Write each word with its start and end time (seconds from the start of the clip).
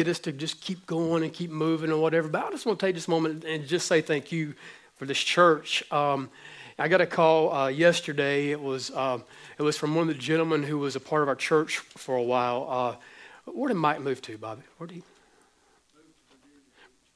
get 0.00 0.08
us 0.08 0.18
to 0.18 0.32
just 0.32 0.62
keep 0.62 0.86
going 0.86 1.22
and 1.22 1.30
keep 1.30 1.50
moving 1.50 1.90
and 1.90 2.00
whatever. 2.00 2.26
But 2.26 2.46
I 2.46 2.50
just 2.50 2.64
want 2.64 2.78
to 2.78 2.86
take 2.86 2.94
this 2.94 3.06
moment 3.06 3.44
and 3.44 3.66
just 3.66 3.86
say 3.86 4.00
thank 4.00 4.32
you 4.32 4.54
for 4.96 5.04
this 5.04 5.18
church. 5.18 5.84
Um, 5.92 6.30
I 6.78 6.88
got 6.88 7.02
a 7.02 7.06
call 7.06 7.52
uh, 7.52 7.68
yesterday. 7.68 8.50
It 8.50 8.62
was 8.62 8.90
um, 8.92 9.24
it 9.58 9.62
was 9.62 9.76
from 9.76 9.94
one 9.94 10.08
of 10.08 10.16
the 10.16 10.22
gentlemen 10.22 10.62
who 10.62 10.78
was 10.78 10.96
a 10.96 11.00
part 11.00 11.20
of 11.20 11.28
our 11.28 11.34
church 11.34 11.76
for 11.76 12.16
a 12.16 12.22
while. 12.22 12.66
Uh, 13.46 13.50
where 13.52 13.68
did 13.68 13.74
Mike 13.74 14.00
move 14.00 14.22
to, 14.22 14.38
Bobby? 14.38 14.62
Where 14.78 14.86
did 14.86 14.94
he? 14.94 15.02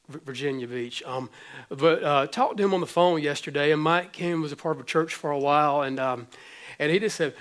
Virginia 0.07 0.67
Beach. 0.67 1.01
Um, 1.07 1.31
but 1.69 2.03
uh, 2.03 2.27
talked 2.27 2.57
to 2.57 2.63
him 2.63 2.75
on 2.75 2.81
the 2.81 2.85
phone 2.85 3.19
yesterday, 3.19 3.71
and 3.71 3.81
Mike 3.81 4.11
came 4.11 4.43
was 4.43 4.51
a 4.51 4.55
part 4.55 4.75
of 4.75 4.83
a 4.83 4.85
church 4.85 5.15
for 5.15 5.31
a 5.31 5.39
while, 5.39 5.81
and 5.81 5.99
um, 5.99 6.27
and 6.77 6.91
he 6.91 6.99
just 6.99 7.15
said, 7.15 7.33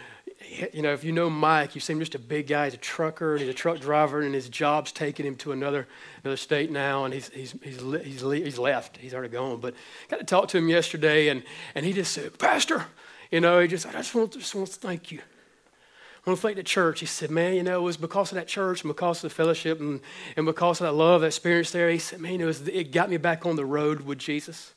you 0.72 0.82
know, 0.82 0.92
if 0.92 1.04
you 1.04 1.12
know 1.12 1.28
Mike, 1.30 1.74
you 1.74 1.80
see 1.80 1.92
him 1.92 2.00
just 2.00 2.14
a 2.14 2.18
big 2.18 2.46
guy. 2.46 2.66
He's 2.66 2.74
a 2.74 2.78
trucker, 2.78 3.32
and 3.32 3.40
he's 3.40 3.50
a 3.50 3.54
truck 3.54 3.80
driver, 3.80 4.20
and 4.22 4.34
his 4.34 4.48
job's 4.48 4.92
taking 4.92 5.26
him 5.26 5.36
to 5.36 5.52
another 5.52 5.86
another 6.22 6.36
state 6.36 6.70
now, 6.70 7.04
and 7.04 7.14
he's 7.14 7.28
he's 7.30 7.54
he's 7.62 7.80
he's, 7.80 8.22
he's 8.22 8.58
left. 8.58 8.96
He's 8.96 9.14
already 9.14 9.32
gone. 9.32 9.60
But 9.60 9.74
got 10.08 10.18
to 10.18 10.24
talk 10.24 10.48
to 10.48 10.58
him 10.58 10.68
yesterday, 10.68 11.28
and 11.28 11.42
and 11.74 11.84
he 11.84 11.92
just 11.92 12.12
said, 12.12 12.38
Pastor, 12.38 12.86
you 13.30 13.40
know, 13.40 13.60
he 13.60 13.68
just 13.68 13.86
I 13.86 13.92
just 13.92 14.14
want 14.14 14.32
just 14.32 14.54
want 14.54 14.68
to 14.68 14.74
thank 14.74 15.10
you. 15.10 15.20
I 16.26 16.30
want 16.30 16.38
to 16.38 16.42
thank 16.42 16.56
the 16.56 16.62
church. 16.62 17.00
He 17.00 17.06
said, 17.06 17.30
man, 17.30 17.54
you 17.54 17.62
know, 17.62 17.80
it 17.80 17.82
was 17.82 17.98
because 17.98 18.32
of 18.32 18.36
that 18.36 18.48
church 18.48 18.82
and 18.82 18.88
because 18.88 19.18
of 19.22 19.30
the 19.30 19.34
fellowship 19.34 19.78
and, 19.78 20.00
and 20.38 20.46
because 20.46 20.80
of 20.80 20.86
that 20.86 20.92
love, 20.92 21.20
that 21.20 21.26
experience 21.26 21.70
there. 21.70 21.90
He 21.90 21.98
said, 21.98 22.18
man, 22.18 22.40
it, 22.40 22.46
was, 22.46 22.66
it 22.66 22.92
got 22.92 23.10
me 23.10 23.18
back 23.18 23.44
on 23.44 23.56
the 23.56 23.64
road 23.66 24.00
with 24.00 24.16
Jesus. 24.16 24.72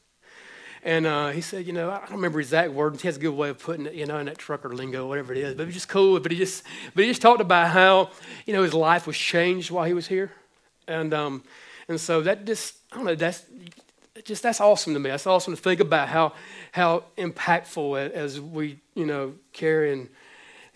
And 0.83 1.05
uh, 1.05 1.29
he 1.29 1.41
said, 1.41 1.65
you 1.65 1.73
know, 1.73 1.89
I 1.89 1.99
don't 1.99 2.11
remember 2.11 2.39
exact 2.39 2.71
words. 2.71 3.01
He 3.01 3.07
has 3.07 3.17
a 3.17 3.19
good 3.19 3.33
way 3.33 3.49
of 3.49 3.59
putting 3.59 3.85
it, 3.87 3.93
you 3.93 4.05
know, 4.05 4.17
in 4.17 4.27
that 4.27 4.37
trucker 4.37 4.69
lingo, 4.69 5.07
whatever 5.07 5.33
it 5.33 5.39
is. 5.39 5.55
But 5.55 5.63
it 5.63 5.65
was 5.67 5.75
just 5.75 5.89
cool. 5.89 6.19
But 6.19 6.31
he 6.31 6.37
just, 6.37 6.63
but 6.93 7.03
he 7.03 7.09
just 7.09 7.21
talked 7.21 7.41
about 7.41 7.69
how, 7.69 8.11
you 8.45 8.53
know, 8.53 8.63
his 8.63 8.73
life 8.73 9.07
was 9.07 9.17
changed 9.17 9.71
while 9.71 9.85
he 9.85 9.93
was 9.93 10.07
here, 10.07 10.31
and 10.87 11.13
um, 11.13 11.43
and 11.87 11.99
so 11.99 12.21
that 12.21 12.45
just, 12.45 12.75
I 12.91 12.97
don't 12.97 13.05
know, 13.05 13.15
that's 13.15 13.43
just 14.23 14.43
that's 14.43 14.61
awesome 14.61 14.93
to 14.93 14.99
me. 14.99 15.09
That's 15.09 15.27
awesome 15.27 15.55
to 15.55 15.61
think 15.61 15.79
about 15.79 16.09
how 16.09 16.33
how 16.71 17.05
impactful 17.17 18.11
as 18.11 18.39
we, 18.39 18.79
you 18.95 19.05
know, 19.05 19.33
carry 19.53 19.93
and 19.93 20.09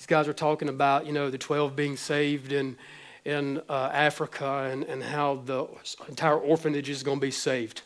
these 0.01 0.07
guys 0.07 0.25
were 0.25 0.33
talking 0.33 0.67
about, 0.67 1.05
you 1.05 1.13
know, 1.13 1.29
the 1.29 1.37
12 1.37 1.75
being 1.75 1.95
saved 1.95 2.51
in, 2.51 2.75
in 3.23 3.61
uh, 3.69 3.91
Africa 3.93 4.67
and, 4.71 4.83
and 4.85 5.03
how 5.03 5.43
the 5.45 5.67
entire 6.09 6.39
orphanage 6.39 6.89
is 6.89 7.03
going 7.03 7.19
to 7.19 7.21
be 7.21 7.29
saved. 7.29 7.83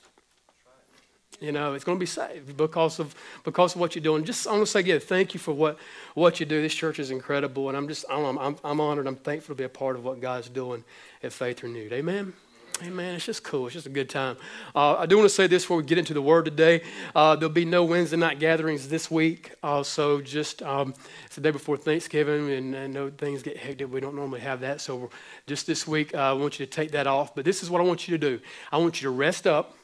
You 1.41 1.51
know, 1.51 1.73
it's 1.73 1.83
going 1.83 1.97
to 1.97 1.99
be 1.99 2.05
saved 2.05 2.55
because 2.55 2.99
of 2.99 3.13
because 3.43 3.75
of 3.75 3.81
what 3.81 3.95
you're 3.95 4.03
doing. 4.03 4.23
Just 4.23 4.47
I 4.47 4.51
want 4.51 4.63
to 4.63 4.71
say 4.71 4.79
again, 4.79 4.99
thank 4.99 5.33
you 5.33 5.39
for 5.39 5.53
what 5.53 5.77
what 6.13 6.39
you 6.39 6.45
do. 6.45 6.61
This 6.61 6.73
church 6.73 6.97
is 6.97 7.11
incredible, 7.11 7.67
and 7.67 7.77
I'm 7.77 7.87
just 7.87 8.05
I'm 8.09 8.37
I'm, 8.37 8.57
I'm 8.63 8.79
honored. 8.79 9.07
I'm 9.07 9.17
thankful 9.17 9.53
to 9.53 9.57
be 9.57 9.65
a 9.65 9.69
part 9.69 9.95
of 9.95 10.05
what 10.05 10.21
God's 10.21 10.49
doing 10.49 10.83
at 11.23 11.33
Faith 11.33 11.61
Renewed. 11.63 11.91
Amen. 11.91 12.33
Hey 12.81 12.89
man, 12.89 13.15
it's 13.15 13.25
just 13.25 13.41
cool. 13.41 13.67
It's 13.67 13.73
just 13.73 13.85
a 13.85 13.89
good 13.89 14.09
time. 14.09 14.35
Uh, 14.75 14.95
I 14.95 15.05
do 15.05 15.15
want 15.15 15.29
to 15.29 15.33
say 15.33 15.47
this 15.47 15.63
before 15.63 15.77
we 15.77 15.83
get 15.83 15.97
into 15.97 16.13
the 16.13 16.21
word 16.21 16.43
today. 16.43 16.81
Uh, 17.15 17.37
there'll 17.37 17.53
be 17.53 17.63
no 17.63 17.85
Wednesday 17.85 18.17
night 18.17 18.37
gatherings 18.37 18.89
this 18.89 19.09
week. 19.09 19.53
Uh, 19.63 19.81
so 19.81 20.19
just 20.19 20.61
um, 20.61 20.93
it's 21.25 21.35
the 21.35 21.41
day 21.41 21.51
before 21.51 21.77
Thanksgiving, 21.77 22.51
and 22.51 22.75
I 22.75 22.87
know 22.87 23.09
things 23.09 23.43
get 23.43 23.55
hectic. 23.55 23.89
We 23.89 24.01
don't 24.01 24.15
normally 24.15 24.41
have 24.41 24.59
that. 24.59 24.81
So 24.81 25.09
just 25.47 25.67
this 25.67 25.87
week, 25.87 26.13
uh, 26.13 26.17
I 26.17 26.33
want 26.33 26.59
you 26.59 26.65
to 26.65 26.71
take 26.71 26.91
that 26.91 27.07
off. 27.07 27.33
But 27.33 27.45
this 27.45 27.63
is 27.63 27.69
what 27.69 27.79
I 27.79 27.85
want 27.85 28.09
you 28.09 28.17
to 28.17 28.29
do. 28.31 28.43
I 28.73 28.77
want 28.77 29.01
you 29.01 29.07
to 29.07 29.11
rest 29.11 29.47
up. 29.47 29.77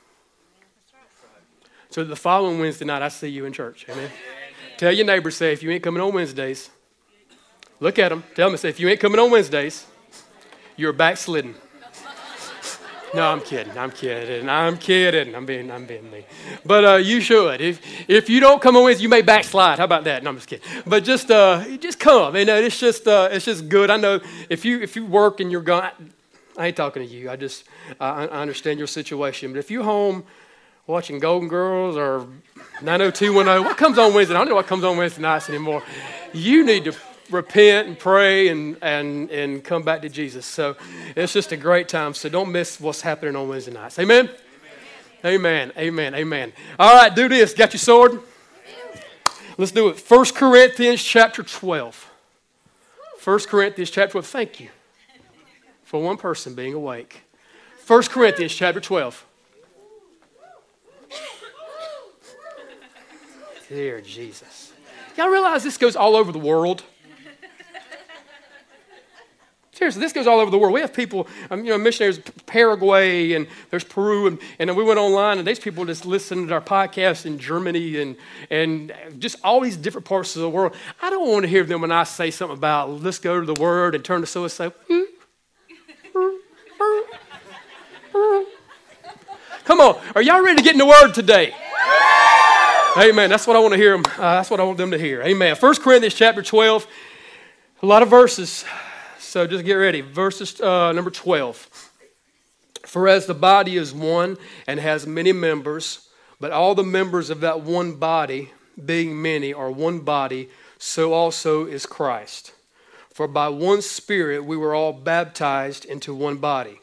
So 1.91 2.05
the 2.05 2.15
following 2.15 2.57
Wednesday 2.57 2.85
night, 2.85 3.01
I 3.01 3.09
see 3.09 3.27
you 3.27 3.43
in 3.43 3.51
church. 3.51 3.85
Amen. 3.89 4.09
Tell 4.77 4.93
your 4.93 5.05
neighbor, 5.05 5.29
say, 5.29 5.51
if 5.51 5.61
you 5.61 5.71
ain't 5.71 5.83
coming 5.83 6.01
on 6.01 6.13
Wednesdays, 6.13 6.69
look 7.81 7.99
at 7.99 8.09
them. 8.09 8.23
Tell 8.33 8.49
them, 8.49 8.55
say, 8.55 8.69
if 8.69 8.79
you 8.79 8.87
ain't 8.87 9.01
coming 9.01 9.19
on 9.19 9.29
Wednesdays, 9.29 9.85
you're 10.77 10.93
backslidden. 10.93 11.53
No, 13.13 13.27
I'm 13.27 13.41
kidding. 13.41 13.77
I'm 13.77 13.91
kidding. 13.91 14.47
I'm 14.47 14.77
kidding. 14.77 15.35
I'm 15.35 15.45
being, 15.45 15.69
I'm 15.69 15.85
being 15.85 16.09
me. 16.09 16.23
But 16.65 16.85
uh, 16.85 16.95
you 16.95 17.19
should. 17.19 17.59
If 17.59 17.81
if 18.07 18.29
you 18.29 18.39
don't 18.39 18.61
come 18.61 18.77
on 18.77 18.85
with, 18.85 19.01
you 19.01 19.09
may 19.09 19.21
backslide. 19.21 19.79
How 19.79 19.83
about 19.83 20.05
that? 20.05 20.23
No, 20.23 20.29
I'm 20.29 20.37
just 20.37 20.47
kidding. 20.47 20.65
But 20.87 21.03
just 21.03 21.29
uh, 21.29 21.77
just 21.77 21.99
come. 21.99 22.37
You 22.37 22.45
know, 22.45 22.55
it's 22.55 22.79
just 22.79 23.05
uh, 23.05 23.27
it's 23.29 23.43
just 23.43 23.67
good. 23.67 23.89
I 23.89 23.97
know 23.97 24.21
if 24.49 24.63
you 24.63 24.79
if 24.79 24.95
you 24.95 25.05
work 25.05 25.41
and 25.41 25.51
you're 25.51 25.59
gone, 25.59 25.91
I 26.55 26.67
ain't 26.67 26.77
talking 26.77 27.05
to 27.05 27.13
you. 27.13 27.29
I 27.29 27.35
just 27.35 27.65
I, 27.99 28.27
I 28.27 28.41
understand 28.41 28.79
your 28.79 28.87
situation. 28.87 29.51
But 29.51 29.59
if 29.59 29.69
you're 29.69 29.83
home 29.83 30.23
watching 30.91 31.19
Golden 31.19 31.47
Girls 31.47 31.95
or 31.95 32.27
90210, 32.81 33.63
what 33.63 33.77
comes 33.77 33.97
on 33.97 34.13
Wednesday? 34.13 34.35
I 34.35 34.39
don't 34.39 34.49
know 34.49 34.55
what 34.55 34.67
comes 34.67 34.83
on 34.83 34.97
Wednesday 34.97 35.21
nights 35.21 35.49
anymore. 35.49 35.81
You 36.33 36.65
need 36.65 36.83
to 36.83 36.93
repent 37.29 37.87
and 37.87 37.97
pray 37.97 38.49
and, 38.49 38.75
and, 38.81 39.31
and 39.31 39.63
come 39.63 39.83
back 39.83 40.01
to 40.01 40.09
Jesus. 40.09 40.45
So 40.45 40.75
it's 41.15 41.31
just 41.31 41.53
a 41.53 41.57
great 41.57 41.87
time. 41.87 42.13
So 42.13 42.27
don't 42.27 42.51
miss 42.51 42.79
what's 42.79 43.01
happening 43.01 43.37
on 43.37 43.47
Wednesday 43.47 43.71
nights. 43.71 43.97
Amen? 43.99 44.29
Amen. 45.23 45.71
Amen. 45.77 46.13
Amen. 46.13 46.51
All 46.77 46.93
right, 46.93 47.15
do 47.15 47.29
this. 47.29 47.53
Got 47.53 47.73
your 47.73 47.79
sword? 47.79 48.19
Let's 49.57 49.71
do 49.71 49.87
it. 49.89 49.99
1 49.99 50.25
Corinthians 50.35 51.01
chapter 51.01 51.41
12. 51.41 52.09
1 53.23 53.39
Corinthians 53.41 53.91
chapter 53.91 54.11
12. 54.11 54.25
Thank 54.25 54.59
you 54.59 54.69
for 55.83 56.01
one 56.01 56.17
person 56.17 56.53
being 56.53 56.73
awake. 56.73 57.21
1 57.87 58.03
Corinthians 58.03 58.53
chapter 58.53 58.81
12. 58.81 59.25
Dear 63.71 64.01
Jesus. 64.01 64.73
Y'all 65.15 65.29
realize 65.29 65.63
this 65.63 65.77
goes 65.77 65.95
all 65.95 66.17
over 66.17 66.33
the 66.33 66.39
world? 66.39 66.83
Seriously, 69.71 70.01
this 70.01 70.11
goes 70.11 70.27
all 70.27 70.41
over 70.41 70.51
the 70.51 70.57
world. 70.57 70.73
We 70.73 70.81
have 70.81 70.93
people, 70.93 71.25
um, 71.49 71.63
you 71.63 71.71
know, 71.71 71.77
missionaries, 71.77 72.19
Paraguay, 72.45 73.31
and 73.31 73.47
there's 73.69 73.85
Peru, 73.85 74.27
and, 74.27 74.39
and 74.59 74.75
we 74.75 74.83
went 74.83 74.99
online, 74.99 75.37
and 75.37 75.47
these 75.47 75.57
people 75.57 75.85
just 75.85 76.05
listen 76.05 76.47
to 76.47 76.53
our 76.55 76.59
podcast 76.59 77.25
in 77.25 77.39
Germany 77.39 78.01
and, 78.01 78.17
and 78.49 78.91
just 79.19 79.37
all 79.41 79.61
these 79.61 79.77
different 79.77 80.03
parts 80.03 80.35
of 80.35 80.41
the 80.41 80.49
world. 80.49 80.75
I 81.01 81.09
don't 81.09 81.31
want 81.31 81.43
to 81.43 81.49
hear 81.49 81.63
them 81.63 81.79
when 81.79 81.93
I 81.93 82.03
say 82.03 82.29
something 82.29 82.57
about 82.57 83.01
let's 83.01 83.19
go 83.19 83.39
to 83.39 83.45
the 83.45 83.61
Word 83.61 83.95
and 83.95 84.03
turn 84.03 84.19
to 84.19 84.27
so 84.27 84.43
and 84.43 84.51
say, 84.51 84.69
Come 89.63 89.79
on, 89.79 89.97
are 90.13 90.21
y'all 90.21 90.43
ready 90.43 90.57
to 90.57 90.61
get 90.61 90.73
in 90.73 90.79
the 90.79 90.85
Word 90.85 91.13
today? 91.13 91.53
Amen. 92.97 93.29
That's 93.29 93.47
what 93.47 93.55
I 93.55 93.59
want 93.59 93.71
to 93.71 93.77
hear 93.77 93.93
them. 93.93 94.03
Uh, 94.17 94.35
that's 94.35 94.49
what 94.49 94.59
I 94.59 94.63
want 94.63 94.77
them 94.77 94.91
to 94.91 94.97
hear. 94.97 95.21
Amen. 95.21 95.55
1 95.55 95.75
Corinthians 95.75 96.13
chapter 96.13 96.41
12, 96.41 96.85
a 97.81 97.85
lot 97.85 98.03
of 98.03 98.09
verses. 98.09 98.65
So 99.17 99.47
just 99.47 99.63
get 99.63 99.75
ready. 99.75 100.01
Verses 100.01 100.59
uh, 100.59 100.91
number 100.91 101.09
12. 101.09 101.89
For 102.85 103.07
as 103.07 103.27
the 103.27 103.33
body 103.33 103.77
is 103.77 103.93
one 103.93 104.37
and 104.67 104.77
has 104.77 105.07
many 105.07 105.31
members, 105.31 106.09
but 106.41 106.51
all 106.51 106.75
the 106.75 106.83
members 106.83 107.29
of 107.29 107.39
that 107.39 107.61
one 107.61 107.95
body, 107.95 108.51
being 108.83 109.21
many, 109.21 109.53
are 109.53 109.71
one 109.71 109.99
body, 109.99 110.49
so 110.77 111.13
also 111.13 111.65
is 111.65 111.85
Christ. 111.85 112.53
For 113.13 113.25
by 113.25 113.47
one 113.47 113.81
Spirit 113.81 114.43
we 114.43 114.57
were 114.57 114.75
all 114.75 114.91
baptized 114.91 115.85
into 115.85 116.13
one 116.13 116.37
body, 116.37 116.81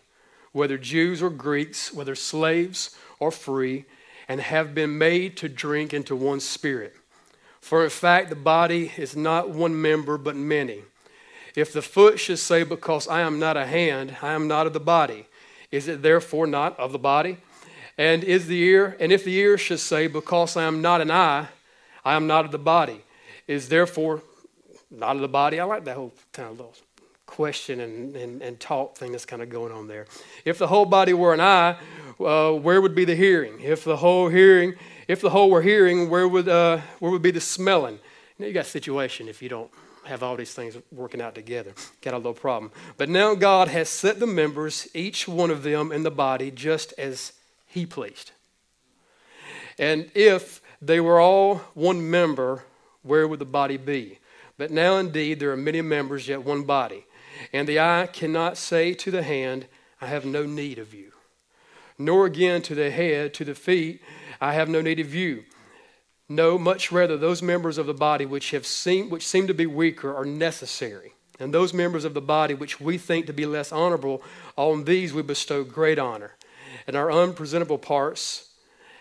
whether 0.53 0.79
Jews 0.79 1.23
or 1.23 1.29
Greeks, 1.29 1.93
whether 1.93 2.15
slaves 2.15 2.97
or 3.19 3.31
free, 3.31 3.85
and 4.29 4.41
have 4.41 4.75
been 4.75 4.99
made 4.99 5.37
to 5.39 5.49
drink 5.49 5.95
into 5.95 6.15
one 6.15 6.41
Spirit. 6.41 6.95
For 7.61 7.83
in 7.83 7.91
fact, 7.91 8.29
the 8.29 8.37
body 8.37 8.93
is 8.97 9.17
not 9.17 9.51
one 9.51 9.81
member, 9.81 10.19
but 10.19 10.37
many. 10.37 10.83
If 11.57 11.73
the 11.73 11.83
foot 11.83 12.21
should 12.21 12.39
say, 12.39 12.63
Because 12.63 13.09
I 13.09 13.23
am 13.23 13.39
not 13.39 13.57
a 13.57 13.67
hand, 13.67 14.17
I 14.23 14.33
am 14.33 14.47
not 14.47 14.67
of 14.67 14.73
the 14.73 14.81
body, 14.81 15.27
is 15.71 15.89
it 15.89 16.03
therefore 16.03 16.47
not 16.47 16.79
of 16.79 16.93
the 16.93 16.99
body? 16.99 17.39
And 17.97 18.23
is 18.23 18.47
the 18.47 18.61
ear, 18.63 18.97
and 19.01 19.11
if 19.11 19.25
the 19.25 19.35
ear 19.35 19.59
should 19.59 19.81
say, 19.81 20.07
Because 20.07 20.57
I 20.57 20.65
am 20.65 20.81
not 20.81 21.01
an 21.01 21.11
eye, 21.11 21.49
I 22.05 22.15
am 22.15 22.27
not 22.27 22.45
of 22.45 22.53
the 22.53 22.59
body, 22.59 23.03
is 23.47 23.69
therefore 23.69 24.23
not 24.91 25.17
of 25.17 25.23
the 25.23 25.29
body? 25.29 25.59
I 25.59 25.65
like 25.65 25.85
that 25.85 25.97
whole 25.97 26.13
kind 26.33 26.49
of 26.51 26.59
little 26.59 26.75
question 27.27 27.81
and, 27.81 28.17
and, 28.17 28.41
and 28.41 28.59
talk 28.59 28.97
thing 28.97 29.13
that's 29.13 29.27
kind 29.27 29.43
of 29.43 29.51
going 29.51 29.73
on 29.73 29.87
there. 29.87 30.07
If 30.45 30.59
the 30.59 30.67
whole 30.67 30.87
body 30.87 31.13
were 31.13 31.35
an 31.35 31.41
eye, 31.41 31.77
uh, 32.21 32.53
where 32.53 32.81
would 32.81 32.95
be 32.95 33.05
the 33.05 33.15
hearing? 33.15 33.61
If 33.61 33.85
the 33.85 33.97
whole 33.97 34.29
hearing, 34.29 34.75
if 35.07 35.21
the 35.21 35.31
whole 35.31 35.51
were 35.51 35.63
hearing, 35.63 36.11
where 36.11 36.27
would 36.27 36.49
uh, 36.49 36.81
where 36.99 37.11
would 37.11 37.23
be 37.23 37.31
the 37.31 37.41
smelling? 37.41 37.95
You, 37.95 38.01
know, 38.39 38.47
you 38.47 38.53
got 38.53 38.67
a 38.67 38.69
situation 38.69 39.29
if 39.29 39.43
you 39.43 39.49
don't 39.49 39.71
have 40.05 40.23
all 40.23 40.37
these 40.37 40.55
things 40.55 40.77
working 40.91 41.21
out 41.21 41.35
together. 41.35 41.73
Got 42.03 42.15
a 42.15 42.17
little 42.17 42.35
problem. 42.35 42.73
But 42.97 43.09
now 43.09 43.35
God 43.35 43.69
has 43.69 43.89
set 43.89 44.19
the 44.21 44.27
members, 44.27 44.89
each 44.95 45.29
one 45.29 45.51
of 45.51 45.63
them 45.63 45.93
in 45.93 46.03
the 46.03 46.11
body, 46.11 46.51
just 46.51 46.93
as 46.99 47.33
He 47.67 47.87
pleased. 47.87 48.33
And 49.79 50.11
if 50.15 50.61
they 50.83 51.01
were 51.01 51.21
all 51.21 51.57
one 51.75 52.11
member, 52.11 52.65
where 53.03 53.29
would 53.29 53.39
the 53.39 53.45
body 53.45 53.77
be? 53.77 54.19
But 54.57 54.71
now 54.71 54.97
indeed 54.97 55.39
there 55.39 55.53
are 55.53 55.57
many 55.57 55.83
members, 55.83 56.27
yet 56.27 56.45
one 56.45 56.65
body. 56.65 57.07
And 57.53 57.69
the 57.69 57.79
eye 57.79 58.09
cannot 58.13 58.57
say 58.57 58.95
to 58.95 59.11
the 59.11 59.23
hand, 59.23 59.67
I 60.01 60.07
have 60.07 60.25
no 60.25 60.45
need 60.45 60.79
of 60.79 60.93
you. 60.93 61.13
Nor 61.99 62.27
again 62.27 62.63
to 62.63 62.75
the 62.75 62.91
head, 62.91 63.35
to 63.35 63.45
the 63.45 63.55
feet, 63.55 64.01
I 64.41 64.53
have 64.53 64.69
no 64.69 64.81
need 64.81 65.01
of 65.01 65.15
you. 65.15 65.45
No, 66.29 66.59
much 66.59 66.93
rather, 66.93 67.17
those 67.17 67.43
members 67.43 67.79
of 67.79 67.87
the 67.87 67.95
body 67.95 68.27
which 68.27 68.51
have 68.51 68.67
seem, 68.67 69.11
which 69.11 69.27
seem 69.27 69.47
to 69.47 69.55
be 69.55 69.67
weaker 69.67 70.15
are 70.15 70.27
necessary. 70.27 71.15
And 71.41 71.55
those 71.55 71.73
members 71.73 72.05
of 72.05 72.15
the 72.15 72.21
body 72.21 72.55
which 72.55 72.81
we 72.81 72.99
think 72.99 73.27
to 73.27 73.33
be 73.33 73.47
less 73.47 73.73
honorable, 73.73 74.23
on 74.57 74.85
these 74.85 75.13
we 75.13 75.23
bestow 75.23 75.65
great 75.65 75.99
honor. 75.99 76.37
And 76.87 76.97
our 76.97 77.11
unpresentable 77.11 77.79
parts 77.79 78.51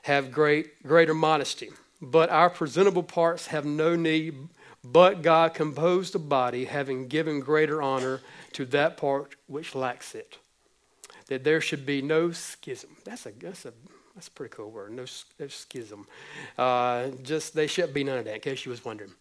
have 0.03 0.31
great, 0.31 0.81
greater 0.83 1.13
modesty. 1.13 1.69
But 2.01 2.29
our 2.29 2.49
presentable 2.49 3.03
parts 3.03 3.47
have 3.47 3.65
no 3.65 3.95
need, 3.95 4.35
but 4.83 5.21
God 5.21 5.53
composed 5.53 6.13
the 6.13 6.19
body, 6.19 6.65
having 6.65 7.07
given 7.07 7.41
greater 7.41 7.81
honor 7.81 8.21
to 8.53 8.65
that 8.65 8.97
part 8.97 9.35
which 9.47 9.75
lacks 9.75 10.15
it. 10.15 10.37
That 11.27 11.43
there 11.43 11.61
should 11.61 11.85
be 11.85 12.01
no 12.01 12.31
schism. 12.31 12.91
That's 13.03 13.25
a, 13.25 13.31
that's 13.31 13.65
a, 13.65 13.73
that's 14.15 14.27
a 14.27 14.31
pretty 14.31 14.53
cool 14.55 14.71
word. 14.71 14.91
No, 14.91 15.05
no 15.39 15.47
schism. 15.47 16.07
Uh, 16.57 17.09
just, 17.23 17.53
they 17.53 17.67
should 17.67 17.93
be 17.93 18.03
none 18.03 18.17
of 18.17 18.25
that, 18.25 18.35
in 18.35 18.41
case 18.41 18.65
you 18.65 18.71
was 18.71 18.83
wondering. 18.85 19.11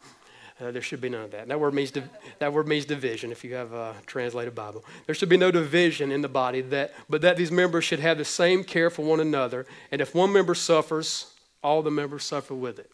Uh, 0.59 0.71
there 0.71 0.81
should 0.81 1.03
be 1.03 1.11
none 1.11 1.25
of 1.25 1.31
that. 1.33 1.49
That 1.49 1.61
word 1.61 1.75
means 1.75 1.93
that 2.39 2.53
word 2.53 2.67
means 2.67 2.87
division. 2.87 3.31
If 3.31 3.45
you 3.45 3.55
have 3.55 3.75
a 3.75 3.95
translated 4.07 4.55
Bible, 4.55 4.85
there 5.05 5.15
should 5.15 5.29
be 5.29 5.37
no 5.37 5.51
division 5.51 6.11
in 6.11 6.23
the 6.23 6.29
body. 6.29 6.63
That 6.63 6.95
but 7.11 7.21
that 7.21 7.37
these 7.37 7.53
members 7.53 7.85
should 7.85 8.01
have 8.01 8.17
the 8.17 8.25
same 8.25 8.65
care 8.65 8.89
for 8.89 9.05
one 9.05 9.21
another. 9.21 9.67
And 9.93 10.01
if 10.01 10.15
one 10.15 10.33
member 10.33 10.55
suffers, 10.55 11.35
all 11.63 11.83
the 11.83 11.91
members 11.91 12.25
suffer 12.25 12.55
with 12.55 12.79
it. 12.79 12.91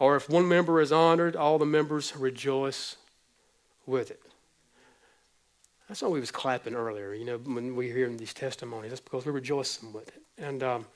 Or 0.00 0.16
if 0.16 0.28
one 0.28 0.48
member 0.48 0.80
is 0.80 0.90
honored, 0.90 1.36
all 1.36 1.56
the 1.56 1.66
members 1.66 2.16
rejoice 2.16 2.96
with 3.86 4.10
it. 4.10 4.20
That's 5.88 6.02
why 6.02 6.08
we 6.08 6.20
was 6.20 6.30
clapping 6.30 6.74
earlier. 6.74 7.14
You 7.14 7.24
know, 7.24 7.38
when 7.38 7.76
we 7.76 7.90
hear 7.90 8.08
these 8.08 8.34
testimonies, 8.34 8.90
that's 8.90 9.00
because 9.00 9.26
we're 9.26 9.32
rejoicing 9.32 9.92
with 9.92 10.08
it. 10.08 10.22
And 10.38 10.62
um, 10.62 10.86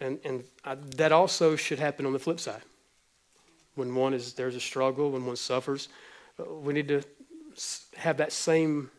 and 0.00 0.18
and 0.24 0.44
I, 0.64 0.74
that 0.96 1.12
also 1.12 1.56
should 1.56 1.78
happen 1.78 2.06
on 2.06 2.12
the 2.12 2.18
flip 2.18 2.40
side 2.40 2.62
when 3.78 3.94
one 3.94 4.12
is 4.12 4.34
there's 4.34 4.56
a 4.56 4.60
struggle, 4.60 5.12
when 5.12 5.24
one 5.24 5.36
suffers, 5.36 5.88
uh, 6.38 6.52
we 6.52 6.74
need 6.74 6.88
to 6.88 7.02
have 7.96 8.16
that 8.18 8.32
same 8.32 8.90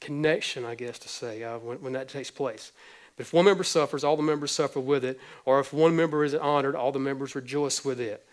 connection, 0.00 0.64
I 0.64 0.74
guess 0.74 0.98
to 1.00 1.08
say, 1.08 1.42
uh, 1.42 1.58
when, 1.58 1.78
when 1.78 1.92
that 1.94 2.08
takes 2.08 2.30
place. 2.30 2.72
But 3.16 3.26
if 3.26 3.32
one 3.32 3.46
member 3.46 3.64
suffers, 3.64 4.04
all 4.04 4.16
the 4.16 4.22
members 4.22 4.52
suffer 4.52 4.80
with 4.80 5.04
it. 5.04 5.18
Or 5.44 5.60
if 5.60 5.72
one 5.72 5.96
member 5.96 6.24
is 6.24 6.34
honored, 6.34 6.76
all 6.76 6.92
the 6.92 6.98
members 6.98 7.34
rejoice 7.34 7.84
with 7.84 8.00
it. 8.00 8.26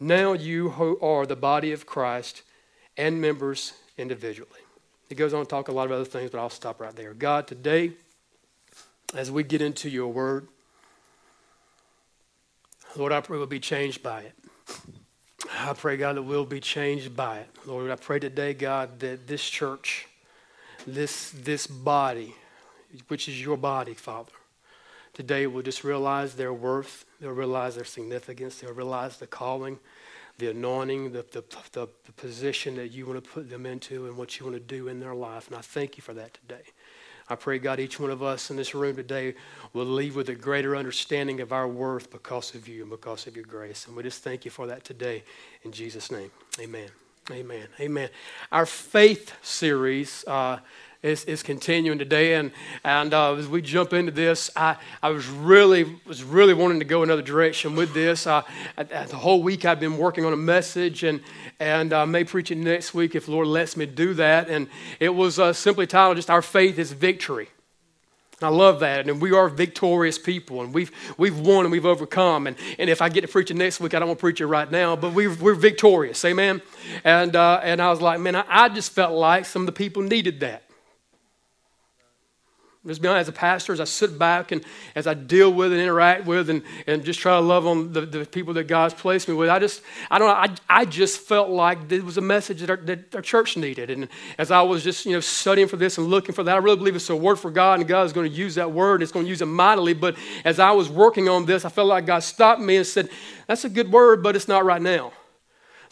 Now 0.00 0.32
you 0.32 0.70
who 0.70 0.98
are 1.00 1.24
the 1.24 1.36
body 1.36 1.72
of 1.72 1.86
Christ 1.86 2.42
and 2.96 3.20
members 3.20 3.74
individually. 3.96 4.63
It 5.10 5.16
goes 5.16 5.34
on 5.34 5.44
to 5.44 5.48
talk 5.48 5.68
a 5.68 5.72
lot 5.72 5.86
of 5.86 5.92
other 5.92 6.04
things, 6.04 6.30
but 6.30 6.38
I'll 6.38 6.50
stop 6.50 6.80
right 6.80 6.94
there. 6.94 7.14
God, 7.14 7.46
today, 7.46 7.92
as 9.14 9.30
we 9.30 9.42
get 9.42 9.60
into 9.60 9.88
your 9.88 10.08
word, 10.08 10.48
Lord, 12.96 13.12
I 13.12 13.20
pray 13.20 13.38
we'll 13.38 13.46
be 13.46 13.60
changed 13.60 14.02
by 14.02 14.22
it. 14.22 14.34
I 15.58 15.72
pray, 15.72 15.96
God, 15.96 16.16
that 16.16 16.22
we'll 16.22 16.44
be 16.44 16.60
changed 16.60 17.14
by 17.16 17.38
it. 17.38 17.48
Lord, 17.66 17.90
I 17.90 17.96
pray 17.96 18.18
today, 18.18 18.54
God, 18.54 19.00
that 19.00 19.26
this 19.26 19.42
church, 19.48 20.06
this, 20.86 21.30
this 21.30 21.66
body, 21.66 22.34
which 23.08 23.28
is 23.28 23.40
your 23.40 23.56
body, 23.56 23.94
Father, 23.94 24.32
today 25.12 25.46
will 25.46 25.62
just 25.62 25.84
realize 25.84 26.34
their 26.34 26.52
worth. 26.52 27.04
They'll 27.20 27.32
realize 27.32 27.76
their 27.76 27.84
significance. 27.84 28.58
They'll 28.58 28.72
realize 28.72 29.18
the 29.18 29.26
calling, 29.26 29.78
the 30.38 30.50
anointing, 30.50 31.12
the, 31.12 31.24
the, 31.32 31.44
the, 31.72 31.88
the 32.06 32.12
position 32.12 32.76
that 32.76 32.88
you 32.88 33.06
want 33.06 33.22
to 33.22 33.30
put 33.30 33.48
them 33.48 33.66
into 33.66 34.06
and 34.06 34.16
what 34.16 34.38
you 34.38 34.46
want 34.46 34.56
to 34.56 34.60
do 34.60 34.88
in 34.88 35.00
their 35.00 35.14
life. 35.14 35.46
And 35.48 35.56
I 35.56 35.60
thank 35.60 35.96
you 35.96 36.02
for 36.02 36.14
that 36.14 36.34
today. 36.34 36.62
I 37.28 37.36
pray, 37.36 37.58
God, 37.58 37.80
each 37.80 37.98
one 37.98 38.10
of 38.10 38.22
us 38.22 38.50
in 38.50 38.56
this 38.56 38.74
room 38.74 38.96
today 38.96 39.34
will 39.72 39.86
leave 39.86 40.14
with 40.14 40.28
a 40.28 40.34
greater 40.34 40.76
understanding 40.76 41.40
of 41.40 41.52
our 41.52 41.66
worth 41.66 42.10
because 42.10 42.54
of 42.54 42.68
you 42.68 42.82
and 42.82 42.90
because 42.90 43.26
of 43.26 43.34
your 43.34 43.46
grace. 43.46 43.86
And 43.86 43.96
we 43.96 44.02
just 44.02 44.22
thank 44.22 44.44
you 44.44 44.50
for 44.50 44.66
that 44.66 44.84
today. 44.84 45.22
In 45.62 45.72
Jesus' 45.72 46.10
name, 46.10 46.30
amen. 46.60 46.88
Amen. 47.30 47.66
Amen. 47.80 48.10
Our 48.52 48.66
faith 48.66 49.32
series. 49.42 50.24
Uh, 50.26 50.58
is, 51.04 51.24
is 51.26 51.42
continuing 51.42 51.98
today. 51.98 52.34
And, 52.34 52.50
and 52.82 53.12
uh, 53.12 53.34
as 53.34 53.46
we 53.46 53.62
jump 53.62 53.92
into 53.92 54.10
this, 54.10 54.50
I, 54.56 54.76
I 55.02 55.10
was 55.10 55.28
really 55.28 55.84
was 56.06 56.24
really 56.24 56.54
wanting 56.54 56.78
to 56.80 56.84
go 56.84 57.02
another 57.02 57.22
direction 57.22 57.76
with 57.76 57.92
this. 57.92 58.26
Uh, 58.26 58.42
the 58.76 59.16
whole 59.16 59.42
week 59.42 59.64
I've 59.64 59.80
been 59.80 59.98
working 59.98 60.24
on 60.24 60.32
a 60.32 60.36
message, 60.36 61.04
and 61.04 61.20
and 61.60 61.92
I 61.92 62.02
uh, 62.02 62.06
may 62.06 62.24
preach 62.24 62.50
it 62.50 62.56
next 62.56 62.94
week 62.94 63.14
if 63.14 63.28
Lord 63.28 63.46
lets 63.46 63.76
me 63.76 63.86
do 63.86 64.14
that. 64.14 64.48
And 64.48 64.68
it 64.98 65.10
was 65.10 65.38
uh, 65.38 65.52
simply 65.52 65.86
titled 65.86 66.16
just 66.16 66.30
"Our 66.30 66.42
Faith 66.42 66.78
is 66.78 66.92
Victory." 66.92 67.48
I 68.42 68.48
love 68.48 68.80
that. 68.80 69.08
And 69.08 69.22
we 69.22 69.32
are 69.32 69.48
victorious 69.48 70.18
people, 70.18 70.60
and 70.60 70.74
we've, 70.74 70.90
we've 71.16 71.38
won 71.38 71.64
and 71.64 71.72
we've 71.72 71.86
overcome. 71.86 72.48
And, 72.48 72.56
and 72.78 72.90
if 72.90 73.00
I 73.00 73.08
get 73.08 73.20
to 73.20 73.28
preach 73.28 73.50
it 73.50 73.54
next 73.54 73.80
week, 73.80 73.94
I 73.94 74.00
don't 74.00 74.08
want 74.08 74.18
to 74.18 74.22
preach 74.22 74.40
it 74.40 74.46
right 74.46 74.70
now, 74.70 74.96
but 74.96 75.14
we 75.14 75.28
we're 75.28 75.54
victorious. 75.54 76.24
Amen? 76.24 76.60
And, 77.04 77.36
uh, 77.36 77.60
and 77.62 77.80
I 77.80 77.90
was 77.90 78.00
like, 78.00 78.18
man, 78.18 78.34
I, 78.34 78.44
I 78.48 78.68
just 78.68 78.92
felt 78.92 79.12
like 79.12 79.44
some 79.44 79.62
of 79.62 79.66
the 79.66 79.72
people 79.72 80.02
needed 80.02 80.40
that. 80.40 80.63
Just 82.86 83.00
be 83.00 83.08
honest, 83.08 83.22
as 83.22 83.28
a 83.28 83.32
pastor, 83.32 83.72
as 83.72 83.80
I 83.80 83.84
sit 83.84 84.18
back 84.18 84.52
and 84.52 84.62
as 84.94 85.06
I 85.06 85.14
deal 85.14 85.50
with 85.50 85.72
and 85.72 85.80
interact 85.80 86.26
with 86.26 86.50
and, 86.50 86.62
and 86.86 87.02
just 87.02 87.18
try 87.18 87.32
to 87.32 87.40
love 87.40 87.66
on 87.66 87.94
the, 87.94 88.02
the 88.02 88.26
people 88.26 88.52
that 88.54 88.64
God's 88.64 88.92
placed 88.92 89.26
me 89.26 89.34
with, 89.34 89.48
I 89.48 89.58
just, 89.58 89.80
I 90.10 90.18
don't 90.18 90.28
know, 90.28 90.34
I, 90.34 90.80
I 90.82 90.84
just 90.84 91.20
felt 91.20 91.48
like 91.48 91.90
it 91.90 92.04
was 92.04 92.18
a 92.18 92.20
message 92.20 92.60
that 92.60 92.68
our, 92.68 92.76
that 92.76 93.14
our 93.14 93.22
church 93.22 93.56
needed. 93.56 93.88
And 93.88 94.08
as 94.36 94.50
I 94.50 94.60
was 94.60 94.84
just, 94.84 95.06
you 95.06 95.12
know, 95.12 95.20
studying 95.20 95.66
for 95.66 95.78
this 95.78 95.96
and 95.96 96.08
looking 96.08 96.34
for 96.34 96.42
that, 96.42 96.54
I 96.54 96.58
really 96.58 96.76
believe 96.76 96.94
it's 96.94 97.08
a 97.08 97.16
word 97.16 97.36
for 97.36 97.50
God 97.50 97.80
and 97.80 97.88
God 97.88 98.04
is 98.04 98.12
going 98.12 98.30
to 98.30 98.36
use 98.36 98.54
that 98.56 98.70
word 98.70 98.96
and 98.96 99.02
it's 99.02 99.12
going 99.12 99.24
to 99.24 99.30
use 99.30 99.40
it 99.40 99.46
mightily. 99.46 99.94
But 99.94 100.16
as 100.44 100.58
I 100.58 100.72
was 100.72 100.90
working 100.90 101.26
on 101.26 101.46
this, 101.46 101.64
I 101.64 101.70
felt 101.70 101.88
like 101.88 102.04
God 102.04 102.22
stopped 102.22 102.60
me 102.60 102.76
and 102.76 102.86
said, 102.86 103.08
that's 103.46 103.64
a 103.64 103.70
good 103.70 103.90
word, 103.90 104.22
but 104.22 104.36
it's 104.36 104.46
not 104.46 104.62
right 104.66 104.82
now. 104.82 105.12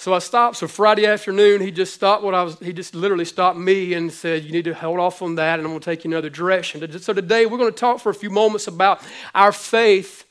So 0.03 0.13
I 0.13 0.19
stopped. 0.19 0.57
So 0.57 0.67
Friday 0.67 1.07
afternoon, 1.07 1.61
he 1.61 1.71
just 1.71 1.95
stopped 1.95 2.25
what 2.25 2.35
I 2.35 2.43
was, 2.43 2.59
he 2.59 2.73
just 2.73 2.93
literally 2.93 3.25
stopped 3.25 3.57
me 3.57 3.95
and 3.95 4.11
said, 4.13 4.43
You 4.43 4.51
need 4.51 4.65
to 4.65 4.75
hold 4.75 4.99
off 4.99 5.23
on 5.23 5.37
that, 5.37 5.61
and 5.61 5.65
I'm 5.65 5.71
going 5.71 5.79
to 5.79 5.85
take 5.85 6.03
you 6.03 6.11
another 6.11 6.29
direction. 6.29 6.81
So 7.01 7.13
today, 7.13 7.47
we're 7.47 7.57
going 7.57 7.73
to 7.73 7.79
talk 7.79 8.01
for 8.01 8.11
a 8.11 8.15
few 8.15 8.29
moments 8.29 8.67
about 8.67 9.01
our 9.33 9.53
faith 9.53 10.25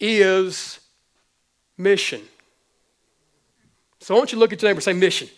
is 0.00 0.80
mission. 1.78 2.22
So 4.00 4.16
I 4.16 4.18
want 4.18 4.32
you 4.32 4.36
to 4.36 4.40
look 4.40 4.52
at 4.52 4.60
your 4.60 4.68
neighbor 4.68 4.78
and 4.78 4.82
say, 4.82 4.94
Mission. 4.94 5.28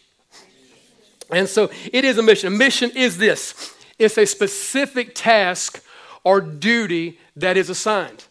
And 1.30 1.46
so 1.46 1.68
it 1.92 2.06
is 2.06 2.16
a 2.16 2.22
mission. 2.22 2.54
A 2.54 2.56
mission 2.56 2.90
is 2.94 3.18
this 3.18 3.74
it's 3.98 4.16
a 4.16 4.24
specific 4.24 5.14
task 5.14 5.84
or 6.24 6.40
duty 6.40 7.18
that 7.36 7.58
is 7.58 7.68
assigned. 7.68 8.24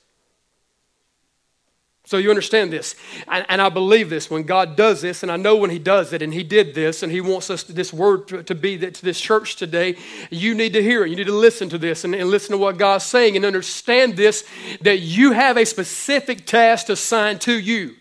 So 2.05 2.17
you 2.17 2.29
understand 2.29 2.71
this. 2.71 2.95
And, 3.27 3.45
and, 3.49 3.59
I 3.59 3.69
believe 3.69 4.11
this. 4.11 4.29
When 4.29 4.43
God 4.43 4.75
does 4.75 5.01
this, 5.01 5.23
and 5.23 5.31
I 5.31 5.37
know 5.37 5.55
when 5.55 5.71
He 5.71 5.79
does 5.79 6.13
it, 6.13 6.21
and 6.21 6.31
He 6.31 6.43
did 6.43 6.75
this, 6.75 7.01
and 7.01 7.11
He 7.11 7.19
wants 7.19 7.49
us 7.49 7.63
to, 7.63 7.73
this 7.73 7.91
word 7.91 8.27
to, 8.27 8.43
to 8.43 8.53
be 8.53 8.77
to 8.77 9.03
this 9.03 9.19
church 9.19 9.55
today, 9.55 9.97
you 10.29 10.53
need 10.53 10.73
to 10.73 10.83
hear 10.83 11.03
it. 11.03 11.09
You 11.09 11.15
need 11.15 11.25
to 11.25 11.33
listen 11.33 11.67
to 11.69 11.79
this 11.79 12.03
and, 12.03 12.13
and 12.13 12.29
listen 12.29 12.51
to 12.51 12.57
what 12.59 12.77
God's 12.77 13.05
saying 13.05 13.35
and 13.35 13.43
understand 13.43 14.17
this 14.17 14.45
that 14.81 14.99
you 14.99 15.31
have 15.31 15.57
a 15.57 15.65
specific 15.65 16.45
task 16.45 16.89
assigned 16.89 17.41
to 17.41 17.53
you. 17.53 17.95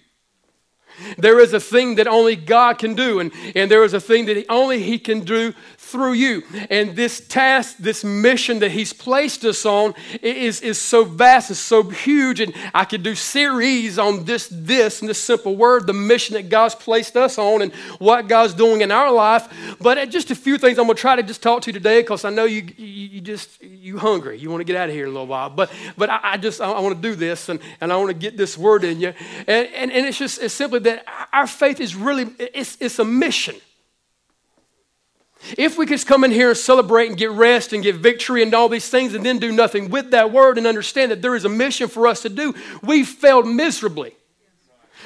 There 1.19 1.41
is 1.41 1.53
a 1.53 1.61
thing 1.61 1.97
that 1.97 2.07
only 2.07 2.37
God 2.37 2.79
can 2.79 2.95
do, 2.95 3.19
and, 3.21 3.33
and 3.57 3.71
there 3.71 3.85
is 3.85 3.95
a 3.95 4.01
thing 4.01 4.27
that 4.27 4.45
only 4.49 4.83
He 4.83 4.99
can 4.99 5.21
do 5.21 5.55
through 5.85 6.15
you. 6.15 6.43
And 6.71 6.97
this 6.97 7.21
task, 7.21 7.77
this 7.79 8.03
mission 8.03 8.61
that 8.61 8.71
He's 8.71 8.93
placed 8.93 9.45
us 9.45 9.65
on 9.67 9.95
is, 10.23 10.61
is 10.61 10.81
so 10.81 11.05
vast, 11.05 11.51
it's 11.51 11.61
so 11.61 11.83
huge. 11.83 12.41
And 12.41 12.55
I 12.73 12.85
could 12.85 13.03
do 13.03 13.15
series 13.15 13.99
on 13.99 14.25
this, 14.25 14.49
this, 14.51 15.01
and 15.01 15.09
this 15.09 15.23
simple 15.23 15.57
word, 15.57 15.87
the 15.87 15.93
mission 15.93 16.35
that 16.35 16.49
God's 16.49 16.75
placed 16.75 17.17
us 17.17 17.39
on 17.39 17.63
and 17.63 17.73
what 17.99 18.29
God's 18.29 18.55
doing 18.55 18.81
in 18.81 18.91
our 18.91 19.13
life. 19.13 19.49
But 19.81 20.11
just 20.11 20.31
a 20.31 20.35
few 20.35 20.59
things 20.59 20.79
I'm 20.79 20.87
going 20.87 20.97
to 20.97 21.01
try 21.01 21.17
to 21.17 21.23
just 21.23 21.43
talk 21.43 21.63
to 21.63 21.71
you 21.71 21.75
today 21.75 22.01
because 22.01 22.25
I 22.25 22.31
know 22.31 22.45
you, 22.45 22.63
you, 22.77 22.87
you, 22.87 23.21
just, 23.21 23.63
you 23.63 23.99
hungry. 23.99 24.39
You 24.39 24.51
want 24.51 24.61
to 24.61 24.65
get 24.65 24.77
out 24.77 24.89
of 24.89 24.95
here 24.95 25.05
in 25.05 25.11
a 25.11 25.13
little 25.13 25.27
while. 25.27 25.51
But, 25.51 25.71
but 25.97 26.11
I, 26.11 26.21
I 26.23 26.37
just, 26.39 26.61
I, 26.61 26.71
I 26.71 26.81
want 26.81 26.97
to 26.97 27.03
do 27.03 27.15
this 27.15 27.49
and, 27.49 27.61
and 27.81 27.93
I 27.93 27.97
want 27.97 28.09
to 28.09 28.15
get 28.15 28.37
this 28.37 28.57
word 28.57 28.85
in 28.85 29.01
you. 29.01 29.13
And, 29.47 29.69
and, 29.69 29.93
and 29.93 30.07
it's 30.07 30.19
just, 30.19 30.43
it's 30.43 30.55
simply 30.55 30.81
that 30.81 31.05
our 31.33 31.47
faith 31.47 31.81
is 31.81 31.95
really, 31.95 32.27
it's, 32.39 32.77
it's 32.81 32.99
a 32.99 33.05
mission. 33.05 33.57
If 35.59 35.79
we 35.79 35.87
could 35.87 35.95
just 35.95 36.07
come 36.07 36.25
in 36.25 36.31
here 36.31 36.51
and 36.51 36.59
celebrate 36.59 37.09
and 37.09 37.17
get 37.17 37.31
rest 37.31 37.73
and 37.73 37.83
get 37.83 37.97
victory 37.97 38.43
and 38.43 38.55
all 38.55 38.69
these 38.69 38.89
things 38.89 39.15
and 39.15 39.25
then 39.25 39.39
do 39.39 39.53
nothing 39.53 39.91
with 39.91 40.11
that 40.11 40.33
word 40.33 40.59
and 40.59 40.67
understand 40.67 41.11
that 41.11 41.23
there 41.23 41.35
is 41.35 41.45
a 41.45 41.49
mission 41.49 41.89
for 41.89 42.07
us 42.07 42.23
to 42.23 42.29
do, 42.29 42.55
we've 42.83 43.09
failed 43.09 43.47
miserably. 43.47 44.17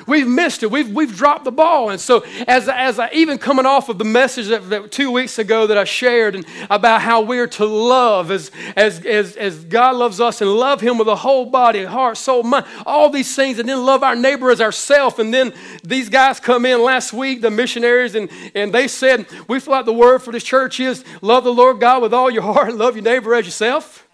We've 0.06 0.26
missed 0.26 0.62
it. 0.62 0.70
We've, 0.70 0.90
we've 0.90 1.14
dropped 1.14 1.44
the 1.44 1.52
ball. 1.52 1.90
And 1.90 2.00
so, 2.00 2.24
as, 2.46 2.68
as 2.68 2.98
I 2.98 3.10
even 3.12 3.38
coming 3.38 3.66
off 3.66 3.88
of 3.88 3.98
the 3.98 4.04
message 4.04 4.48
that, 4.48 4.68
that 4.70 4.92
two 4.92 5.10
weeks 5.10 5.38
ago 5.38 5.66
that 5.66 5.76
I 5.76 5.84
shared 5.84 6.34
and 6.34 6.46
about 6.70 7.02
how 7.02 7.22
we're 7.22 7.46
to 7.46 7.64
love 7.64 8.30
as, 8.30 8.50
as, 8.76 9.04
as, 9.04 9.36
as 9.36 9.64
God 9.64 9.96
loves 9.96 10.20
us 10.20 10.40
and 10.40 10.50
love 10.50 10.80
Him 10.80 10.98
with 10.98 11.08
a 11.08 11.16
whole 11.16 11.46
body, 11.46 11.84
heart, 11.84 12.16
soul, 12.16 12.42
mind, 12.42 12.66
all 12.86 13.10
these 13.10 13.34
things, 13.34 13.58
and 13.58 13.68
then 13.68 13.84
love 13.84 14.02
our 14.02 14.16
neighbor 14.16 14.50
as 14.50 14.60
ourself. 14.60 15.18
And 15.18 15.32
then 15.32 15.52
these 15.82 16.08
guys 16.08 16.40
come 16.40 16.64
in 16.64 16.82
last 16.82 17.12
week, 17.12 17.40
the 17.40 17.50
missionaries, 17.50 18.14
and, 18.14 18.30
and 18.54 18.72
they 18.72 18.88
said, 18.88 19.26
We 19.48 19.60
feel 19.60 19.72
like 19.72 19.86
the 19.86 19.92
word 19.92 20.20
for 20.20 20.32
this 20.32 20.44
church 20.44 20.80
is 20.80 21.04
love 21.22 21.44
the 21.44 21.52
Lord 21.52 21.80
God 21.80 22.02
with 22.02 22.14
all 22.14 22.30
your 22.30 22.42
heart 22.42 22.68
and 22.68 22.78
love 22.78 22.96
your 22.96 23.04
neighbor 23.04 23.34
as 23.34 23.44
yourself. 23.44 24.06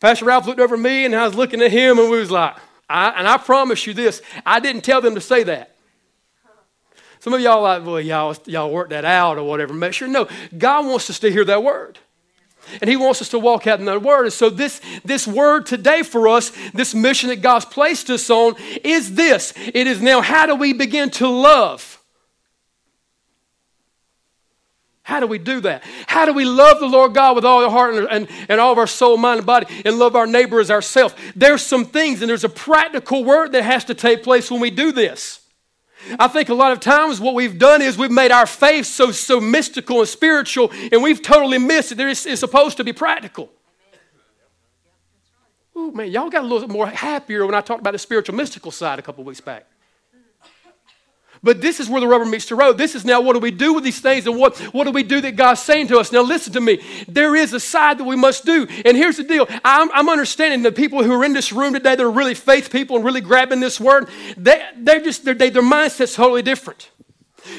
Pastor 0.00 0.24
Ralph 0.24 0.46
looked 0.46 0.58
over 0.58 0.76
me 0.76 1.04
and 1.04 1.14
I 1.14 1.24
was 1.24 1.36
looking 1.36 1.62
at 1.62 1.70
him 1.70 1.98
and 1.98 2.10
we 2.10 2.18
was 2.18 2.30
like, 2.30 2.56
I, 2.92 3.18
and 3.18 3.26
I 3.26 3.38
promise 3.38 3.86
you 3.86 3.94
this, 3.94 4.20
I 4.44 4.60
didn't 4.60 4.82
tell 4.82 5.00
them 5.00 5.14
to 5.14 5.20
say 5.20 5.42
that. 5.44 5.76
Some 7.20 7.32
of 7.34 7.40
y'all 7.40 7.62
like, 7.62 7.86
well, 7.86 8.00
y'all, 8.00 8.36
y'all 8.46 8.70
work 8.70 8.90
that 8.90 9.04
out 9.04 9.38
or 9.38 9.44
whatever. 9.44 9.72
Make 9.72 9.94
sure. 9.94 10.08
No, 10.08 10.28
God 10.56 10.86
wants 10.86 11.08
us 11.08 11.18
to 11.20 11.30
hear 11.30 11.44
that 11.44 11.62
word. 11.62 11.98
And 12.80 12.90
he 12.90 12.96
wants 12.96 13.22
us 13.22 13.28
to 13.30 13.38
walk 13.38 13.66
out 13.66 13.78
in 13.78 13.86
that 13.86 14.02
word. 14.02 14.24
And 14.24 14.32
so 14.32 14.50
this, 14.50 14.80
this 15.04 15.26
word 15.26 15.66
today 15.66 16.02
for 16.02 16.28
us, 16.28 16.52
this 16.74 16.94
mission 16.94 17.28
that 17.30 17.40
God's 17.40 17.64
placed 17.64 18.10
us 18.10 18.28
on, 18.28 18.56
is 18.84 19.14
this. 19.14 19.54
It 19.56 19.86
is 19.86 20.02
now 20.02 20.20
how 20.20 20.46
do 20.46 20.54
we 20.54 20.72
begin 20.72 21.10
to 21.10 21.28
love? 21.28 22.01
How 25.04 25.18
do 25.18 25.26
we 25.26 25.38
do 25.38 25.60
that? 25.60 25.82
How 26.06 26.26
do 26.26 26.32
we 26.32 26.44
love 26.44 26.78
the 26.78 26.86
Lord 26.86 27.12
God 27.12 27.34
with 27.34 27.44
all 27.44 27.64
our 27.64 27.70
heart 27.70 27.94
and, 27.94 28.06
and, 28.08 28.28
and 28.48 28.60
all 28.60 28.72
of 28.72 28.78
our 28.78 28.86
soul, 28.86 29.16
mind, 29.16 29.38
and 29.38 29.46
body 29.46 29.66
and 29.84 29.98
love 29.98 30.14
our 30.14 30.26
neighbor 30.26 30.60
as 30.60 30.70
ourselves? 30.70 31.14
There's 31.34 31.62
some 31.62 31.84
things 31.84 32.22
and 32.22 32.30
there's 32.30 32.44
a 32.44 32.48
practical 32.48 33.24
word 33.24 33.52
that 33.52 33.64
has 33.64 33.84
to 33.86 33.94
take 33.94 34.22
place 34.22 34.50
when 34.50 34.60
we 34.60 34.70
do 34.70 34.92
this. 34.92 35.40
I 36.18 36.28
think 36.28 36.48
a 36.48 36.54
lot 36.54 36.72
of 36.72 36.80
times 36.80 37.20
what 37.20 37.34
we've 37.34 37.58
done 37.58 37.82
is 37.82 37.96
we've 37.96 38.10
made 38.10 38.32
our 38.32 38.46
faith 38.46 38.86
so, 38.86 39.12
so 39.12 39.40
mystical 39.40 40.00
and 40.00 40.08
spiritual, 40.08 40.72
and 40.90 41.02
we've 41.02 41.22
totally 41.22 41.58
missed 41.58 41.92
it. 41.92 42.00
It's, 42.00 42.26
it's 42.26 42.40
supposed 42.40 42.76
to 42.78 42.84
be 42.84 42.92
practical. 42.92 43.50
Oh 45.74 45.90
man, 45.90 46.10
y'all 46.10 46.28
got 46.28 46.44
a 46.44 46.46
little 46.46 46.68
more 46.68 46.86
happier 46.86 47.46
when 47.46 47.54
I 47.54 47.60
talked 47.60 47.80
about 47.80 47.92
the 47.92 47.98
spiritual 47.98 48.34
mystical 48.34 48.70
side 48.70 48.98
a 48.98 49.02
couple 49.02 49.24
weeks 49.24 49.40
back. 49.40 49.66
But 51.44 51.60
this 51.60 51.80
is 51.80 51.88
where 51.88 52.00
the 52.00 52.06
rubber 52.06 52.24
meets 52.24 52.46
the 52.46 52.54
road. 52.54 52.78
This 52.78 52.94
is 52.94 53.04
now 53.04 53.20
what 53.20 53.32
do 53.32 53.40
we 53.40 53.50
do 53.50 53.74
with 53.74 53.82
these 53.82 53.98
things 53.98 54.28
and 54.28 54.38
what, 54.38 54.56
what 54.72 54.84
do 54.84 54.92
we 54.92 55.02
do 55.02 55.20
that 55.22 55.34
God's 55.34 55.60
saying 55.60 55.88
to 55.88 55.98
us? 55.98 56.12
Now, 56.12 56.22
listen 56.22 56.52
to 56.52 56.60
me. 56.60 56.80
There 57.08 57.34
is 57.34 57.52
a 57.52 57.58
side 57.58 57.98
that 57.98 58.04
we 58.04 58.14
must 58.14 58.44
do. 58.44 58.68
And 58.84 58.96
here's 58.96 59.16
the 59.16 59.24
deal 59.24 59.48
I'm, 59.64 59.90
I'm 59.92 60.08
understanding 60.08 60.62
the 60.62 60.70
people 60.70 61.02
who 61.02 61.12
are 61.12 61.24
in 61.24 61.32
this 61.32 61.52
room 61.52 61.74
today 61.74 61.96
that 61.96 62.00
are 62.00 62.10
really 62.10 62.34
faith 62.34 62.70
people 62.70 62.94
and 62.94 63.04
really 63.04 63.20
grabbing 63.20 63.58
this 63.58 63.80
word, 63.80 64.08
they, 64.36 64.64
they're 64.76 65.00
just, 65.00 65.24
they're, 65.24 65.34
they, 65.34 65.50
their 65.50 65.62
mindset's 65.62 66.14
totally 66.14 66.42
different. 66.42 66.90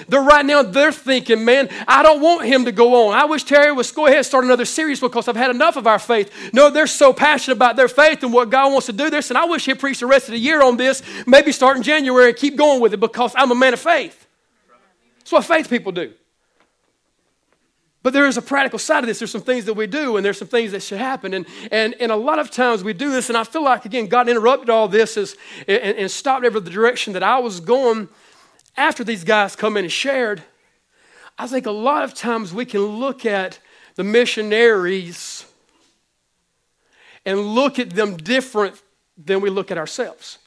They're 0.08 0.22
right 0.22 0.46
now, 0.46 0.64
they're 0.64 0.92
thinking, 0.92 1.44
man, 1.46 1.70
I 1.88 2.04
don't 2.04 2.22
want 2.22 2.46
him 2.46 2.66
to 2.66 2.72
go 2.72 3.08
on. 3.08 3.16
I 3.16 3.26
wish 3.26 3.44
Terry 3.44 3.72
would 3.72 3.92
go 3.94 4.06
ahead 4.06 4.18
and 4.18 4.26
start 4.26 4.46
another 4.46 4.66
series 4.66 5.00
because 5.00 5.28
I've 5.28 5.36
had 5.36 5.52
enough 5.52 5.76
of 5.76 5.88
our 5.88 6.00
faith. 6.00 6.32
No, 6.54 6.70
they're 6.70 6.88
so 6.88 7.14
passionate 7.14 7.56
about 7.56 7.76
their 7.76 7.88
faith 7.88 8.24
and 8.24 8.34
what 8.34 8.50
God 8.50 8.72
wants 8.72 8.88
to 8.88 8.94
do 8.94 9.10
this, 9.10 9.30
and 9.30 9.38
I 9.38 9.46
wish 9.46 9.66
he'd 9.66 9.80
preach 9.80 10.00
the 10.00 10.08
rest 10.08 10.28
of 10.28 10.34
the 10.34 10.40
year 10.40 10.62
on 10.62 10.78
this, 10.78 11.02
maybe 11.28 11.52
start 11.52 11.78
in 11.78 11.84
January 11.84 12.30
and 12.30 12.38
keep 12.38 12.56
going 12.56 12.82
with 12.82 12.94
it 12.94 13.00
because 13.00 13.34
I'm 13.36 13.52
a 13.52 13.56
man 13.56 13.74
of 13.74 13.80
faith. 13.80 14.28
That's 15.20 15.32
what 15.32 15.46
faith 15.46 15.70
people 15.70 15.92
do. 15.92 16.14
But 18.04 18.12
there 18.12 18.28
is 18.28 18.36
a 18.36 18.42
practical 18.42 18.78
side 18.78 19.00
of 19.00 19.08
this. 19.08 19.20
There's 19.20 19.32
some 19.32 19.42
things 19.42 19.64
that 19.64 19.76
we 19.76 19.88
do, 19.88 20.18
and 20.18 20.26
there's 20.26 20.38
some 20.38 20.50
things 20.50 20.74
that 20.74 20.84
should 20.84 20.98
happen. 20.98 21.34
And, 21.34 21.46
and, 21.72 21.96
and 22.02 22.12
a 22.12 22.18
lot 22.18 22.38
of 22.38 22.52
times 22.52 22.84
we 22.84 22.92
do 22.92 23.10
this, 23.10 23.30
and 23.30 23.38
I 23.38 23.46
feel 23.46 23.64
like, 23.64 23.86
again, 23.86 24.08
God 24.08 24.28
interrupted 24.28 24.70
all 24.70 24.90
this 24.90 25.16
as, 25.16 25.38
and, 25.70 25.98
and 25.98 26.12
stopped 26.12 26.44
every 26.44 26.60
the 26.60 26.70
direction 26.70 27.14
that 27.14 27.24
I 27.24 27.40
was 27.40 27.62
going 27.62 28.10
after 28.76 29.04
these 29.04 29.24
guys 29.24 29.56
come 29.56 29.78
in 29.78 29.86
and 29.86 29.92
shared, 29.92 30.44
I 31.38 31.48
think 31.48 31.66
a 31.66 31.72
lot 31.72 32.04
of 32.04 32.14
times 32.14 32.54
we 32.54 32.66
can 32.66 32.82
look 32.82 33.26
at 33.26 33.60
the 33.96 34.04
missionaries 34.04 35.46
and 37.26 37.40
look 37.40 37.80
at 37.80 37.92
them 37.92 38.18
different 38.18 38.82
than 39.18 39.42
we 39.42 39.50
look 39.50 39.72
at 39.72 39.78
ourselves. 39.78 40.40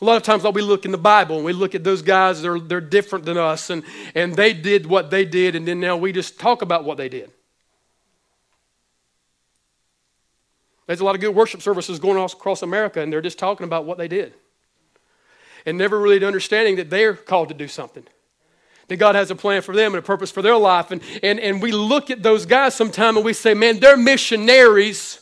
A 0.00 0.04
lot 0.04 0.16
of 0.16 0.22
times, 0.22 0.44
like 0.44 0.54
we 0.54 0.62
look 0.62 0.84
in 0.84 0.90
the 0.90 0.98
Bible 0.98 1.36
and 1.36 1.44
we 1.44 1.52
look 1.52 1.74
at 1.74 1.84
those 1.84 2.02
guys, 2.02 2.42
they're, 2.42 2.58
they're 2.58 2.80
different 2.80 3.24
than 3.24 3.38
us, 3.38 3.70
and, 3.70 3.82
and 4.14 4.34
they 4.34 4.52
did 4.52 4.86
what 4.86 5.10
they 5.10 5.24
did, 5.24 5.54
and 5.54 5.66
then 5.66 5.80
now 5.80 5.96
we 5.96 6.12
just 6.12 6.38
talk 6.38 6.62
about 6.62 6.84
what 6.84 6.96
they 6.96 7.08
did. 7.08 7.30
There's 10.86 11.00
a 11.00 11.04
lot 11.04 11.14
of 11.14 11.20
good 11.20 11.34
worship 11.34 11.62
services 11.62 11.98
going 11.98 12.22
across 12.22 12.62
America, 12.62 13.00
and 13.00 13.12
they're 13.12 13.22
just 13.22 13.38
talking 13.38 13.64
about 13.64 13.84
what 13.84 13.98
they 13.98 14.08
did 14.08 14.34
and 15.66 15.78
never 15.78 15.98
really 15.98 16.24
understanding 16.24 16.76
that 16.76 16.90
they're 16.90 17.14
called 17.14 17.48
to 17.48 17.54
do 17.54 17.68
something. 17.68 18.04
That 18.88 18.96
God 18.96 19.14
has 19.14 19.30
a 19.30 19.34
plan 19.34 19.62
for 19.62 19.74
them 19.74 19.94
and 19.94 19.98
a 19.98 20.06
purpose 20.06 20.30
for 20.30 20.42
their 20.42 20.56
life. 20.56 20.90
And, 20.90 21.02
and, 21.22 21.40
and 21.40 21.62
we 21.62 21.72
look 21.72 22.10
at 22.10 22.22
those 22.22 22.44
guys 22.44 22.74
sometime 22.74 23.16
and 23.16 23.24
we 23.24 23.32
say, 23.32 23.54
man, 23.54 23.80
they're 23.80 23.96
missionaries. 23.96 25.20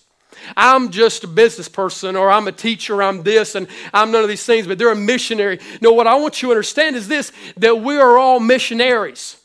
I'm 0.56 0.90
just 0.90 1.22
a 1.22 1.28
business 1.28 1.68
person, 1.68 2.16
or 2.16 2.30
I'm 2.30 2.48
a 2.48 2.52
teacher, 2.52 3.02
I'm 3.02 3.22
this, 3.22 3.54
and 3.54 3.68
I'm 3.94 4.10
none 4.10 4.22
of 4.22 4.28
these 4.28 4.44
things, 4.44 4.66
but 4.66 4.76
they're 4.76 4.90
a 4.90 4.96
missionary. 4.96 5.60
No, 5.80 5.92
what 5.92 6.08
I 6.08 6.16
want 6.16 6.42
you 6.42 6.48
to 6.48 6.52
understand 6.52 6.96
is 6.96 7.06
this 7.06 7.30
that 7.58 7.80
we 7.80 7.96
are 7.96 8.18
all 8.18 8.40
missionaries. 8.40 9.36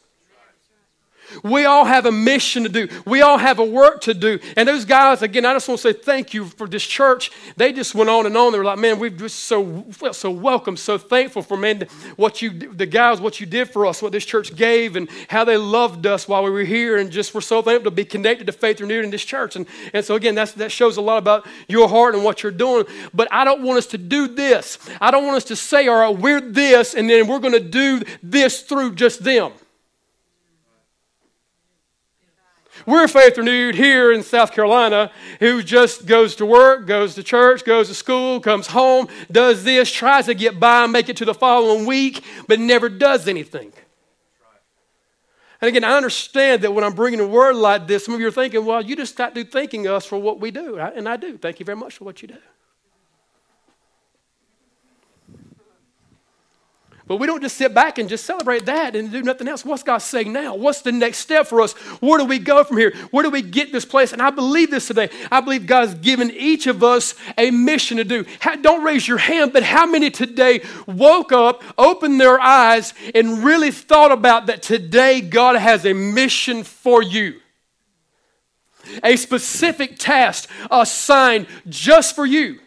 We 1.43 1.65
all 1.65 1.85
have 1.85 2.05
a 2.05 2.11
mission 2.11 2.63
to 2.63 2.69
do. 2.69 2.87
We 3.05 3.21
all 3.21 3.37
have 3.37 3.59
a 3.59 3.65
work 3.65 4.01
to 4.01 4.13
do. 4.13 4.39
And 4.55 4.67
those 4.67 4.85
guys, 4.85 5.21
again, 5.21 5.45
I 5.45 5.53
just 5.53 5.67
want 5.67 5.81
to 5.81 5.93
say 5.93 5.99
thank 5.99 6.33
you 6.33 6.45
for 6.45 6.67
this 6.67 6.85
church. 6.85 7.31
They 7.55 7.71
just 7.73 7.95
went 7.95 8.09
on 8.09 8.25
and 8.25 8.35
on. 8.35 8.51
They 8.51 8.57
were 8.57 8.65
like, 8.65 8.79
man, 8.79 8.99
we've 8.99 9.17
just 9.17 9.39
so 9.39 9.83
felt 9.91 10.15
so 10.15 10.31
welcome, 10.31 10.77
so 10.77 10.97
thankful 10.97 11.41
for 11.41 11.57
man 11.57 11.87
what 12.15 12.41
you 12.41 12.49
the 12.49 12.85
guys, 12.85 13.19
what 13.19 13.39
you 13.39 13.45
did 13.45 13.69
for 13.69 13.85
us, 13.85 14.01
what 14.01 14.11
this 14.11 14.25
church 14.25 14.55
gave, 14.55 14.95
and 14.95 15.09
how 15.27 15.43
they 15.43 15.57
loved 15.57 16.05
us 16.05 16.27
while 16.27 16.43
we 16.43 16.49
were 16.49 16.63
here, 16.63 16.97
and 16.97 17.11
just 17.11 17.33
we're 17.33 17.41
so 17.41 17.61
thankful 17.61 17.91
to 17.91 17.95
be 17.95 18.05
connected 18.05 18.47
to 18.47 18.53
faith 18.53 18.81
renewed 18.81 19.05
in 19.05 19.11
this 19.11 19.25
church. 19.25 19.55
And, 19.55 19.67
and 19.93 20.03
so 20.03 20.15
again, 20.15 20.35
that's 20.35 20.53
that 20.53 20.71
shows 20.71 20.97
a 20.97 21.01
lot 21.01 21.17
about 21.17 21.45
your 21.67 21.87
heart 21.87 22.15
and 22.15 22.23
what 22.23 22.43
you're 22.43 22.51
doing. 22.51 22.85
But 23.13 23.27
I 23.31 23.43
don't 23.43 23.61
want 23.63 23.77
us 23.77 23.87
to 23.87 23.97
do 23.97 24.27
this. 24.27 24.77
I 24.99 25.11
don't 25.11 25.25
want 25.25 25.37
us 25.37 25.45
to 25.45 25.55
say, 25.55 25.87
all 25.87 25.99
right, 25.99 26.17
we're 26.17 26.41
this, 26.41 26.93
and 26.93 27.09
then 27.09 27.27
we're 27.27 27.39
going 27.39 27.53
to 27.53 27.59
do 27.59 28.01
this 28.23 28.61
through 28.61 28.95
just 28.95 29.23
them. 29.23 29.51
We're 32.85 33.07
Faith 33.07 33.37
Renewed 33.37 33.75
here 33.75 34.11
in 34.11 34.23
South 34.23 34.51
Carolina 34.51 35.11
who 35.39 35.63
just 35.63 36.05
goes 36.05 36.35
to 36.37 36.45
work, 36.45 36.87
goes 36.87 37.15
to 37.15 37.23
church, 37.23 37.65
goes 37.65 37.87
to 37.87 37.93
school, 37.93 38.39
comes 38.39 38.67
home, 38.67 39.07
does 39.31 39.63
this, 39.63 39.91
tries 39.91 40.25
to 40.25 40.33
get 40.33 40.59
by 40.59 40.85
make 40.87 41.09
it 41.09 41.17
to 41.17 41.25
the 41.25 41.33
following 41.33 41.85
week, 41.85 42.23
but 42.47 42.59
never 42.59 42.89
does 42.89 43.27
anything. 43.27 43.73
And 45.59 45.69
again, 45.69 45.83
I 45.83 45.97
understand 45.97 46.61
that 46.61 46.71
when 46.71 46.83
I'm 46.83 46.93
bringing 46.93 47.19
a 47.19 47.27
word 47.27 47.55
like 47.55 47.87
this, 47.87 48.05
some 48.05 48.13
of 48.13 48.19
you 48.19 48.27
are 48.27 48.31
thinking, 48.31 48.63
well, 48.63 48.81
you 48.81 48.95
just 48.95 49.15
got 49.15 49.33
to 49.33 49.43
thanking 49.43 49.87
us 49.87 50.05
for 50.05 50.17
what 50.17 50.39
we 50.39 50.51
do. 50.51 50.77
And 50.77 51.09
I 51.09 51.17
do. 51.17 51.37
Thank 51.37 51.59
you 51.59 51.65
very 51.65 51.77
much 51.77 51.97
for 51.97 52.03
what 52.03 52.21
you 52.21 52.27
do. 52.27 52.37
But 57.07 57.17
we 57.17 57.27
don't 57.27 57.41
just 57.41 57.55
sit 57.55 57.73
back 57.73 57.99
and 57.99 58.09
just 58.09 58.25
celebrate 58.25 58.65
that 58.65 58.93
and 58.93 59.09
do 59.09 59.23
nothing 59.23 59.47
else. 59.47 59.63
What's 59.63 59.81
God 59.81 59.99
saying 59.99 60.33
now? 60.33 60.55
What's 60.55 60.81
the 60.81 60.91
next 60.91 61.19
step 61.19 61.47
for 61.47 61.61
us? 61.61 61.71
Where 62.01 62.19
do 62.19 62.25
we 62.25 62.37
go 62.37 62.65
from 62.65 62.77
here? 62.77 62.93
Where 63.11 63.23
do 63.23 63.29
we 63.29 63.41
get 63.41 63.71
this 63.71 63.85
place? 63.85 64.11
And 64.11 64.21
I 64.21 64.29
believe 64.29 64.71
this 64.71 64.87
today. 64.87 65.09
I 65.31 65.39
believe 65.39 65.65
God's 65.65 65.93
given 65.95 66.31
each 66.31 66.67
of 66.67 66.83
us 66.83 67.15
a 67.37 67.49
mission 67.49 67.95
to 67.97 68.03
do. 68.03 68.25
don't 68.61 68.83
raise 68.83 69.07
your 69.07 69.19
hand, 69.19 69.53
but 69.53 69.63
how 69.63 69.85
many 69.85 70.11
today 70.11 70.65
woke 70.85 71.31
up, 71.31 71.63
opened 71.77 72.19
their 72.19 72.41
eyes, 72.41 72.93
and 73.15 73.41
really 73.41 73.71
thought 73.71 74.11
about 74.11 74.47
that 74.47 74.61
today 74.61 75.21
God 75.21 75.55
has 75.55 75.85
a 75.85 75.93
mission 75.93 76.65
for 76.65 77.01
you? 77.01 77.39
A 79.01 79.15
specific 79.15 79.97
task 79.97 80.49
assigned 80.69 81.47
just 81.69 82.15
for 82.15 82.25
you 82.25 82.59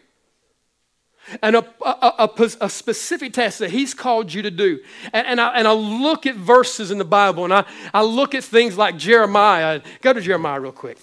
and 1.41 1.55
a, 1.55 1.65
a, 1.85 2.29
a, 2.37 2.51
a, 2.61 2.69
specific 2.69 3.33
task 3.33 3.59
that 3.59 3.71
He's 3.71 3.93
called 3.93 4.33
you 4.33 4.41
to 4.41 4.51
do. 4.51 4.79
And, 5.13 5.27
and, 5.27 5.41
I, 5.41 5.49
and 5.55 5.67
I 5.67 5.73
look 5.73 6.25
at 6.25 6.35
verses 6.35 6.91
in 6.91 6.97
the 6.97 7.05
Bible 7.05 7.43
and 7.43 7.53
I, 7.53 7.65
I 7.93 8.03
look 8.03 8.35
at 8.35 8.43
things 8.43 8.77
like 8.77 8.97
Jeremiah. 8.97 9.81
Go 10.01 10.13
to 10.13 10.21
Jeremiah 10.21 10.59
real 10.59 10.71
quick. 10.71 10.97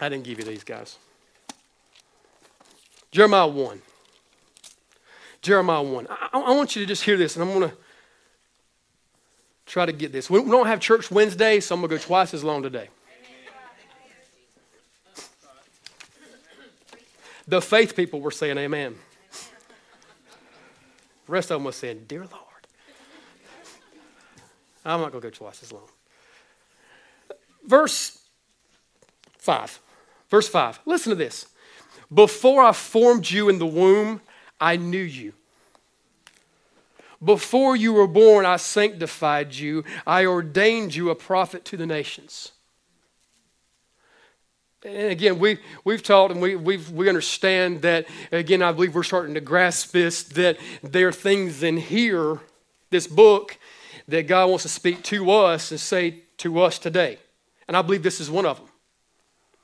I 0.00 0.08
didn't 0.08 0.24
give 0.24 0.38
you 0.38 0.44
these 0.44 0.64
guys. 0.64 0.96
Jeremiah 3.10 3.46
1. 3.46 3.80
Jeremiah 5.42 5.82
1. 5.82 6.06
I, 6.10 6.28
I 6.32 6.50
want 6.52 6.76
you 6.76 6.82
to 6.82 6.86
just 6.86 7.02
hear 7.02 7.16
this, 7.16 7.36
and 7.36 7.42
I'm 7.42 7.58
going 7.58 7.70
to 7.70 7.76
try 9.66 9.86
to 9.86 9.92
get 9.92 10.12
this. 10.12 10.28
We 10.28 10.42
don't 10.42 10.66
have 10.66 10.80
church 10.80 11.10
Wednesday, 11.10 11.60
so 11.60 11.74
I'm 11.74 11.80
going 11.80 11.90
to 11.90 11.96
go 11.96 12.02
twice 12.02 12.34
as 12.34 12.44
long 12.44 12.62
today. 12.62 12.88
The 17.46 17.62
faith 17.62 17.96
people 17.96 18.20
were 18.20 18.30
saying 18.30 18.58
amen. 18.58 18.96
The 21.28 21.32
rest 21.32 21.50
of 21.50 21.56
them 21.56 21.64
was 21.64 21.76
saying, 21.76 22.04
Dear 22.08 22.20
Lord. 22.20 22.32
I'm 24.84 25.00
not 25.00 25.12
going 25.12 25.20
to 25.20 25.28
go 25.28 25.30
twice 25.30 25.62
as 25.62 25.70
long. 25.70 25.88
Verse 27.66 28.18
5. 29.36 29.80
Verse 30.30 30.48
5. 30.48 30.80
Listen 30.86 31.10
to 31.10 31.16
this. 31.16 31.46
Before 32.12 32.62
I 32.62 32.72
formed 32.72 33.30
you 33.30 33.50
in 33.50 33.58
the 33.58 33.66
womb, 33.66 34.22
I 34.58 34.76
knew 34.76 35.02
you. 35.02 35.34
Before 37.22 37.76
you 37.76 37.92
were 37.92 38.06
born, 38.06 38.46
I 38.46 38.56
sanctified 38.56 39.54
you. 39.54 39.84
I 40.06 40.24
ordained 40.24 40.94
you 40.94 41.10
a 41.10 41.14
prophet 41.14 41.66
to 41.66 41.76
the 41.76 41.86
nations. 41.86 42.52
And 44.84 45.10
again, 45.10 45.40
we, 45.40 45.58
we've 45.84 46.02
taught 46.02 46.30
and 46.30 46.40
we, 46.40 46.54
we've, 46.54 46.90
we 46.90 47.08
understand 47.08 47.82
that, 47.82 48.06
again, 48.30 48.62
I 48.62 48.70
believe 48.70 48.94
we're 48.94 49.02
starting 49.02 49.34
to 49.34 49.40
grasp 49.40 49.90
this, 49.90 50.22
that 50.22 50.56
there 50.82 51.08
are 51.08 51.12
things 51.12 51.64
in 51.64 51.76
here, 51.78 52.38
this 52.90 53.08
book, 53.08 53.58
that 54.06 54.28
God 54.28 54.48
wants 54.48 54.62
to 54.62 54.68
speak 54.68 55.02
to 55.04 55.30
us 55.32 55.72
and 55.72 55.80
say 55.80 56.22
to 56.38 56.60
us 56.60 56.78
today. 56.78 57.18
And 57.66 57.76
I 57.76 57.82
believe 57.82 58.04
this 58.04 58.20
is 58.20 58.30
one 58.30 58.46
of 58.46 58.58
them. 58.58 58.68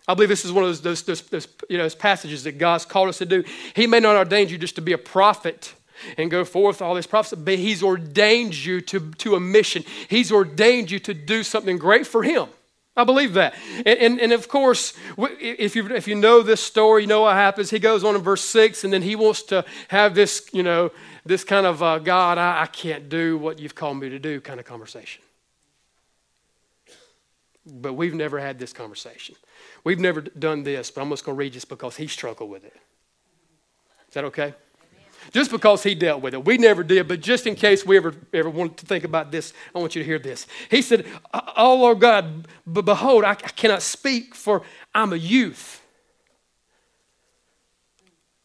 I 0.06 0.14
believe 0.14 0.28
this 0.28 0.44
is 0.44 0.52
one 0.52 0.64
of 0.64 0.68
those, 0.68 0.82
those, 0.82 1.02
those, 1.02 1.22
those, 1.22 1.48
you 1.70 1.78
know, 1.78 1.84
those 1.84 1.94
passages 1.94 2.44
that 2.44 2.58
God's 2.58 2.84
called 2.84 3.08
us 3.08 3.18
to 3.18 3.26
do. 3.26 3.44
He 3.74 3.86
may 3.86 4.00
not 4.00 4.16
ordain 4.16 4.48
you 4.48 4.58
just 4.58 4.74
to 4.74 4.82
be 4.82 4.92
a 4.92 4.98
prophet 4.98 5.74
and 6.18 6.30
go 6.30 6.44
forth 6.44 6.82
all 6.82 6.94
this 6.94 7.06
prophecy, 7.06 7.36
but 7.36 7.54
He's 7.54 7.82
ordained 7.82 8.54
you 8.54 8.80
to, 8.82 9.12
to 9.12 9.36
a 9.36 9.40
mission. 9.40 9.84
He's 10.08 10.32
ordained 10.32 10.90
you 10.90 10.98
to 10.98 11.14
do 11.14 11.42
something 11.44 11.78
great 11.78 12.06
for 12.06 12.22
Him. 12.24 12.48
I 12.96 13.02
believe 13.04 13.34
that. 13.34 13.54
And, 13.78 13.98
and, 13.98 14.20
and, 14.20 14.32
of 14.32 14.48
course, 14.48 14.92
if 15.18 15.74
you, 15.74 15.86
if 15.88 16.06
you 16.06 16.14
know 16.14 16.42
this 16.42 16.60
story, 16.60 17.02
you 17.02 17.08
know 17.08 17.22
what 17.22 17.34
happens. 17.34 17.70
He 17.70 17.80
goes 17.80 18.04
on 18.04 18.14
in 18.14 18.22
verse 18.22 18.44
6, 18.44 18.84
and 18.84 18.92
then 18.92 19.02
he 19.02 19.16
wants 19.16 19.42
to 19.44 19.64
have 19.88 20.14
this, 20.14 20.48
you 20.52 20.62
know, 20.62 20.92
this 21.26 21.42
kind 21.42 21.66
of, 21.66 21.82
uh, 21.82 21.98
God, 21.98 22.38
I, 22.38 22.62
I 22.62 22.66
can't 22.66 23.08
do 23.08 23.36
what 23.36 23.58
you've 23.58 23.74
called 23.74 23.98
me 23.98 24.10
to 24.10 24.18
do 24.20 24.40
kind 24.40 24.60
of 24.60 24.66
conversation. 24.66 25.22
But 27.66 27.94
we've 27.94 28.14
never 28.14 28.38
had 28.38 28.58
this 28.58 28.72
conversation. 28.72 29.34
We've 29.82 29.98
never 29.98 30.20
done 30.20 30.62
this, 30.62 30.90
but 30.90 31.00
I'm 31.00 31.10
just 31.10 31.24
going 31.24 31.36
to 31.36 31.38
read 31.38 31.54
this 31.54 31.64
because 31.64 31.96
he 31.96 32.06
struggled 32.06 32.50
with 32.50 32.64
it. 32.64 32.76
Is 34.08 34.14
that 34.14 34.24
okay? 34.24 34.54
Just 35.34 35.50
because 35.50 35.82
he 35.82 35.96
dealt 35.96 36.22
with 36.22 36.32
it. 36.32 36.44
We 36.44 36.58
never 36.58 36.84
did, 36.84 37.08
but 37.08 37.20
just 37.20 37.44
in 37.48 37.56
case 37.56 37.84
we 37.84 37.96
ever, 37.96 38.14
ever 38.32 38.48
want 38.48 38.76
to 38.76 38.86
think 38.86 39.02
about 39.02 39.32
this, 39.32 39.52
I 39.74 39.80
want 39.80 39.96
you 39.96 40.00
to 40.00 40.06
hear 40.06 40.20
this. 40.20 40.46
He 40.70 40.80
said, 40.80 41.06
Oh 41.56 41.74
Lord 41.74 41.98
God, 41.98 42.46
behold, 42.72 43.24
I 43.24 43.34
cannot 43.34 43.82
speak, 43.82 44.36
for 44.36 44.62
I'm 44.94 45.12
a 45.12 45.16
youth. 45.16 45.82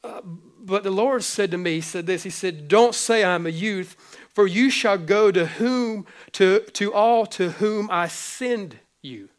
Uh, 0.04 0.22
but 0.24 0.82
the 0.82 0.90
Lord 0.90 1.24
said 1.24 1.52
to 1.52 1.60
me, 1.60 1.76
He 1.76 1.82
said 1.82 2.08
this, 2.08 2.24
He 2.24 2.32
said, 2.32 2.68
Don't 2.68 2.96
say 2.96 3.24
I'm 3.24 3.46
a 3.46 3.52
youth, 3.52 3.96
for 4.34 4.48
you 4.48 4.72
shall 4.72 4.98
go 4.98 5.32
to 5.32 5.46
whom, 5.46 6.08
to, 6.32 6.62
to 6.62 6.92
all 6.92 7.28
to 7.28 7.52
whom 7.52 7.88
I 7.92 8.08
send 8.08 8.80
you. 9.04 9.30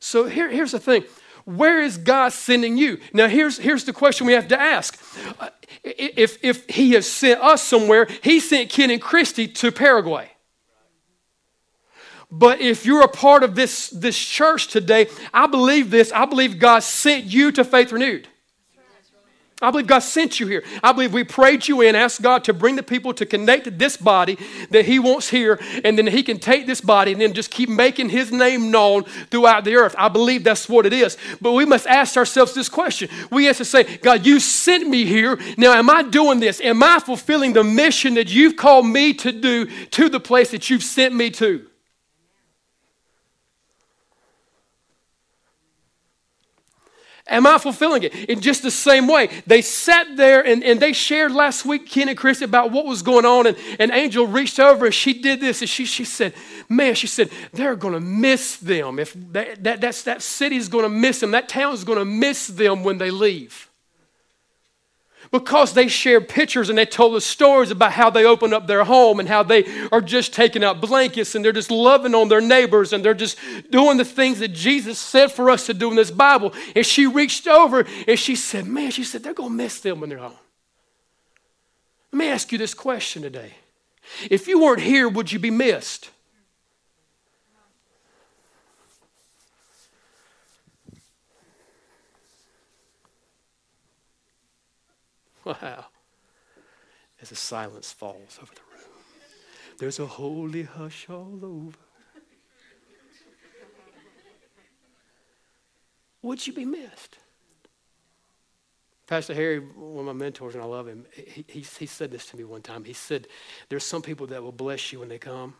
So 0.00 0.24
here, 0.24 0.48
here's 0.48 0.72
the 0.72 0.80
thing 0.80 1.04
where 1.44 1.80
is 1.80 1.96
God 1.96 2.32
sending 2.32 2.76
you? 2.76 2.98
Now, 3.12 3.28
here's, 3.28 3.58
here's 3.58 3.84
the 3.84 3.92
question 3.92 4.26
we 4.26 4.32
have 4.34 4.48
to 4.48 4.60
ask. 4.60 5.00
Uh, 5.38 5.48
if, 5.82 6.42
if 6.44 6.68
He 6.68 6.92
has 6.92 7.10
sent 7.10 7.40
us 7.40 7.62
somewhere, 7.62 8.06
He 8.22 8.40
sent 8.40 8.70
Ken 8.70 8.90
and 8.90 9.00
Christy 9.00 9.48
to 9.48 9.72
Paraguay. 9.72 10.30
But 12.30 12.60
if 12.60 12.86
you're 12.86 13.02
a 13.02 13.08
part 13.08 13.42
of 13.42 13.54
this, 13.56 13.90
this 13.90 14.16
church 14.16 14.68
today, 14.68 15.08
I 15.34 15.48
believe 15.48 15.90
this. 15.90 16.12
I 16.12 16.26
believe 16.26 16.60
God 16.60 16.80
sent 16.80 17.24
you 17.24 17.50
to 17.52 17.64
Faith 17.64 17.90
Renewed. 17.90 18.28
I 19.62 19.70
believe 19.70 19.86
God 19.86 19.98
sent 19.98 20.40
you 20.40 20.46
here. 20.46 20.64
I 20.82 20.92
believe 20.92 21.12
we 21.12 21.24
prayed 21.24 21.68
you 21.68 21.82
in, 21.82 21.94
asked 21.94 22.22
God 22.22 22.44
to 22.44 22.54
bring 22.54 22.76
the 22.76 22.82
people 22.82 23.12
to 23.14 23.26
connect 23.26 23.64
to 23.64 23.70
this 23.70 23.96
body 23.96 24.38
that 24.70 24.86
He 24.86 24.98
wants 24.98 25.28
here, 25.28 25.60
and 25.84 25.98
then 25.98 26.06
He 26.06 26.22
can 26.22 26.38
take 26.38 26.66
this 26.66 26.80
body 26.80 27.12
and 27.12 27.20
then 27.20 27.34
just 27.34 27.50
keep 27.50 27.68
making 27.68 28.08
His 28.08 28.32
name 28.32 28.70
known 28.70 29.04
throughout 29.04 29.64
the 29.64 29.76
earth. 29.76 29.94
I 29.98 30.08
believe 30.08 30.44
that's 30.44 30.68
what 30.68 30.86
it 30.86 30.92
is. 30.92 31.18
But 31.40 31.52
we 31.52 31.66
must 31.66 31.86
ask 31.86 32.16
ourselves 32.16 32.54
this 32.54 32.68
question. 32.68 33.10
We 33.30 33.44
have 33.46 33.58
to 33.58 33.64
say, 33.64 33.98
God, 33.98 34.24
you 34.24 34.40
sent 34.40 34.88
me 34.88 35.04
here. 35.04 35.38
Now, 35.58 35.74
am 35.74 35.90
I 35.90 36.04
doing 36.04 36.40
this? 36.40 36.60
Am 36.60 36.82
I 36.82 36.98
fulfilling 36.98 37.52
the 37.52 37.64
mission 37.64 38.14
that 38.14 38.32
you've 38.32 38.56
called 38.56 38.86
me 38.86 39.12
to 39.14 39.30
do 39.30 39.66
to 39.66 40.08
the 40.08 40.20
place 40.20 40.52
that 40.52 40.70
you've 40.70 40.82
sent 40.82 41.14
me 41.14 41.30
to? 41.32 41.69
Am 47.30 47.46
I 47.46 47.58
fulfilling 47.58 48.02
it? 48.02 48.14
In 48.28 48.40
just 48.40 48.62
the 48.62 48.70
same 48.70 49.06
way, 49.06 49.28
they 49.46 49.62
sat 49.62 50.16
there 50.16 50.44
and, 50.44 50.64
and 50.64 50.80
they 50.80 50.92
shared 50.92 51.32
last 51.32 51.64
week, 51.64 51.88
Ken 51.88 52.08
and 52.08 52.18
Chris, 52.18 52.42
about 52.42 52.72
what 52.72 52.84
was 52.84 53.02
going 53.02 53.24
on. 53.24 53.46
And 53.46 53.56
an 53.78 53.92
angel 53.92 54.26
reached 54.26 54.58
over 54.58 54.86
and 54.86 54.94
she 54.94 55.14
did 55.14 55.40
this. 55.40 55.62
And 55.62 55.70
she, 55.70 55.84
she 55.84 56.04
said, 56.04 56.34
Man, 56.68 56.94
she 56.94 57.06
said, 57.06 57.30
they're 57.52 57.76
going 57.76 57.94
to 57.94 58.00
miss 58.00 58.56
them. 58.56 58.98
If 58.98 59.14
that, 59.32 59.62
that, 59.64 59.80
that's, 59.80 60.02
that 60.04 60.22
city's 60.22 60.68
going 60.68 60.84
to 60.84 60.88
miss 60.88 61.20
them, 61.20 61.30
that 61.30 61.48
town's 61.48 61.84
going 61.84 61.98
to 61.98 62.04
miss 62.04 62.48
them 62.48 62.84
when 62.84 62.98
they 62.98 63.10
leave 63.10 63.69
because 65.30 65.74
they 65.74 65.86
shared 65.86 66.28
pictures 66.28 66.68
and 66.68 66.76
they 66.76 66.84
told 66.84 67.14
us 67.14 67.24
stories 67.24 67.70
about 67.70 67.92
how 67.92 68.10
they 68.10 68.24
opened 68.24 68.52
up 68.52 68.66
their 68.66 68.82
home 68.84 69.20
and 69.20 69.28
how 69.28 69.42
they 69.42 69.64
are 69.90 70.00
just 70.00 70.34
taking 70.34 70.64
out 70.64 70.80
blankets 70.80 71.34
and 71.34 71.44
they're 71.44 71.52
just 71.52 71.70
loving 71.70 72.14
on 72.14 72.28
their 72.28 72.40
neighbors 72.40 72.92
and 72.92 73.04
they're 73.04 73.14
just 73.14 73.38
doing 73.70 73.96
the 73.96 74.04
things 74.04 74.40
that 74.40 74.48
Jesus 74.48 74.98
said 74.98 75.30
for 75.30 75.48
us 75.48 75.66
to 75.66 75.74
do 75.74 75.90
in 75.90 75.96
this 75.96 76.10
Bible. 76.10 76.52
And 76.74 76.84
she 76.84 77.06
reached 77.06 77.46
over 77.46 77.86
and 78.08 78.18
she 78.18 78.34
said, 78.34 78.66
Man, 78.66 78.90
she 78.90 79.04
said, 79.04 79.22
they're 79.22 79.34
going 79.34 79.50
to 79.50 79.56
miss 79.56 79.80
them 79.80 80.00
when 80.00 80.10
they're 80.10 80.18
home. 80.18 80.34
Let 82.12 82.18
me 82.18 82.28
ask 82.28 82.50
you 82.50 82.58
this 82.58 82.74
question 82.74 83.22
today. 83.22 83.54
If 84.28 84.48
you 84.48 84.60
weren't 84.60 84.80
here, 84.80 85.08
would 85.08 85.30
you 85.30 85.38
be 85.38 85.50
missed? 85.50 86.10
Wow. 95.50 95.86
As 97.20 97.32
a 97.32 97.36
silence 97.36 97.92
falls 97.92 98.38
over 98.40 98.52
the 98.54 98.60
room, 98.72 98.94
there's 99.78 99.98
a 99.98 100.06
holy 100.06 100.62
hush 100.62 101.08
all 101.10 101.40
over. 101.42 101.76
Would 106.22 106.46
you 106.46 106.52
be 106.52 106.64
missed? 106.64 107.18
Pastor 109.06 109.34
Harry, 109.34 109.58
one 109.58 110.06
of 110.06 110.16
my 110.16 110.24
mentors, 110.24 110.54
and 110.54 110.62
I 110.62 110.66
love 110.66 110.86
him, 110.86 111.04
he, 111.12 111.44
he, 111.48 111.60
he 111.60 111.86
said 111.86 112.12
this 112.12 112.26
to 112.26 112.36
me 112.36 112.44
one 112.44 112.62
time. 112.62 112.84
He 112.84 112.92
said, 112.92 113.26
There's 113.68 113.84
some 113.84 114.02
people 114.02 114.28
that 114.28 114.40
will 114.42 114.52
bless 114.52 114.92
you 114.92 115.00
when 115.00 115.08
they 115.08 115.18
come, 115.18 115.54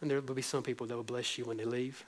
and 0.00 0.08
there 0.08 0.20
will 0.20 0.34
be 0.34 0.42
some 0.42 0.62
people 0.62 0.86
that 0.86 0.94
will 0.94 1.02
bless 1.02 1.36
you 1.36 1.46
when 1.46 1.56
they 1.56 1.64
leave. 1.64 2.04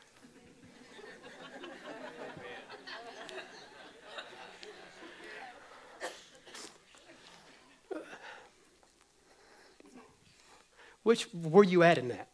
Which, 11.03 11.29
were 11.35 11.65
you 11.65 11.83
at 11.83 11.99
in 11.99 12.09
that? 12.09 12.29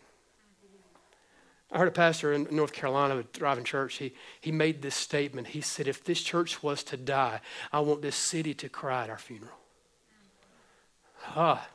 I 1.70 1.78
heard 1.78 1.88
a 1.88 1.92
pastor 1.92 2.32
in 2.32 2.48
North 2.50 2.72
Carolina, 2.72 3.18
a 3.18 3.22
driving 3.24 3.64
church, 3.64 3.96
he, 3.96 4.14
he 4.40 4.50
made 4.50 4.80
this 4.80 4.94
statement. 4.94 5.48
He 5.48 5.60
said, 5.60 5.86
If 5.86 6.02
this 6.02 6.22
church 6.22 6.62
was 6.62 6.82
to 6.84 6.96
die, 6.96 7.40
I 7.72 7.80
want 7.80 8.00
this 8.00 8.16
city 8.16 8.54
to 8.54 8.68
cry 8.68 9.04
at 9.04 9.10
our 9.10 9.18
funeral. 9.18 9.58
Ah. 11.36 11.68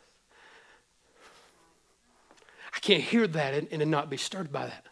I 2.76 2.80
can't 2.80 3.04
hear 3.04 3.28
that 3.28 3.54
and, 3.54 3.68
and 3.72 3.92
not 3.92 4.10
be 4.10 4.18
stirred 4.18 4.52
by 4.52 4.66
that. 4.66 4.86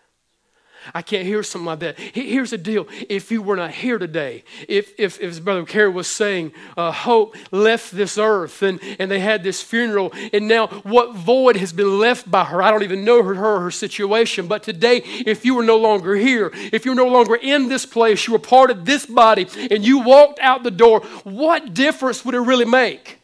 I 0.93 1.01
can't 1.01 1.25
hear 1.25 1.43
something 1.43 1.65
like 1.65 1.79
that. 1.79 1.99
Here's 1.99 2.51
the 2.51 2.57
deal. 2.57 2.87
If 3.09 3.31
you 3.31 3.41
were 3.41 3.55
not 3.55 3.71
here 3.71 3.97
today, 3.97 4.43
if, 4.67 4.93
if, 4.99 5.19
if 5.21 5.43
brother 5.43 5.65
Kerry 5.65 5.89
was 5.89 6.07
saying, 6.07 6.53
uh, 6.75 6.91
Hope 6.91 7.35
left 7.51 7.91
this 7.91 8.17
earth 8.17 8.61
and, 8.61 8.79
and 8.99 9.09
they 9.09 9.19
had 9.19 9.43
this 9.43 9.61
funeral, 9.61 10.11
and 10.33 10.47
now 10.47 10.67
what 10.67 11.15
void 11.15 11.55
has 11.57 11.71
been 11.71 11.99
left 11.99 12.29
by 12.29 12.43
her? 12.45 12.61
I 12.61 12.71
don't 12.71 12.83
even 12.83 13.05
know 13.05 13.23
her, 13.23 13.35
her, 13.35 13.59
her 13.61 13.71
situation. 13.71 14.47
But 14.47 14.63
today, 14.63 14.97
if 15.03 15.45
you 15.45 15.55
were 15.55 15.63
no 15.63 15.77
longer 15.77 16.15
here, 16.15 16.51
if 16.53 16.85
you're 16.85 16.95
no 16.95 17.07
longer 17.07 17.35
in 17.35 17.69
this 17.69 17.85
place, 17.85 18.27
you 18.27 18.33
were 18.33 18.39
part 18.39 18.71
of 18.71 18.85
this 18.85 19.05
body, 19.05 19.47
and 19.69 19.85
you 19.85 19.99
walked 19.99 20.39
out 20.39 20.63
the 20.63 20.71
door, 20.71 21.01
what 21.23 21.73
difference 21.73 22.25
would 22.25 22.35
it 22.35 22.39
really 22.39 22.65
make? 22.65 23.20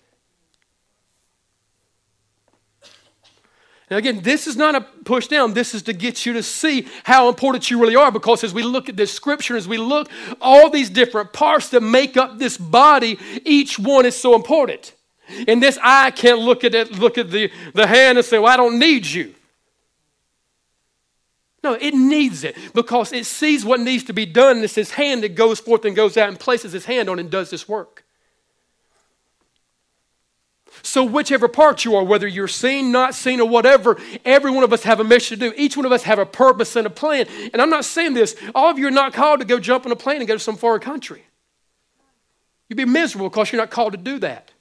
Now, 3.90 3.98
again, 3.98 4.20
this 4.22 4.48
is 4.48 4.58
not 4.58 4.76
a 4.76 4.82
push 4.82 5.28
down. 5.28 5.54
This 5.54 5.74
is 5.74 5.84
to 5.84 5.94
get 5.94 6.26
you 6.26 6.34
to 6.34 6.44
see 6.44 6.88
how 7.04 7.30
important 7.30 7.72
you 7.72 7.80
really 7.80 7.96
are 7.96 8.12
because 8.12 8.44
as 8.44 8.54
we 8.54 8.62
look 8.62 8.90
at 8.90 8.98
this 8.98 9.14
scripture, 9.14 9.56
as 9.56 9.68
we 9.68 9.78
look 9.78 10.10
all 10.42 10.70
these 10.70 10.90
different 10.90 11.32
parts 11.32 11.70
that 11.70 11.82
make 11.82 12.18
up 12.18 12.38
this 12.38 12.58
body, 12.58 13.18
each 13.46 13.80
one 13.80 14.06
is 14.06 14.16
so 14.16 14.36
important. 14.36 14.94
And 15.48 15.64
this 15.64 15.80
eye 15.82 16.12
can't 16.12 16.40
look 16.40 16.66
at 16.66 16.76
it, 16.76 16.92
look 17.00 17.18
at 17.18 17.32
the, 17.32 17.50
the 17.74 17.88
hand 17.88 18.18
and 18.18 18.26
say, 18.26 18.40
Well, 18.40 18.52
I 18.52 18.58
don't 18.58 18.78
need 18.78 19.06
you. 19.06 19.34
No, 21.64 21.74
it 21.74 21.94
needs 21.94 22.44
it 22.44 22.56
because 22.74 23.12
it 23.12 23.26
sees 23.26 23.66
what 23.66 23.80
needs 23.80 24.06
to 24.06 24.14
be 24.14 24.26
done. 24.26 24.58
And 24.58 24.66
it's 24.66 24.76
his 24.76 24.92
hand 24.92 25.24
that 25.24 25.36
goes 25.36 25.60
forth 25.60 25.86
and 25.86 25.96
goes 25.96 26.16
out 26.18 26.30
and 26.30 26.40
places 26.40 26.72
his 26.72 26.86
hand 26.86 27.10
on 27.10 27.20
and 27.20 27.30
does 27.30 27.50
this 27.50 27.68
work. 27.68 28.06
So, 30.88 31.04
whichever 31.04 31.50
part 31.50 31.84
you 31.84 31.98
are, 31.98 32.04
whether 32.06 32.26
you're 32.26 32.48
seen, 32.48 32.94
not 32.94 33.14
seen, 33.14 33.42
or 33.42 33.50
whatever, 33.50 33.98
every 34.24 34.52
one 34.52 34.64
of 34.64 34.72
us 34.72 34.84
have 34.84 35.02
a 35.02 35.04
mission 35.04 35.38
to 35.38 35.50
do. 35.50 35.56
Each 35.58 35.76
one 35.76 35.86
of 35.86 35.92
us 35.92 36.04
have 36.04 36.18
a 36.18 36.26
purpose 36.26 36.78
and 36.78 36.88
a 36.88 36.90
plan. 36.90 37.28
And 37.52 37.62
I'm 37.62 37.70
not 37.70 37.84
saying 37.84 38.14
this, 38.14 38.38
all 38.56 38.72
of 38.72 38.80
you 38.80 38.88
are 38.88 38.92
not 38.92 39.12
called 39.12 39.42
to 39.42 39.46
go 39.46 39.60
jump 39.60 39.86
on 39.86 39.92
a 39.92 39.98
plane 39.98 40.20
and 40.20 40.28
go 40.30 40.36
to 40.36 40.40
some 40.40 40.56
foreign 40.56 40.80
country. 40.80 41.24
You'd 42.70 42.78
be 42.78 42.86
miserable 42.86 43.28
because 43.28 43.52
you're 43.52 43.62
not 43.62 43.70
called 43.70 43.92
to 43.92 43.98
do 43.98 44.18
that. 44.20 44.52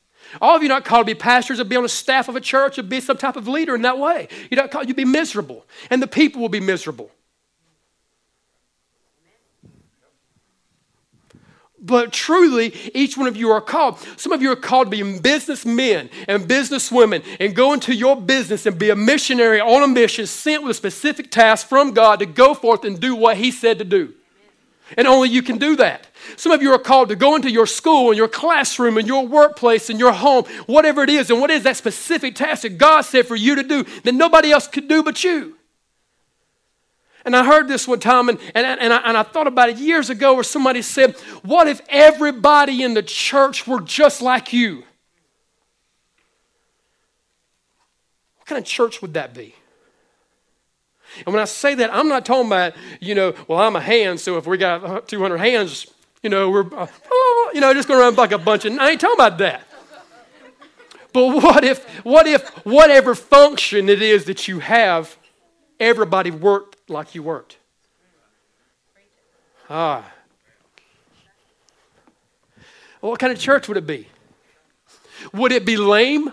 All 0.41 0.57
of 0.57 0.65
you 0.65 0.69
are 0.69 0.75
not 0.75 0.85
called 0.85 1.07
to 1.07 1.15
be 1.15 1.17
pastors 1.17 1.61
or 1.61 1.65
be 1.65 1.77
on 1.77 1.85
a 1.85 1.89
staff 1.89 2.29
of 2.29 2.35
a 2.35 2.41
church 2.41 2.77
or 2.77 2.83
be 2.83 3.01
some 3.01 3.17
type 3.17 3.37
of 3.37 3.47
leader 3.47 3.77
in 3.77 3.83
that 3.83 4.01
way. 4.01 4.27
You're 4.51 4.61
not 4.61 4.73
called, 4.73 4.89
you'd 4.89 4.97
be 4.97 5.05
miserable. 5.05 5.65
And 5.91 6.03
the 6.03 6.09
people 6.09 6.43
will 6.43 6.49
be 6.49 6.59
miserable. 6.59 7.09
But 11.79 12.13
truly, 12.13 12.75
each 12.95 13.19
one 13.19 13.27
of 13.27 13.37
you 13.37 13.51
are 13.51 13.61
called. 13.61 13.99
Some 14.17 14.33
of 14.33 14.41
you 14.41 14.51
are 14.51 14.57
called 14.57 14.91
to 14.91 14.91
be 14.91 15.19
businessmen 15.19 16.09
and 16.27 16.45
businesswomen 16.45 17.23
and 17.39 17.55
go 17.55 17.75
into 17.75 17.95
your 17.95 18.17
business 18.17 18.65
and 18.65 18.79
be 18.79 18.89
a 18.89 18.97
missionary 18.97 19.61
on 19.61 19.83
a 19.83 19.89
mission 19.89 20.27
sent 20.27 20.63
with 20.63 20.71
a 20.71 20.75
specific 20.75 21.31
task 21.31 21.69
from 21.69 21.93
God 21.93 22.21
to 22.21 22.27
go 22.27 22.55
forth 22.55 22.85
and 22.85 22.99
do 22.99 23.15
what 23.15 23.37
He 23.37 23.51
said 23.51 23.79
to 23.79 23.85
do. 23.85 24.15
And 24.97 25.07
only 25.07 25.29
you 25.29 25.43
can 25.43 25.59
do 25.59 25.77
that. 25.77 26.07
Some 26.37 26.53
of 26.53 26.63
you 26.63 26.73
are 26.73 26.79
called 26.79 27.09
to 27.11 27.17
go 27.17 27.35
into 27.35 27.51
your 27.51 27.67
school 27.67 28.09
and 28.09 28.17
your 28.17 28.29
classroom 28.29 28.97
and 28.97 29.07
your 29.07 29.27
workplace 29.27 29.91
and 29.91 29.99
your 29.99 30.13
home, 30.13 30.45
whatever 30.67 31.03
it 31.03 31.11
is. 31.11 31.29
And 31.31 31.41
what 31.41 31.51
is 31.51 31.65
that 31.65 31.77
specific 31.77 32.37
task 32.37 32.63
that 32.63 32.79
God 32.79 33.03
said 33.03 33.27
for 33.27 33.37
you 33.37 33.57
to 33.57 33.63
do 33.63 33.85
that 34.05 34.15
nobody 34.15 34.51
else 34.51 34.69
could 34.69 34.89
do 34.89 35.03
but 35.03 35.23
you? 35.25 35.57
And 37.27 37.35
I 37.35 37.45
heard 37.45 37.67
this 37.67 37.89
one 37.89 37.99
time, 37.99 38.29
and, 38.29 38.39
and, 38.55 38.65
and, 38.81 38.93
I, 38.93 38.99
and 38.99 39.17
I 39.17 39.25
thought 39.25 39.49
about 39.49 39.69
it 39.69 39.79
years 39.79 40.11
ago 40.11 40.35
where 40.35 40.45
somebody 40.45 40.81
said, 40.81 41.17
What 41.43 41.67
if 41.67 41.81
everybody 41.89 42.85
in 42.85 42.95
the 42.95 43.03
church 43.03 43.67
were 43.67 43.81
just 43.81 44.23
like 44.23 44.53
you? 44.53 44.85
What 48.39 48.47
kind 48.47 48.61
of 48.61 48.65
church 48.65 49.03
would 49.03 49.15
that 49.15 49.35
be? 49.35 49.57
And 51.25 51.35
when 51.35 51.43
I 51.43 51.47
say 51.47 51.75
that, 51.75 51.93
I'm 51.93 52.09
not 52.09 52.25
talking 52.25 52.47
about, 52.47 52.75
you 53.01 53.17
know, 53.17 53.35
well, 53.49 53.59
I'm 53.59 53.75
a 53.75 53.81
hand, 53.81 54.21
so 54.21 54.37
if 54.37 54.47
we 54.47 54.57
got 54.57 55.09
200 55.09 55.39
hands, 55.39 55.89
you 56.23 56.31
know, 56.31 56.49
we're, 56.49 56.73
uh, 56.75 56.87
you 57.53 57.61
know, 57.61 57.75
just 57.75 57.89
going 57.89 57.99
around 57.99 58.17
like 58.17 58.31
a 58.31 58.39
bunch 58.39 58.67
of, 58.67 58.79
I 58.79 58.91
ain't 58.91 59.01
talking 59.01 59.17
about 59.17 59.39
that. 59.39 59.67
But 61.13 61.43
what 61.43 61.65
if, 61.65 61.85
what 62.05 62.29
if 62.29 62.49
whatever 62.65 63.17
function 63.17 63.89
it 63.89 64.01
is 64.01 64.27
that 64.27 64.47
you 64.47 64.61
have, 64.61 65.17
everybody 65.81 66.31
worked 66.31 66.76
like 66.89 67.15
you 67.15 67.23
worked? 67.23 67.59
Ah. 69.69 70.13
Well, 73.01 73.11
what 73.11 73.21
kind 73.21 73.33
of 73.33 73.39
church 73.39 73.69
would 73.69 73.77
it 73.77 73.87
be? 73.87 74.09
Would 75.33 75.53
it 75.53 75.65
be 75.65 75.77
lame 75.77 76.33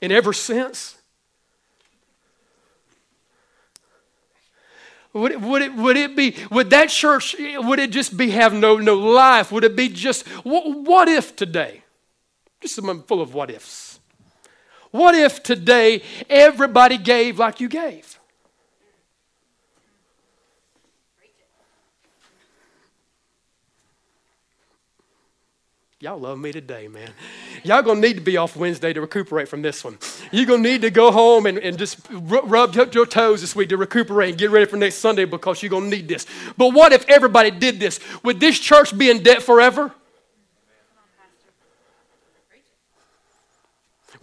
in 0.00 0.12
every 0.12 0.34
sense? 0.34 0.96
Would 5.12 5.32
it, 5.32 5.40
would 5.40 5.62
it, 5.62 5.74
would 5.74 5.96
it 5.96 6.14
be, 6.14 6.36
would 6.50 6.68
that 6.70 6.90
church, 6.90 7.34
would 7.38 7.78
it 7.78 7.90
just 7.90 8.16
be 8.16 8.30
have 8.30 8.52
no, 8.52 8.76
no 8.76 8.96
life? 8.96 9.50
Would 9.50 9.64
it 9.64 9.74
be 9.74 9.88
just, 9.88 10.26
what, 10.44 10.78
what 10.80 11.08
if 11.08 11.34
today? 11.34 11.84
Just 12.60 12.76
I'm 12.78 13.02
full 13.02 13.22
of 13.22 13.32
what 13.32 13.50
ifs. 13.50 13.85
What 14.90 15.14
if 15.14 15.42
today 15.42 16.02
everybody 16.28 16.98
gave 16.98 17.38
like 17.38 17.60
you 17.60 17.68
gave? 17.68 18.18
Y'all 25.98 26.18
love 26.18 26.38
me 26.38 26.52
today, 26.52 26.88
man. 26.88 27.10
Y'all 27.64 27.82
gonna 27.82 27.98
need 28.00 28.14
to 28.14 28.20
be 28.20 28.36
off 28.36 28.54
Wednesday 28.54 28.92
to 28.92 29.00
recuperate 29.00 29.48
from 29.48 29.62
this 29.62 29.82
one. 29.82 29.98
You're 30.30 30.44
gonna 30.44 30.62
need 30.62 30.82
to 30.82 30.90
go 30.90 31.10
home 31.10 31.46
and, 31.46 31.56
and 31.58 31.78
just 31.78 31.98
rub 32.10 32.74
your 32.74 33.06
toes 33.06 33.40
this 33.40 33.56
week 33.56 33.70
to 33.70 33.78
recuperate 33.78 34.28
and 34.28 34.38
get 34.38 34.50
ready 34.50 34.66
for 34.66 34.76
next 34.76 34.96
Sunday 34.96 35.24
because 35.24 35.62
you're 35.62 35.70
gonna 35.70 35.88
need 35.88 36.06
this. 36.06 36.26
But 36.58 36.74
what 36.74 36.92
if 36.92 37.08
everybody 37.08 37.50
did 37.50 37.80
this? 37.80 37.98
Would 38.22 38.40
this 38.40 38.58
church 38.60 38.96
be 38.96 39.08
in 39.10 39.22
debt 39.22 39.42
forever? 39.42 39.92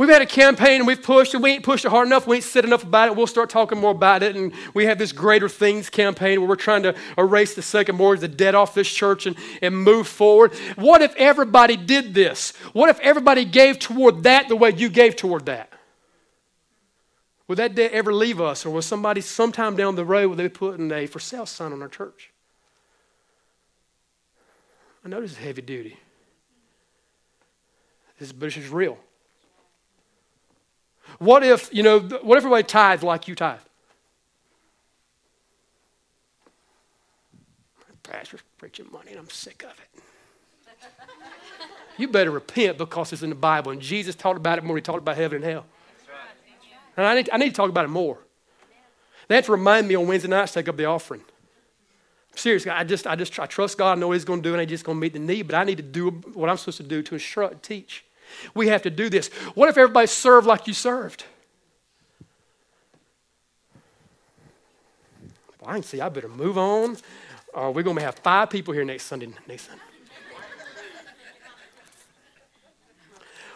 We've 0.04 0.12
had 0.12 0.22
a 0.22 0.26
campaign 0.26 0.82
and 0.82 0.86
we've 0.88 1.02
pushed, 1.02 1.34
and 1.34 1.42
we 1.42 1.52
ain't 1.52 1.64
pushed 1.64 1.86
it 1.86 1.90
hard 1.90 2.08
enough. 2.08 2.28
We 2.28 2.36
ain't 2.36 2.44
said 2.44 2.66
enough 2.66 2.84
about 2.84 3.08
it. 3.08 3.16
We'll 3.16 3.26
start 3.26 3.50
talking 3.50 3.80
more 3.80 3.92
about 3.92 4.22
it. 4.22 4.36
And 4.36 4.52
we 4.74 4.84
have 4.84 4.98
this 4.98 5.14
Greater 5.14 5.48
Things 5.48 5.90
campaign 5.90 6.42
where 6.42 6.50
we're 6.50 6.58
trying 6.58 6.84
to 6.84 6.94
erase 7.18 7.56
the 7.56 7.62
second 7.62 7.96
mortgage, 7.96 8.20
the 8.20 8.28
debt 8.28 8.54
off 8.54 8.74
this 8.76 8.92
church, 8.92 9.28
and, 9.28 9.38
and 9.62 9.78
move 9.78 10.06
forward. 10.10 10.54
What 10.76 11.02
if 11.02 11.16
everybody 11.16 11.78
did 11.78 12.14
this? 12.14 12.52
What 12.74 12.90
if 12.90 13.00
everybody 13.00 13.46
gave 13.46 13.80
toward 13.80 14.24
that 14.24 14.50
the 14.50 14.58
way 14.58 14.74
you 14.74 14.90
gave 14.90 15.16
toward 15.16 15.46
that? 15.46 15.72
Would 17.48 17.60
that 17.60 17.74
debt 17.74 17.94
ever 17.94 18.14
leave 18.14 18.42
us? 18.42 18.66
Or 18.66 18.72
will 18.72 18.82
somebody 18.82 19.22
sometime 19.22 19.78
down 19.78 19.96
the 19.96 20.04
road 20.04 20.28
will 20.28 20.36
they 20.36 20.50
put 20.50 20.82
a 20.82 21.08
for 21.08 21.20
sale 21.20 21.46
sign 21.46 21.72
on 21.72 21.82
our 21.82 21.88
church? 21.88 22.30
I 25.06 25.08
know 25.08 25.22
this 25.22 25.32
is 25.32 25.38
heavy 25.38 25.62
duty. 25.62 25.98
This, 28.20 28.34
but 28.34 28.48
is 28.58 28.68
real. 28.68 28.98
What 31.20 31.44
if, 31.44 31.74
you 31.74 31.84
know, 31.84 32.00
what 32.00 32.38
if 32.38 32.44
everybody 32.44 32.64
tithed 32.64 33.04
like 33.04 33.28
you 33.28 33.36
tithe? 33.36 33.60
Pastor's 38.04 38.42
preaching 38.58 38.86
money 38.92 39.12
and 39.12 39.20
I'm 39.20 39.30
sick 39.30 39.64
of 39.64 39.72
it. 39.80 40.04
you 41.98 42.08
better 42.08 42.32
repent 42.32 42.78
because 42.78 43.14
it's 43.14 43.24
in 43.24 43.30
the 43.30 43.36
Bible. 43.36 43.72
And 43.72 43.82
Jesus 43.82 44.14
talked 44.14 44.38
about 44.38 44.58
it 44.58 44.64
more. 44.64 44.76
He 44.76 44.82
talked 44.82 45.00
about 45.00 45.18
heaven 45.18 45.38
and 45.38 45.46
hell. 45.46 45.66
And 46.96 47.06
I 47.06 47.16
need, 47.16 47.30
I 47.32 47.38
need 47.38 47.50
to 47.50 47.56
talk 47.56 47.70
about 47.70 47.86
it 47.86 47.90
more. 47.90 48.20
They 49.28 49.36
have 49.36 49.46
to 49.46 49.52
remind 49.52 49.88
me 49.88 49.96
on 49.96 50.06
Wednesday 50.06 50.30
nights 50.30 50.52
to 50.54 50.60
take 50.60 50.70
up 50.70 50.78
the 50.78 50.86
offering. 50.86 51.22
Seriously, 52.36 52.72
I 52.72 52.84
just, 52.84 53.08
I 53.08 53.16
just 53.16 53.40
I 53.40 53.46
trust 53.46 53.78
God. 53.78 53.98
I 53.98 54.02
know 54.02 54.08
what 54.08 54.14
He's 54.14 54.26
going 54.26 54.42
to 54.42 54.50
do, 54.50 54.54
and 54.54 54.62
He's 54.62 54.70
just 54.70 54.86
going 54.86 54.98
to 54.98 55.02
meet 55.02 55.14
the 55.14 55.20
need. 55.20 55.44
But 55.44 55.56
I 55.56 55.64
need 55.64 55.78
to 55.78 55.84
do 55.84 56.10
what 56.10 56.50
I'm 56.50 56.58
supposed 56.58 56.78
to 56.78 56.84
do 56.84 57.02
to 57.04 57.14
instruct, 57.16 57.64
teach. 57.64 58.06
We 58.54 58.68
have 58.68 58.82
to 58.84 58.90
do 58.90 59.10
this. 59.10 59.30
What 59.56 59.70
if 59.70 59.78
everybody 59.78 60.08
served 60.08 60.48
like 60.48 60.68
you 60.68 60.74
served? 60.74 61.26
Well, 65.60 65.72
I 65.72 65.74
can 65.74 65.84
see 65.84 66.02
I 66.02 66.10
better 66.10 66.28
move 66.28 66.58
on, 66.58 66.98
or 67.54 67.72
we're 67.72 67.84
going 67.84 67.98
to 67.98 68.04
have 68.04 68.16
five 68.16 68.50
people 68.50 68.74
here 68.74 68.84
next 68.84 69.06
Sunday. 69.06 69.30
Next 69.48 69.68
Sunday. 69.68 69.82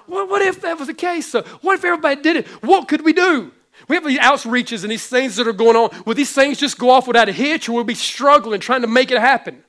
well, 0.07 0.27
what 0.27 0.41
if 0.41 0.61
that 0.61 0.77
was 0.77 0.87
the 0.87 0.93
case? 0.93 1.27
So 1.29 1.41
what 1.61 1.75
if 1.75 1.83
everybody 1.83 2.21
did 2.21 2.37
it? 2.37 2.47
What 2.63 2.87
could 2.87 3.03
we 3.03 3.13
do? 3.13 3.51
We 3.87 3.95
have 3.95 4.05
these 4.05 4.19
outreaches 4.19 4.83
and 4.83 4.91
these 4.91 5.07
things 5.07 5.35
that 5.35 5.47
are 5.47 5.53
going 5.53 5.75
on. 5.75 5.89
Will 6.05 6.15
these 6.15 6.33
things 6.33 6.57
just 6.57 6.77
go 6.77 6.89
off 6.89 7.07
without 7.07 7.29
a 7.29 7.31
hitch, 7.31 7.69
or 7.69 7.73
will 7.73 7.83
we 7.83 7.87
be 7.87 7.95
struggling 7.95 8.59
trying 8.59 8.81
to 8.81 8.87
make 8.87 9.11
it 9.11 9.19
happen? 9.19 9.63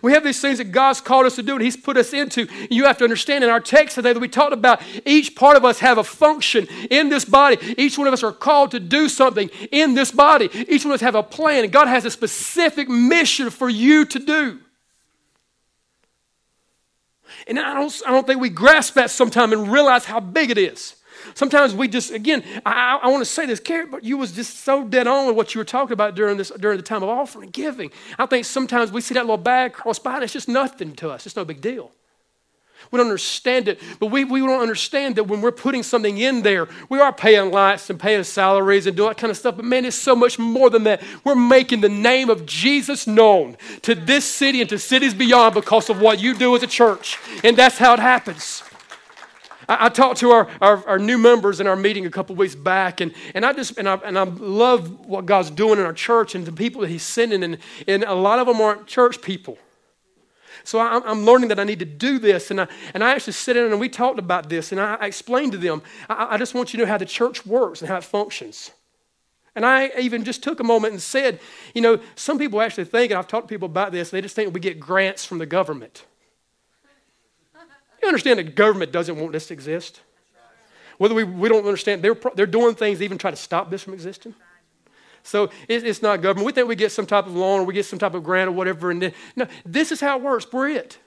We 0.00 0.12
have 0.12 0.24
these 0.24 0.40
things 0.40 0.58
that 0.58 0.72
God's 0.72 1.00
called 1.00 1.26
us 1.26 1.36
to 1.36 1.42
do 1.42 1.54
and 1.54 1.62
He's 1.62 1.76
put 1.76 1.96
us 1.96 2.12
into. 2.12 2.46
You 2.70 2.84
have 2.84 2.98
to 2.98 3.04
understand 3.04 3.44
in 3.44 3.50
our 3.50 3.60
text 3.60 3.96
today 3.96 4.12
that 4.12 4.20
we 4.20 4.28
talked 4.28 4.52
about 4.52 4.80
each 5.04 5.34
part 5.34 5.56
of 5.56 5.64
us 5.64 5.80
have 5.80 5.98
a 5.98 6.04
function 6.04 6.66
in 6.90 7.08
this 7.08 7.24
body. 7.24 7.58
Each 7.76 7.98
one 7.98 8.06
of 8.06 8.12
us 8.12 8.22
are 8.22 8.32
called 8.32 8.70
to 8.72 8.80
do 8.80 9.08
something 9.08 9.50
in 9.70 9.94
this 9.94 10.10
body. 10.10 10.48
Each 10.68 10.84
one 10.84 10.92
of 10.92 10.96
us 10.96 11.00
have 11.00 11.14
a 11.14 11.22
plan, 11.22 11.64
and 11.64 11.72
God 11.72 11.88
has 11.88 12.04
a 12.04 12.10
specific 12.10 12.88
mission 12.88 13.50
for 13.50 13.68
you 13.68 14.04
to 14.06 14.18
do. 14.18 14.60
And 17.46 17.58
I 17.58 17.74
don't, 17.74 18.02
I 18.06 18.10
don't 18.10 18.26
think 18.26 18.40
we 18.40 18.50
grasp 18.50 18.94
that 18.94 19.10
sometimes 19.10 19.52
and 19.52 19.70
realize 19.70 20.04
how 20.04 20.20
big 20.20 20.50
it 20.50 20.58
is. 20.58 20.96
Sometimes 21.34 21.74
we 21.74 21.88
just, 21.88 22.12
again, 22.12 22.44
I, 22.64 23.00
I 23.02 23.08
want 23.08 23.20
to 23.20 23.26
say 23.26 23.46
this, 23.46 23.60
Carrie, 23.60 23.86
but 23.86 24.04
you 24.04 24.16
was 24.16 24.32
just 24.32 24.60
so 24.60 24.84
dead 24.84 25.06
on 25.06 25.26
with 25.26 25.36
what 25.36 25.54
you 25.54 25.58
were 25.58 25.64
talking 25.64 25.92
about 25.92 26.14
during 26.14 26.36
this 26.36 26.50
during 26.50 26.76
the 26.76 26.82
time 26.82 27.02
of 27.02 27.08
offering 27.08 27.44
and 27.44 27.52
giving. 27.52 27.90
I 28.18 28.26
think 28.26 28.44
sometimes 28.44 28.92
we 28.92 29.00
see 29.00 29.14
that 29.14 29.22
little 29.22 29.36
bag 29.36 29.72
cross 29.72 29.98
by 29.98 30.14
and 30.14 30.24
it's 30.24 30.32
just 30.32 30.48
nothing 30.48 30.94
to 30.96 31.10
us. 31.10 31.26
It's 31.26 31.36
no 31.36 31.44
big 31.44 31.60
deal. 31.60 31.92
We 32.90 32.98
don't 32.98 33.06
understand 33.06 33.68
it, 33.68 33.80
but 34.00 34.06
we, 34.06 34.24
we 34.24 34.40
don't 34.40 34.60
understand 34.60 35.16
that 35.16 35.24
when 35.24 35.40
we're 35.40 35.52
putting 35.52 35.82
something 35.82 36.18
in 36.18 36.42
there, 36.42 36.68
we 36.88 36.98
are 37.00 37.12
paying 37.12 37.50
lights 37.50 37.88
and 37.88 37.98
paying 37.98 38.24
salaries 38.24 38.86
and 38.86 38.96
doing 38.96 39.10
that 39.10 39.18
kind 39.18 39.30
of 39.30 39.36
stuff. 39.36 39.56
But 39.56 39.64
man, 39.64 39.84
it's 39.84 39.96
so 39.96 40.16
much 40.16 40.38
more 40.38 40.68
than 40.68 40.84
that. 40.84 41.02
We're 41.24 41.34
making 41.34 41.80
the 41.80 41.88
name 41.88 42.28
of 42.28 42.44
Jesus 42.44 43.06
known 43.06 43.56
to 43.82 43.94
this 43.94 44.24
city 44.24 44.60
and 44.60 44.68
to 44.70 44.78
cities 44.78 45.14
beyond 45.14 45.54
because 45.54 45.88
of 45.90 46.00
what 46.00 46.20
you 46.20 46.34
do 46.34 46.54
as 46.56 46.62
a 46.62 46.66
church. 46.66 47.18
And 47.44 47.56
that's 47.56 47.78
how 47.78 47.94
it 47.94 48.00
happens. 48.00 48.62
I, 49.68 49.86
I 49.86 49.88
talked 49.88 50.20
to 50.20 50.30
our, 50.30 50.48
our, 50.60 50.86
our, 50.86 50.98
new 50.98 51.18
members 51.18 51.60
in 51.60 51.66
our 51.66 51.76
meeting 51.76 52.06
a 52.06 52.10
couple 52.10 52.34
weeks 52.36 52.54
back, 52.54 53.00
and, 53.00 53.12
and 53.34 53.44
I 53.44 53.52
just 53.52 53.78
and 53.78 53.88
I, 53.88 53.94
and 53.96 54.18
I 54.18 54.24
love 54.24 55.06
what 55.06 55.26
God's 55.26 55.50
doing 55.50 55.78
in 55.78 55.84
our 55.84 55.92
church 55.92 56.34
and 56.34 56.44
the 56.44 56.52
people 56.52 56.80
that 56.82 56.90
He's 56.90 57.02
sending, 57.02 57.42
and, 57.42 57.58
and 57.86 58.04
a 58.04 58.14
lot 58.14 58.38
of 58.38 58.46
them 58.46 58.60
aren't 58.60 58.86
church 58.86 59.20
people. 59.22 59.58
So 60.64 60.78
I, 60.78 61.00
I'm 61.04 61.24
learning 61.24 61.48
that 61.48 61.58
I 61.58 61.64
need 61.64 61.80
to 61.80 61.84
do 61.84 62.18
this, 62.18 62.50
and 62.50 62.60
I, 62.60 62.68
and 62.94 63.02
I 63.02 63.12
actually 63.12 63.32
sit 63.32 63.56
in 63.56 63.64
and 63.64 63.80
we 63.80 63.88
talked 63.88 64.18
about 64.18 64.48
this, 64.48 64.72
and 64.72 64.80
I, 64.80 64.96
I 65.00 65.06
explained 65.06 65.52
to 65.52 65.58
them, 65.58 65.82
I, 66.08 66.34
I 66.34 66.38
just 66.38 66.54
want 66.54 66.72
you 66.72 66.78
to 66.78 66.84
know 66.84 66.90
how 66.90 66.98
the 66.98 67.06
church 67.06 67.44
works 67.46 67.80
and 67.80 67.88
how 67.88 67.96
it 67.96 68.04
functions. 68.04 68.70
And 69.54 69.66
I 69.66 69.90
even 69.98 70.24
just 70.24 70.42
took 70.42 70.60
a 70.60 70.64
moment 70.64 70.92
and 70.92 71.02
said, 71.02 71.38
you 71.74 71.82
know, 71.82 72.00
some 72.14 72.38
people 72.38 72.60
actually 72.62 72.84
think, 72.84 73.10
and 73.10 73.18
I've 73.18 73.28
talked 73.28 73.48
to 73.48 73.54
people 73.54 73.66
about 73.66 73.92
this, 73.92 74.10
they 74.10 74.22
just 74.22 74.34
think 74.34 74.54
we 74.54 74.60
get 74.60 74.80
grants 74.80 75.26
from 75.26 75.38
the 75.38 75.46
government. 75.46 76.06
You 78.02 78.08
understand 78.08 78.38
that 78.38 78.54
government 78.56 78.90
doesn't 78.92 79.16
want 79.16 79.32
this 79.32 79.46
to 79.46 79.54
exist? 79.54 80.00
Whether 80.98 81.14
we, 81.14 81.24
we 81.24 81.48
don't 81.48 81.64
understand, 81.64 82.02
they're, 82.02 82.16
they're 82.34 82.46
doing 82.46 82.74
things 82.74 82.98
to 82.98 83.04
even 83.04 83.18
try 83.18 83.30
to 83.30 83.36
stop 83.36 83.70
this 83.70 83.82
from 83.82 83.94
existing. 83.94 84.34
So 85.22 85.50
it, 85.68 85.84
it's 85.84 86.02
not 86.02 86.20
government. 86.20 86.46
We 86.46 86.52
think 86.52 86.68
we 86.68 86.76
get 86.76 86.92
some 86.92 87.06
type 87.06 87.26
of 87.26 87.36
loan 87.36 87.60
or 87.60 87.64
we 87.64 87.74
get 87.74 87.86
some 87.86 87.98
type 87.98 88.14
of 88.14 88.24
grant 88.24 88.48
or 88.48 88.52
whatever. 88.52 88.90
And 88.90 89.02
then, 89.02 89.12
no, 89.36 89.46
this 89.64 89.92
is 89.92 90.00
how 90.00 90.18
it 90.18 90.22
works. 90.22 90.46
We're 90.52 90.68
it. 90.68 90.98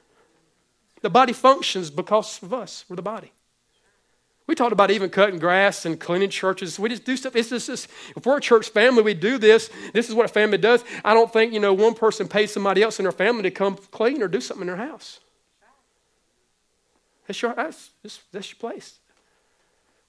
The 1.01 1.09
body 1.09 1.33
functions 1.33 1.89
because 1.89 2.41
of 2.41 2.53
us. 2.53 2.85
We're 2.87 2.95
the 2.95 3.01
body. 3.01 3.31
We 4.47 4.55
talked 4.55 4.71
about 4.71 4.91
even 4.91 5.09
cutting 5.09 5.39
grass 5.39 5.85
and 5.85 5.99
cleaning 5.99 6.29
churches. 6.29 6.79
We 6.79 6.89
just 6.89 7.03
do 7.03 7.17
stuff. 7.17 7.35
It's 7.35 7.49
just, 7.49 7.67
it's, 7.67 7.87
if 8.15 8.25
we're 8.25 8.37
a 8.37 8.41
church 8.41 8.69
family, 8.69 9.01
we 9.01 9.15
do 9.15 9.37
this. 9.37 9.69
This 9.91 10.07
is 10.07 10.15
what 10.15 10.25
a 10.25 10.29
family 10.29 10.59
does. 10.59 10.83
I 11.03 11.13
don't 11.13 11.31
think, 11.33 11.51
you 11.51 11.59
know, 11.59 11.73
one 11.73 11.95
person 11.95 12.27
pays 12.27 12.53
somebody 12.53 12.83
else 12.83 12.99
in 12.99 13.03
their 13.03 13.11
family 13.11 13.43
to 13.43 13.51
come 13.51 13.75
clean 13.91 14.21
or 14.21 14.27
do 14.27 14.39
something 14.39 14.67
in 14.67 14.67
their 14.67 14.87
house. 14.87 15.19
That's 17.27 17.41
your, 17.41 17.53
that's, 17.53 17.91
that's 18.31 18.51
your 18.51 18.59
place. 18.59 18.99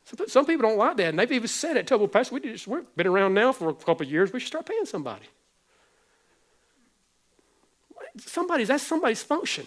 Some, 0.04 0.28
some 0.28 0.46
people 0.46 0.68
don't 0.68 0.78
like 0.78 0.96
that, 0.98 1.08
and 1.08 1.18
they've 1.18 1.32
even 1.32 1.48
said 1.48 1.76
it. 1.76 1.86
Tell, 1.86 1.98
well, 1.98 2.08
Pastor, 2.08 2.34
we 2.34 2.40
just, 2.40 2.66
we've 2.66 2.84
been 2.96 3.06
around 3.06 3.34
now 3.34 3.52
for 3.52 3.70
a 3.70 3.74
couple 3.74 4.06
of 4.06 4.12
years. 4.12 4.32
We 4.32 4.40
should 4.40 4.48
start 4.48 4.66
paying 4.66 4.84
somebody. 4.84 5.26
somebody's, 8.18 8.68
that's 8.68 8.86
somebody's 8.86 9.22
function. 9.22 9.66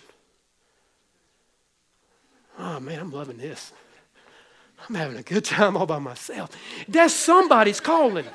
Oh 2.58 2.80
man, 2.80 3.00
I'm 3.00 3.12
loving 3.12 3.38
this. 3.38 3.72
I'm 4.88 4.96
having 4.96 5.18
a 5.18 5.24
good 5.24 5.46
time 5.46 5.76
all 5.76 5.86
by 5.86 6.00
myself. 6.00 6.52
That's 6.88 7.14
somebody's 7.14 7.80
calling. 7.80 8.26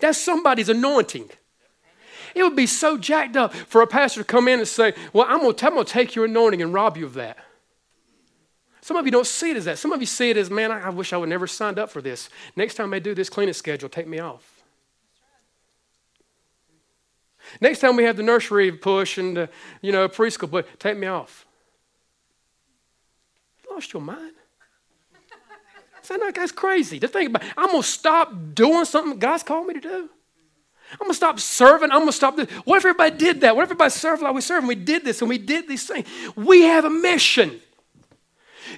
That's 0.00 0.18
somebody's 0.18 0.68
anointing. 0.68 1.30
It 2.34 2.42
would 2.42 2.56
be 2.56 2.66
so 2.66 2.98
jacked 2.98 3.36
up 3.36 3.54
for 3.54 3.82
a 3.82 3.86
pastor 3.86 4.20
to 4.20 4.24
come 4.24 4.48
in 4.48 4.58
and 4.58 4.68
say, 4.68 4.94
Well, 5.12 5.26
I'm 5.28 5.40
going 5.40 5.54
to 5.54 5.84
take 5.84 6.14
your 6.14 6.24
anointing 6.24 6.62
and 6.62 6.72
rob 6.72 6.96
you 6.96 7.06
of 7.06 7.14
that. 7.14 7.38
Some 8.80 8.96
of 8.96 9.06
you 9.06 9.12
don't 9.12 9.26
see 9.26 9.50
it 9.50 9.56
as 9.56 9.64
that. 9.64 9.78
Some 9.78 9.92
of 9.92 10.00
you 10.00 10.06
see 10.06 10.30
it 10.30 10.36
as, 10.36 10.50
Man, 10.50 10.70
I, 10.70 10.86
I 10.86 10.88
wish 10.90 11.12
I 11.12 11.16
would 11.16 11.28
never 11.28 11.46
signed 11.46 11.78
up 11.78 11.90
for 11.90 12.02
this. 12.02 12.28
Next 12.56 12.74
time 12.74 12.90
they 12.90 13.00
do 13.00 13.14
this 13.14 13.30
cleaning 13.30 13.54
schedule, 13.54 13.88
take 13.88 14.06
me 14.06 14.18
off. 14.18 14.54
Next 17.60 17.80
time 17.80 17.96
we 17.96 18.04
have 18.04 18.16
the 18.16 18.22
nursery 18.22 18.72
push 18.72 19.18
and 19.18 19.36
the, 19.36 19.48
you 19.80 19.92
know 19.92 20.08
preschool 20.08 20.50
push, 20.50 20.64
take 20.78 20.96
me 20.96 21.06
off. 21.06 21.46
You 23.62 23.74
lost 23.74 23.92
your 23.92 24.02
mind. 24.02 24.32
Sound 26.02 26.20
like 26.20 26.34
that's 26.34 26.52
crazy 26.52 27.00
to 27.00 27.08
think 27.08 27.30
about. 27.30 27.42
I'm 27.56 27.68
gonna 27.68 27.82
stop 27.82 28.32
doing 28.54 28.84
something 28.84 29.18
God's 29.18 29.42
called 29.42 29.66
me 29.66 29.74
to 29.74 29.80
do. 29.80 30.10
I'm 30.92 30.98
gonna 31.06 31.14
stop 31.14 31.40
serving. 31.40 31.90
I'm 31.90 32.00
gonna 32.00 32.12
stop 32.12 32.36
this. 32.36 32.50
What 32.64 32.76
if 32.76 32.84
everybody 32.84 33.16
did 33.16 33.40
that? 33.40 33.56
What 33.56 33.62
if 33.62 33.66
everybody 33.66 33.90
served 33.90 34.22
like 34.22 34.34
we 34.34 34.40
serve 34.40 34.58
and 34.58 34.68
we 34.68 34.74
did 34.74 35.04
this 35.04 35.20
and 35.20 35.28
we 35.28 35.38
did 35.38 35.68
these 35.68 35.86
things? 35.86 36.06
We 36.36 36.62
have 36.62 36.84
a 36.84 36.90
mission. 36.90 37.60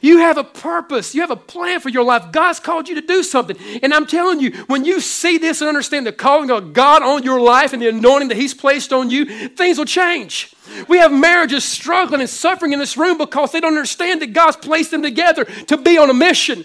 You 0.01 0.19
have 0.19 0.37
a 0.37 0.45
purpose. 0.45 1.15
You 1.15 1.21
have 1.21 1.31
a 1.31 1.37
plan 1.37 1.81
for 1.81 1.89
your 1.89 2.05
life. 2.05 2.33
God's 2.33 2.61
called 2.61 2.89
you 2.89 2.95
to 2.97 3.01
do 3.01 3.23
something. 3.23 3.57
And 3.83 3.95
I'm 3.95 4.07
telling 4.07 4.41
you, 4.41 4.51
when 4.67 4.85
you 4.85 5.01
see 5.01 5.39
this 5.39 5.61
and 5.61 5.69
understand 5.69 6.07
the 6.07 6.13
calling 6.13 6.51
of 6.51 6.73
God 6.73 7.03
on 7.03 7.23
your 7.23 7.41
life 7.41 7.73
and 7.73 7.81
the 7.81 7.89
anointing 7.89 8.29
that 8.29 8.37
He's 8.37 8.55
placed 8.55 8.93
on 8.93 9.11
you, 9.11 9.49
things 9.49 9.79
will 9.79 9.85
change. 9.85 10.55
We 10.89 10.99
have 10.99 11.13
marriages 11.13 11.65
struggling 11.65 12.21
and 12.21 12.31
suffering 12.31 12.73
in 12.73 12.79
this 12.79 12.97
room 12.97 13.19
because 13.19 13.53
they 13.53 13.61
don't 13.61 13.75
understand 13.75 14.23
that 14.23 14.33
God's 14.33 14.57
placed 14.57 14.91
them 14.91 15.03
together 15.03 15.45
to 15.45 15.77
be 15.77 15.99
on 15.99 16.11
a 16.11 16.15
mission. 16.15 16.65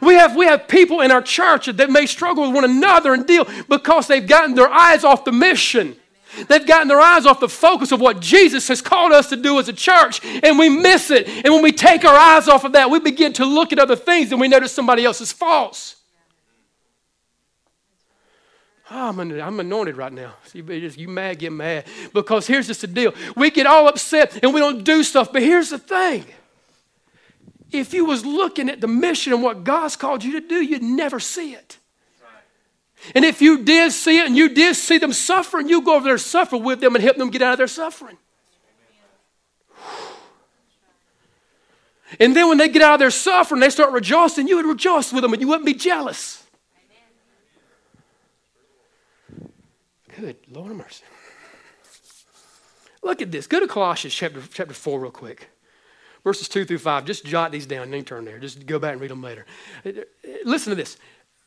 We 0.00 0.14
have, 0.14 0.34
we 0.36 0.46
have 0.46 0.68
people 0.68 1.00
in 1.00 1.10
our 1.10 1.22
church 1.22 1.66
that 1.66 1.90
may 1.90 2.06
struggle 2.06 2.44
with 2.44 2.54
one 2.54 2.64
another 2.64 3.14
and 3.14 3.26
deal 3.26 3.46
because 3.68 4.06
they've 4.06 4.26
gotten 4.26 4.54
their 4.54 4.70
eyes 4.70 5.04
off 5.04 5.24
the 5.24 5.32
mission. 5.32 5.96
They've 6.48 6.66
gotten 6.66 6.88
their 6.88 7.00
eyes 7.00 7.24
off 7.24 7.40
the 7.40 7.48
focus 7.48 7.92
of 7.92 8.00
what 8.00 8.20
Jesus 8.20 8.68
has 8.68 8.82
called 8.82 9.12
us 9.12 9.28
to 9.30 9.36
do 9.36 9.58
as 9.58 9.68
a 9.68 9.72
church, 9.72 10.20
and 10.24 10.58
we 10.58 10.68
miss 10.68 11.10
it. 11.10 11.28
And 11.28 11.54
when 11.54 11.62
we 11.62 11.72
take 11.72 12.04
our 12.04 12.16
eyes 12.16 12.48
off 12.48 12.64
of 12.64 12.72
that, 12.72 12.90
we 12.90 13.00
begin 13.00 13.32
to 13.34 13.44
look 13.44 13.72
at 13.72 13.78
other 13.78 13.96
things 13.96 14.32
and 14.32 14.40
we 14.40 14.48
notice 14.48 14.72
somebody 14.72 15.04
else's 15.04 15.32
faults. 15.32 15.96
Oh, 18.90 19.08
I'm, 19.08 19.18
I'm 19.18 19.58
anointed 19.58 19.96
right 19.96 20.12
now. 20.12 20.34
You, 20.52 20.62
you 20.64 21.08
mad, 21.08 21.40
get 21.40 21.52
mad. 21.52 21.86
Because 22.12 22.46
here's 22.46 22.68
just 22.68 22.82
the 22.82 22.86
deal. 22.86 23.14
We 23.34 23.50
get 23.50 23.66
all 23.66 23.88
upset 23.88 24.38
and 24.42 24.54
we 24.54 24.60
don't 24.60 24.84
do 24.84 25.02
stuff, 25.02 25.32
but 25.32 25.42
here's 25.42 25.70
the 25.70 25.78
thing. 25.78 26.24
If 27.72 27.92
you 27.92 28.04
was 28.04 28.24
looking 28.24 28.68
at 28.68 28.80
the 28.80 28.88
mission 28.88 29.32
and 29.32 29.42
what 29.42 29.64
God's 29.64 29.96
called 29.96 30.22
you 30.22 30.40
to 30.40 30.46
do, 30.46 30.62
you'd 30.62 30.82
never 30.82 31.18
see 31.18 31.52
it. 31.52 31.78
And 33.14 33.24
if 33.24 33.42
you 33.42 33.62
did 33.62 33.92
see 33.92 34.18
it 34.18 34.26
and 34.26 34.36
you 34.36 34.48
did 34.48 34.74
see 34.76 34.98
them 34.98 35.12
suffering, 35.12 35.68
you 35.68 35.82
go 35.82 35.96
over 35.96 36.04
there 36.04 36.18
suffer 36.18 36.56
with 36.56 36.80
them 36.80 36.94
and 36.94 37.04
help 37.04 37.16
them 37.16 37.30
get 37.30 37.42
out 37.42 37.52
of 37.52 37.58
their 37.58 37.66
suffering. 37.66 38.16
And 42.20 42.34
then 42.36 42.48
when 42.48 42.58
they 42.58 42.68
get 42.68 42.82
out 42.82 42.94
of 42.94 43.00
their 43.00 43.10
suffering, 43.10 43.60
they 43.60 43.70
start 43.70 43.92
rejoicing, 43.92 44.48
you 44.48 44.56
would 44.56 44.66
rejoice 44.66 45.12
with 45.12 45.22
them 45.22 45.32
and 45.32 45.42
you 45.42 45.48
wouldn't 45.48 45.66
be 45.66 45.74
jealous. 45.74 46.44
Good 50.16 50.36
Lord 50.50 50.70
of 50.70 50.78
mercy. 50.78 51.04
Look 53.02 53.20
at 53.20 53.30
this. 53.30 53.46
Go 53.46 53.60
to 53.60 53.68
Colossians 53.68 54.14
chapter, 54.14 54.42
chapter 54.52 54.72
4 54.72 55.00
real 55.00 55.10
quick. 55.10 55.48
Verses 56.26 56.48
2 56.48 56.64
through 56.64 56.78
5. 56.78 57.04
Just 57.04 57.24
jot 57.24 57.52
these 57.52 57.66
down. 57.66 57.88
Don't 57.88 58.04
turn 58.04 58.24
there. 58.24 58.40
Just 58.40 58.66
go 58.66 58.80
back 58.80 58.90
and 58.90 59.00
read 59.00 59.12
them 59.12 59.22
later. 59.22 59.46
Uh, 59.84 59.90
uh, 59.90 60.02
listen 60.44 60.70
to 60.70 60.74
this. 60.74 60.96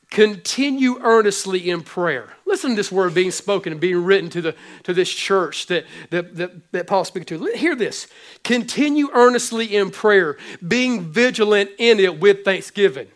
Continue 0.09 0.99
earnestly 1.01 1.69
in 1.69 1.81
prayer. 1.83 2.29
Listen 2.45 2.69
to 2.69 2.75
this 2.77 2.89
word 2.89 3.13
being 3.13 3.31
spoken 3.31 3.73
and 3.73 3.81
being 3.81 4.01
written 4.05 4.29
to, 4.29 4.41
the, 4.41 4.55
to 4.83 4.93
this 4.93 5.09
church 5.09 5.67
that, 5.67 5.85
that, 6.11 6.33
that, 6.37 6.71
that 6.71 6.87
Paul's 6.87 7.09
speaking 7.09 7.25
to. 7.25 7.51
Hear 7.57 7.75
this. 7.75 8.07
Continue 8.45 9.09
earnestly 9.13 9.75
in 9.75 9.91
prayer, 9.91 10.37
being 10.65 11.11
vigilant 11.11 11.71
in 11.77 11.99
it 11.99 12.21
with 12.21 12.45
thanksgiving. 12.45 13.09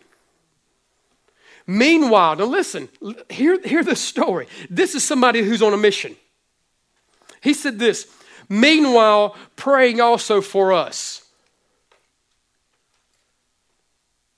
Meanwhile, 1.66 2.36
now 2.36 2.44
listen, 2.44 2.90
hear, 3.30 3.58
hear 3.66 3.82
the 3.82 3.96
story. 3.96 4.48
This 4.68 4.94
is 4.94 5.02
somebody 5.02 5.40
who's 5.40 5.62
on 5.62 5.72
a 5.72 5.78
mission. 5.78 6.14
He 7.42 7.54
said 7.54 7.78
this 7.78 8.06
Meanwhile, 8.50 9.34
praying 9.56 10.02
also 10.02 10.42
for 10.42 10.70
us 10.74 11.23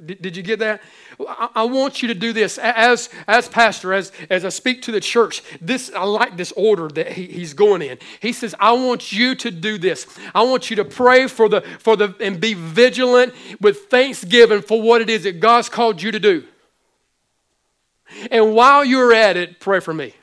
Did, 0.04 0.20
did 0.20 0.36
you 0.36 0.42
get 0.42 0.58
that? 0.58 0.82
I, 1.26 1.48
I, 1.54 1.64
want 1.64 2.02
you 2.02 2.08
to 2.08 2.14
do 2.14 2.34
this 2.34 2.58
as, 2.58 3.08
as 3.26 3.48
pastor, 3.48 3.94
as, 3.94 4.12
as 4.28 4.44
I 4.44 4.50
speak 4.50 4.82
to 4.82 4.92
the 4.92 5.00
church. 5.00 5.42
This 5.58 5.90
I 5.94 6.04
like 6.04 6.36
this 6.36 6.52
order 6.52 6.88
that 6.88 7.12
he, 7.12 7.26
he's 7.26 7.54
going 7.54 7.80
in. 7.80 7.98
He 8.20 8.34
says, 8.34 8.54
I 8.60 8.72
want 8.72 9.10
you 9.10 9.34
to 9.36 9.50
do 9.50 9.78
this. 9.78 10.06
I 10.34 10.42
want 10.42 10.68
you 10.68 10.76
to 10.76 10.84
pray 10.84 11.28
for 11.28 11.48
the 11.48 11.62
for 11.62 11.96
the 11.96 12.14
and 12.20 12.38
be 12.38 12.52
vigilant 12.52 13.34
with 13.58 13.86
thanksgiving 13.86 14.60
for 14.60 14.82
what 14.82 15.00
it 15.00 15.08
is 15.08 15.22
that 15.22 15.40
God's 15.40 15.70
called 15.70 16.02
you 16.02 16.12
to 16.12 16.20
do. 16.20 16.44
And 18.30 18.54
while 18.54 18.84
you're 18.84 19.14
at 19.14 19.38
it, 19.38 19.60
pray 19.60 19.80
for 19.80 19.94
me. 19.94 20.14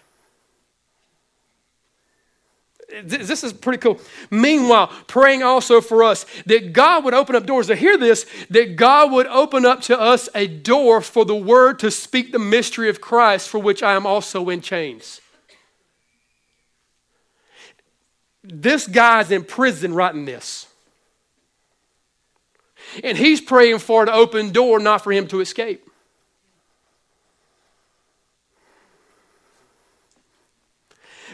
This 3.01 3.43
is 3.43 3.53
pretty 3.53 3.79
cool. 3.79 3.99
Meanwhile, 4.29 4.87
praying 5.07 5.41
also 5.41 5.81
for 5.81 6.03
us 6.03 6.25
that 6.45 6.73
God 6.73 7.03
would 7.03 7.15
open 7.15 7.35
up 7.35 7.45
doors. 7.45 7.67
To 7.67 7.75
hear 7.75 7.97
this, 7.97 8.25
that 8.51 8.75
God 8.75 9.11
would 9.11 9.25
open 9.27 9.65
up 9.65 9.81
to 9.83 9.99
us 9.99 10.29
a 10.35 10.45
door 10.45 11.01
for 11.01 11.25
the 11.25 11.35
word 11.35 11.79
to 11.79 11.89
speak 11.89 12.31
the 12.31 12.39
mystery 12.39 12.89
of 12.89 13.01
Christ, 13.01 13.49
for 13.49 13.59
which 13.59 13.81
I 13.81 13.93
am 13.93 14.05
also 14.05 14.49
in 14.49 14.61
chains. 14.61 15.21
This 18.43 18.87
guy's 18.87 19.31
in 19.31 19.43
prison 19.43 19.93
writing 19.93 20.25
this. 20.25 20.67
And 23.03 23.17
he's 23.17 23.41
praying 23.41 23.79
for 23.79 24.03
an 24.03 24.09
open 24.09 24.51
door, 24.51 24.77
not 24.77 25.03
for 25.03 25.11
him 25.11 25.27
to 25.29 25.39
escape. 25.39 25.89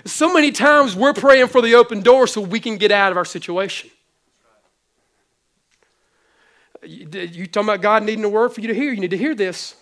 So 0.06 0.34
many 0.34 0.52
times 0.52 0.96
we're 0.96 1.14
praying 1.14 1.48
for 1.48 1.62
the 1.62 1.76
open 1.76 2.02
door 2.02 2.28
so 2.28 2.42
we 2.42 2.60
can 2.60 2.78
get 2.78 2.92
out 2.92 3.12
of 3.12 3.18
our 3.18 3.26
situation. 3.26 3.90
You, 6.84 7.46
talking 7.46 7.70
about 7.70 7.82
God 7.82 8.04
needing 8.04 8.24
a 8.24 8.30
word 8.30 8.54
for 8.54 8.62
you 8.62 8.68
to 8.68 8.74
hear? 8.74 8.94
You 8.94 9.02
need 9.02 9.12
to 9.12 9.18
hear 9.18 9.36
this. 9.36 9.76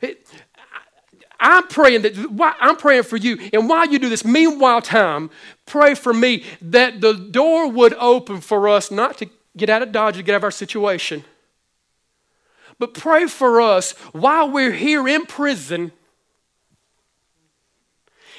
It, 0.00 0.26
I'm 1.40 1.68
praying 1.68 2.02
that 2.02 2.56
I'm 2.60 2.76
praying 2.76 3.04
for 3.04 3.16
you, 3.16 3.38
and 3.52 3.68
while 3.68 3.86
you 3.86 3.98
do 3.98 4.08
this, 4.08 4.24
meanwhile 4.24 4.82
time, 4.82 5.30
pray 5.66 5.94
for 5.94 6.12
me 6.12 6.44
that 6.60 7.00
the 7.00 7.14
door 7.14 7.70
would 7.70 7.94
open 7.94 8.40
for 8.40 8.68
us 8.68 8.90
not 8.90 9.18
to 9.18 9.28
get 9.56 9.70
out 9.70 9.82
of 9.82 9.92
Dodge, 9.92 10.16
to 10.16 10.22
get 10.22 10.34
out 10.34 10.38
of 10.38 10.44
our 10.44 10.50
situation, 10.50 11.24
but 12.78 12.92
pray 12.92 13.26
for 13.26 13.60
us 13.60 13.92
while 14.12 14.50
we're 14.50 14.72
here 14.72 15.06
in 15.06 15.26
prison 15.26 15.92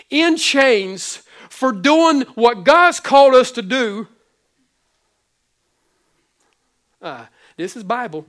in 0.10 0.38
chains 0.38 1.24
for 1.50 1.72
doing 1.72 2.22
what 2.36 2.63
God's 2.63 3.00
called 3.00 3.36
us 3.36 3.52
to 3.52 3.62
do. 3.62 4.08
Uh, 7.02 7.26
this 7.58 7.76
is 7.76 7.84
Bible. 7.84 8.26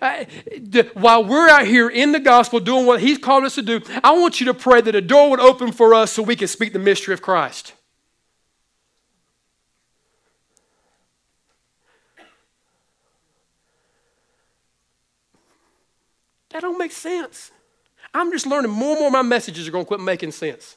Uh, 0.00 0.24
while 0.94 1.24
we're 1.24 1.48
out 1.48 1.66
here 1.66 1.88
in 1.88 2.12
the 2.12 2.20
gospel 2.20 2.60
doing 2.60 2.86
what 2.86 3.00
He's 3.00 3.18
called 3.18 3.44
us 3.44 3.54
to 3.54 3.62
do, 3.62 3.80
I 4.02 4.12
want 4.12 4.40
you 4.40 4.46
to 4.46 4.54
pray 4.54 4.80
that 4.80 4.94
a 4.94 5.00
door 5.00 5.30
would 5.30 5.40
open 5.40 5.72
for 5.72 5.94
us 5.94 6.12
so 6.12 6.22
we 6.22 6.36
can 6.36 6.48
speak 6.48 6.72
the 6.72 6.78
mystery 6.78 7.14
of 7.14 7.22
Christ. 7.22 7.74
That 16.50 16.62
don't 16.62 16.78
make 16.78 16.92
sense. 16.92 17.52
I'm 18.12 18.32
just 18.32 18.46
learning 18.46 18.72
more 18.72 18.92
and 18.92 19.00
more 19.00 19.10
my 19.10 19.22
messages 19.22 19.68
are 19.68 19.70
going 19.70 19.84
to 19.84 19.88
quit 19.88 20.00
making 20.00 20.32
sense. 20.32 20.76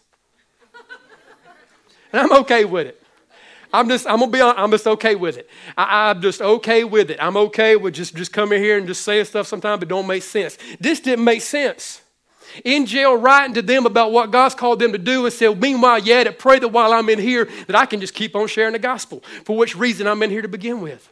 And 2.14 2.22
I'm 2.22 2.40
okay 2.42 2.64
with 2.64 2.88
it. 2.88 3.04
I'm 3.74 3.90
just, 3.90 4.06
I'm 4.06 4.20
gonna 4.20 4.32
be 4.32 4.40
honest, 4.40 4.60
I'm 4.60 4.72
just 4.72 4.88
okay 4.88 5.16
with 5.16 5.38
it. 5.38 5.50
I, 5.76 6.12
am 6.12 6.22
just 6.22 6.42
okay 6.42 6.84
with 6.84 7.10
it. 7.10 7.18
I'm 7.20 7.36
okay 7.36 7.76
with 7.76 7.96
just, 7.96 8.16
just 8.16 8.32
coming 8.32 8.62
here 8.62 8.78
and 8.78 8.86
just 8.86 9.02
saying 9.02 9.26
stuff 9.26 9.48
sometimes 9.48 9.82
it 9.82 9.90
don't 9.90 10.06
make 10.06 10.22
sense. 10.22 10.60
This 10.80 11.00
didn't 11.00 11.26
make 11.26 11.42
sense. 11.42 12.02
In 12.64 12.86
jail, 12.86 13.18
writing 13.18 13.56
to 13.56 13.64
them 13.64 13.88
about 13.88 14.12
what 14.12 14.30
God's 14.30 14.54
called 14.54 14.78
them 14.78 14.92
to 14.92 15.00
do, 15.00 15.26
and 15.26 15.34
said, 15.34 15.60
Meanwhile, 15.60 16.00
yet, 16.00 16.28
yeah, 16.28 16.34
pray 16.38 16.60
that 16.60 16.68
while 16.68 16.94
I'm 16.94 17.10
in 17.10 17.18
here, 17.18 17.46
that 17.66 17.76
I 17.76 17.88
can 17.88 18.00
just 18.00 18.14
keep 18.14 18.36
on 18.36 18.48
sharing 18.48 18.74
the 18.74 18.80
gospel, 18.80 19.24
for 19.44 19.58
which 19.58 19.76
reason 19.76 20.06
I'm 20.06 20.22
in 20.22 20.30
here 20.30 20.44
to 20.44 20.48
begin 20.48 20.80
with. 20.80 21.10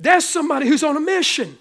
That's 0.00 0.26
somebody 0.26 0.66
who's 0.66 0.82
on 0.82 0.96
a 0.96 1.00
mission. 1.00 1.56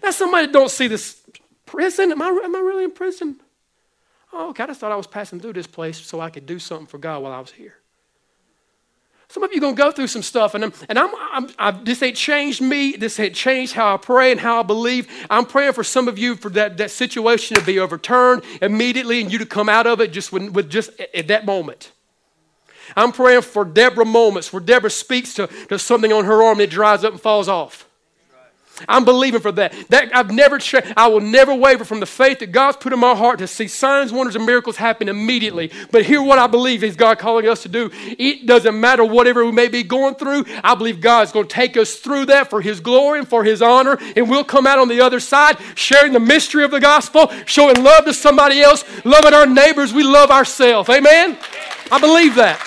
That's 0.00 0.16
somebody 0.16 0.46
that 0.46 0.52
don't 0.52 0.70
see 0.70 0.86
this 0.86 1.20
prison. 1.66 2.12
Am 2.12 2.22
I, 2.22 2.28
am 2.28 2.54
I 2.54 2.60
really 2.60 2.84
in 2.84 2.92
prison? 2.92 3.40
Oh, 4.36 4.50
okay, 4.50 4.64
I 4.64 4.66
just 4.66 4.80
thought 4.80 4.90
I 4.90 4.96
was 4.96 5.06
passing 5.06 5.38
through 5.38 5.52
this 5.52 5.68
place 5.68 5.96
so 5.96 6.20
I 6.20 6.28
could 6.28 6.44
do 6.44 6.58
something 6.58 6.88
for 6.88 6.98
God 6.98 7.22
while 7.22 7.32
I 7.32 7.38
was 7.38 7.52
here. 7.52 7.76
Some 9.28 9.44
of 9.44 9.52
you 9.52 9.58
are 9.58 9.60
going 9.60 9.76
to 9.76 9.82
go 9.82 9.92
through 9.92 10.08
some 10.08 10.22
stuff, 10.22 10.54
and, 10.54 10.64
I'm, 10.64 10.72
and 10.88 10.98
I'm, 10.98 11.10
I'm, 11.32 11.48
I'm, 11.58 11.84
this 11.84 12.02
ain't 12.02 12.16
changed 12.16 12.60
me. 12.60 12.92
This 12.92 13.18
ain't 13.20 13.34
changed 13.34 13.72
how 13.72 13.94
I 13.94 13.96
pray 13.96 14.32
and 14.32 14.40
how 14.40 14.58
I 14.58 14.62
believe. 14.64 15.08
I'm 15.30 15.46
praying 15.46 15.72
for 15.72 15.84
some 15.84 16.08
of 16.08 16.18
you 16.18 16.34
for 16.34 16.50
that, 16.50 16.76
that 16.78 16.90
situation 16.90 17.56
to 17.56 17.64
be 17.64 17.78
overturned 17.78 18.42
immediately 18.60 19.22
and 19.22 19.32
you 19.32 19.38
to 19.38 19.46
come 19.46 19.68
out 19.68 19.86
of 19.86 20.00
it 20.00 20.12
just 20.12 20.32
with, 20.32 20.50
with 20.50 20.68
just 20.68 20.90
at 21.14 21.28
that 21.28 21.46
moment. 21.46 21.92
I'm 22.96 23.12
praying 23.12 23.42
for 23.42 23.64
Deborah 23.64 24.04
moments 24.04 24.52
where 24.52 24.60
Deborah 24.60 24.90
speaks 24.90 25.32
to, 25.34 25.46
to 25.68 25.78
something 25.78 26.12
on 26.12 26.24
her 26.24 26.42
arm 26.42 26.58
that 26.58 26.70
dries 26.70 27.04
up 27.04 27.12
and 27.12 27.20
falls 27.20 27.48
off. 27.48 27.88
I'm 28.88 29.04
believing 29.04 29.40
for 29.40 29.52
that. 29.52 29.72
That 29.88 30.14
I've 30.14 30.30
never 30.30 30.58
I 30.96 31.06
will 31.08 31.20
never 31.20 31.54
waver 31.54 31.84
from 31.84 32.00
the 32.00 32.06
faith 32.06 32.40
that 32.40 32.52
God's 32.52 32.76
put 32.76 32.92
in 32.92 32.98
my 32.98 33.14
heart 33.14 33.38
to 33.38 33.46
see 33.46 33.68
signs, 33.68 34.12
wonders, 34.12 34.36
and 34.36 34.46
miracles 34.46 34.76
happen 34.76 35.08
immediately. 35.08 35.70
But 35.90 36.04
here 36.04 36.22
what 36.22 36.38
I 36.38 36.46
believe 36.46 36.82
is 36.82 36.96
God 36.96 37.18
calling 37.18 37.48
us 37.48 37.62
to 37.62 37.68
do. 37.68 37.90
It 37.92 38.46
doesn't 38.46 38.78
matter 38.78 39.04
whatever 39.04 39.44
we 39.44 39.52
may 39.52 39.68
be 39.68 39.82
going 39.82 40.14
through. 40.14 40.44
I 40.62 40.74
believe 40.74 41.00
God's 41.00 41.32
going 41.32 41.46
to 41.46 41.54
take 41.54 41.76
us 41.76 41.96
through 41.96 42.26
that 42.26 42.50
for 42.50 42.60
his 42.60 42.80
glory 42.80 43.20
and 43.20 43.28
for 43.28 43.44
his 43.44 43.62
honor. 43.62 43.98
And 44.16 44.28
we'll 44.28 44.44
come 44.44 44.66
out 44.66 44.78
on 44.78 44.88
the 44.88 45.00
other 45.00 45.20
side 45.20 45.58
sharing 45.74 46.12
the 46.12 46.20
mystery 46.20 46.64
of 46.64 46.70
the 46.70 46.80
gospel, 46.80 47.30
showing 47.46 47.82
love 47.82 48.04
to 48.04 48.14
somebody 48.14 48.60
else, 48.60 48.84
loving 49.04 49.34
our 49.34 49.46
neighbors. 49.46 49.92
We 49.92 50.02
love 50.02 50.30
ourselves. 50.30 50.88
Amen. 50.88 51.38
I 51.90 52.00
believe 52.00 52.34
that. 52.36 52.58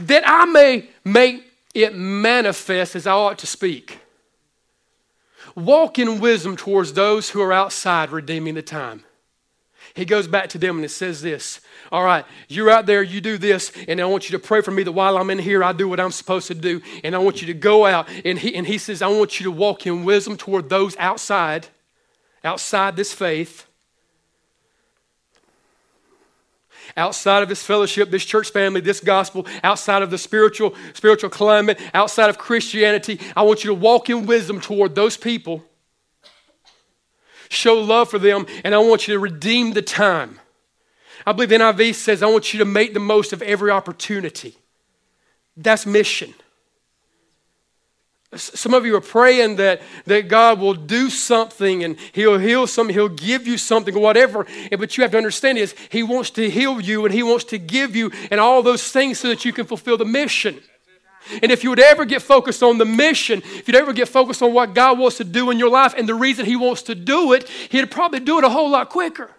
That 0.00 0.22
I 0.26 0.46
may 0.46 0.88
make 1.04 1.49
it 1.74 1.94
manifests 1.94 2.96
as 2.96 3.06
I 3.06 3.12
ought 3.12 3.38
to 3.38 3.46
speak. 3.46 4.00
Walk 5.54 5.98
in 5.98 6.20
wisdom 6.20 6.56
towards 6.56 6.92
those 6.92 7.30
who 7.30 7.40
are 7.40 7.52
outside, 7.52 8.10
redeeming 8.10 8.54
the 8.54 8.62
time. 8.62 9.04
He 9.94 10.04
goes 10.04 10.28
back 10.28 10.48
to 10.50 10.58
them 10.58 10.76
and 10.76 10.84
it 10.84 10.90
says 10.90 11.22
this 11.22 11.60
All 11.90 12.04
right, 12.04 12.24
you're 12.48 12.70
out 12.70 12.86
there, 12.86 13.02
you 13.02 13.20
do 13.20 13.38
this, 13.38 13.72
and 13.88 14.00
I 14.00 14.04
want 14.04 14.28
you 14.28 14.38
to 14.38 14.44
pray 14.44 14.60
for 14.60 14.70
me 14.70 14.82
that 14.82 14.92
while 14.92 15.16
I'm 15.16 15.30
in 15.30 15.38
here, 15.38 15.64
I 15.64 15.72
do 15.72 15.88
what 15.88 16.00
I'm 16.00 16.12
supposed 16.12 16.46
to 16.48 16.54
do. 16.54 16.80
And 17.02 17.14
I 17.14 17.18
want 17.18 17.40
you 17.40 17.46
to 17.48 17.54
go 17.54 17.86
out. 17.86 18.08
And 18.24 18.38
he, 18.38 18.54
and 18.54 18.66
he 18.66 18.78
says, 18.78 19.02
I 19.02 19.08
want 19.08 19.40
you 19.40 19.44
to 19.44 19.50
walk 19.50 19.86
in 19.86 20.04
wisdom 20.04 20.36
toward 20.36 20.68
those 20.68 20.96
outside, 20.98 21.68
outside 22.44 22.96
this 22.96 23.12
faith 23.12 23.66
outside 27.00 27.42
of 27.42 27.48
this 27.48 27.62
fellowship, 27.62 28.10
this 28.10 28.24
church 28.24 28.50
family, 28.50 28.80
this 28.80 29.00
gospel, 29.00 29.46
outside 29.64 30.02
of 30.02 30.10
the 30.10 30.18
spiritual, 30.18 30.74
spiritual 30.92 31.30
climate, 31.30 31.80
outside 31.94 32.28
of 32.28 32.36
Christianity. 32.36 33.18
I 33.34 33.42
want 33.42 33.64
you 33.64 33.68
to 33.68 33.74
walk 33.74 34.10
in 34.10 34.26
wisdom 34.26 34.60
toward 34.60 34.94
those 34.94 35.16
people, 35.16 35.64
show 37.48 37.74
love 37.74 38.10
for 38.10 38.18
them, 38.18 38.46
and 38.64 38.74
I 38.74 38.78
want 38.78 39.08
you 39.08 39.14
to 39.14 39.18
redeem 39.18 39.72
the 39.72 39.82
time. 39.82 40.38
I 41.26 41.32
believe 41.32 41.48
the 41.48 41.56
NIV 41.56 41.94
says, 41.94 42.22
I 42.22 42.26
want 42.26 42.52
you 42.52 42.58
to 42.58 42.64
make 42.64 42.94
the 42.94 43.00
most 43.00 43.32
of 43.32 43.42
every 43.42 43.70
opportunity. 43.70 44.56
That's 45.56 45.86
mission. 45.86 46.34
Some 48.36 48.74
of 48.74 48.86
you 48.86 48.94
are 48.94 49.00
praying 49.00 49.56
that, 49.56 49.82
that 50.04 50.28
God 50.28 50.60
will 50.60 50.74
do 50.74 51.10
something 51.10 51.82
and 51.82 51.98
He'll 52.12 52.38
heal 52.38 52.68
something, 52.68 52.94
He'll 52.94 53.08
give 53.08 53.48
you 53.48 53.58
something, 53.58 53.94
or 53.96 54.00
whatever. 54.00 54.46
But 54.70 54.96
you 54.96 55.02
have 55.02 55.10
to 55.10 55.16
understand 55.16 55.58
is 55.58 55.74
He 55.88 56.04
wants 56.04 56.30
to 56.30 56.48
heal 56.48 56.80
you 56.80 57.04
and 57.04 57.12
He 57.12 57.24
wants 57.24 57.44
to 57.46 57.58
give 57.58 57.96
you 57.96 58.12
and 58.30 58.38
all 58.38 58.62
those 58.62 58.92
things 58.92 59.18
so 59.18 59.28
that 59.28 59.44
you 59.44 59.52
can 59.52 59.66
fulfill 59.66 59.96
the 59.96 60.04
mission. 60.04 60.60
And 61.42 61.50
if 61.50 61.64
you 61.64 61.70
would 61.70 61.80
ever 61.80 62.04
get 62.04 62.22
focused 62.22 62.62
on 62.62 62.78
the 62.78 62.84
mission, 62.84 63.42
if 63.44 63.66
you'd 63.66 63.76
ever 63.76 63.92
get 63.92 64.08
focused 64.08 64.42
on 64.42 64.52
what 64.52 64.74
God 64.74 64.98
wants 64.98 65.16
to 65.16 65.24
do 65.24 65.50
in 65.50 65.58
your 65.58 65.70
life 65.70 65.94
and 65.96 66.08
the 66.08 66.14
reason 66.14 66.46
He 66.46 66.56
wants 66.56 66.82
to 66.82 66.94
do 66.94 67.32
it, 67.32 67.48
He'd 67.48 67.90
probably 67.90 68.20
do 68.20 68.38
it 68.38 68.44
a 68.44 68.48
whole 68.48 68.70
lot 68.70 68.90
quicker. 68.90 69.30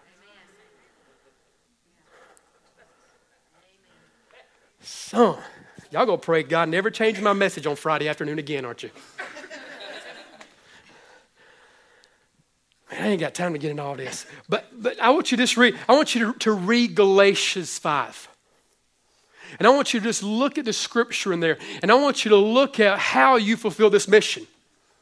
Son. 4.81 5.40
Y'all 5.91 6.05
gonna 6.05 6.17
pray 6.17 6.41
God 6.41 6.69
never 6.69 6.89
change 6.89 7.19
my 7.21 7.33
message 7.33 7.67
on 7.67 7.75
Friday 7.75 8.07
afternoon 8.07 8.39
again, 8.39 8.63
aren't 8.65 8.83
you? 8.83 8.89
Man, 12.91 13.01
I 13.01 13.07
ain't 13.07 13.19
got 13.19 13.33
time 13.33 13.53
to 13.53 13.59
get 13.59 13.71
into 13.71 13.83
all 13.83 13.95
this. 13.95 14.25
But, 14.49 14.67
but 14.73 14.99
I 14.99 15.09
want 15.11 15.31
you 15.31 15.37
to 15.37 15.43
just 15.43 15.57
read, 15.57 15.77
I 15.87 15.93
want 15.93 16.15
you 16.15 16.33
to, 16.33 16.39
to 16.39 16.51
read 16.51 16.95
Galatians 16.95 17.77
5. 17.77 18.29
And 19.59 19.67
I 19.67 19.71
want 19.71 19.93
you 19.93 19.99
to 19.99 20.03
just 20.05 20.23
look 20.23 20.57
at 20.57 20.65
the 20.65 20.73
scripture 20.73 21.33
in 21.33 21.41
there. 21.41 21.57
And 21.81 21.91
I 21.91 21.95
want 21.95 22.23
you 22.23 22.29
to 22.29 22.37
look 22.37 22.79
at 22.79 22.97
how 22.97 23.35
you 23.35 23.57
fulfill 23.57 23.89
this 23.89 24.07
mission. 24.07 24.47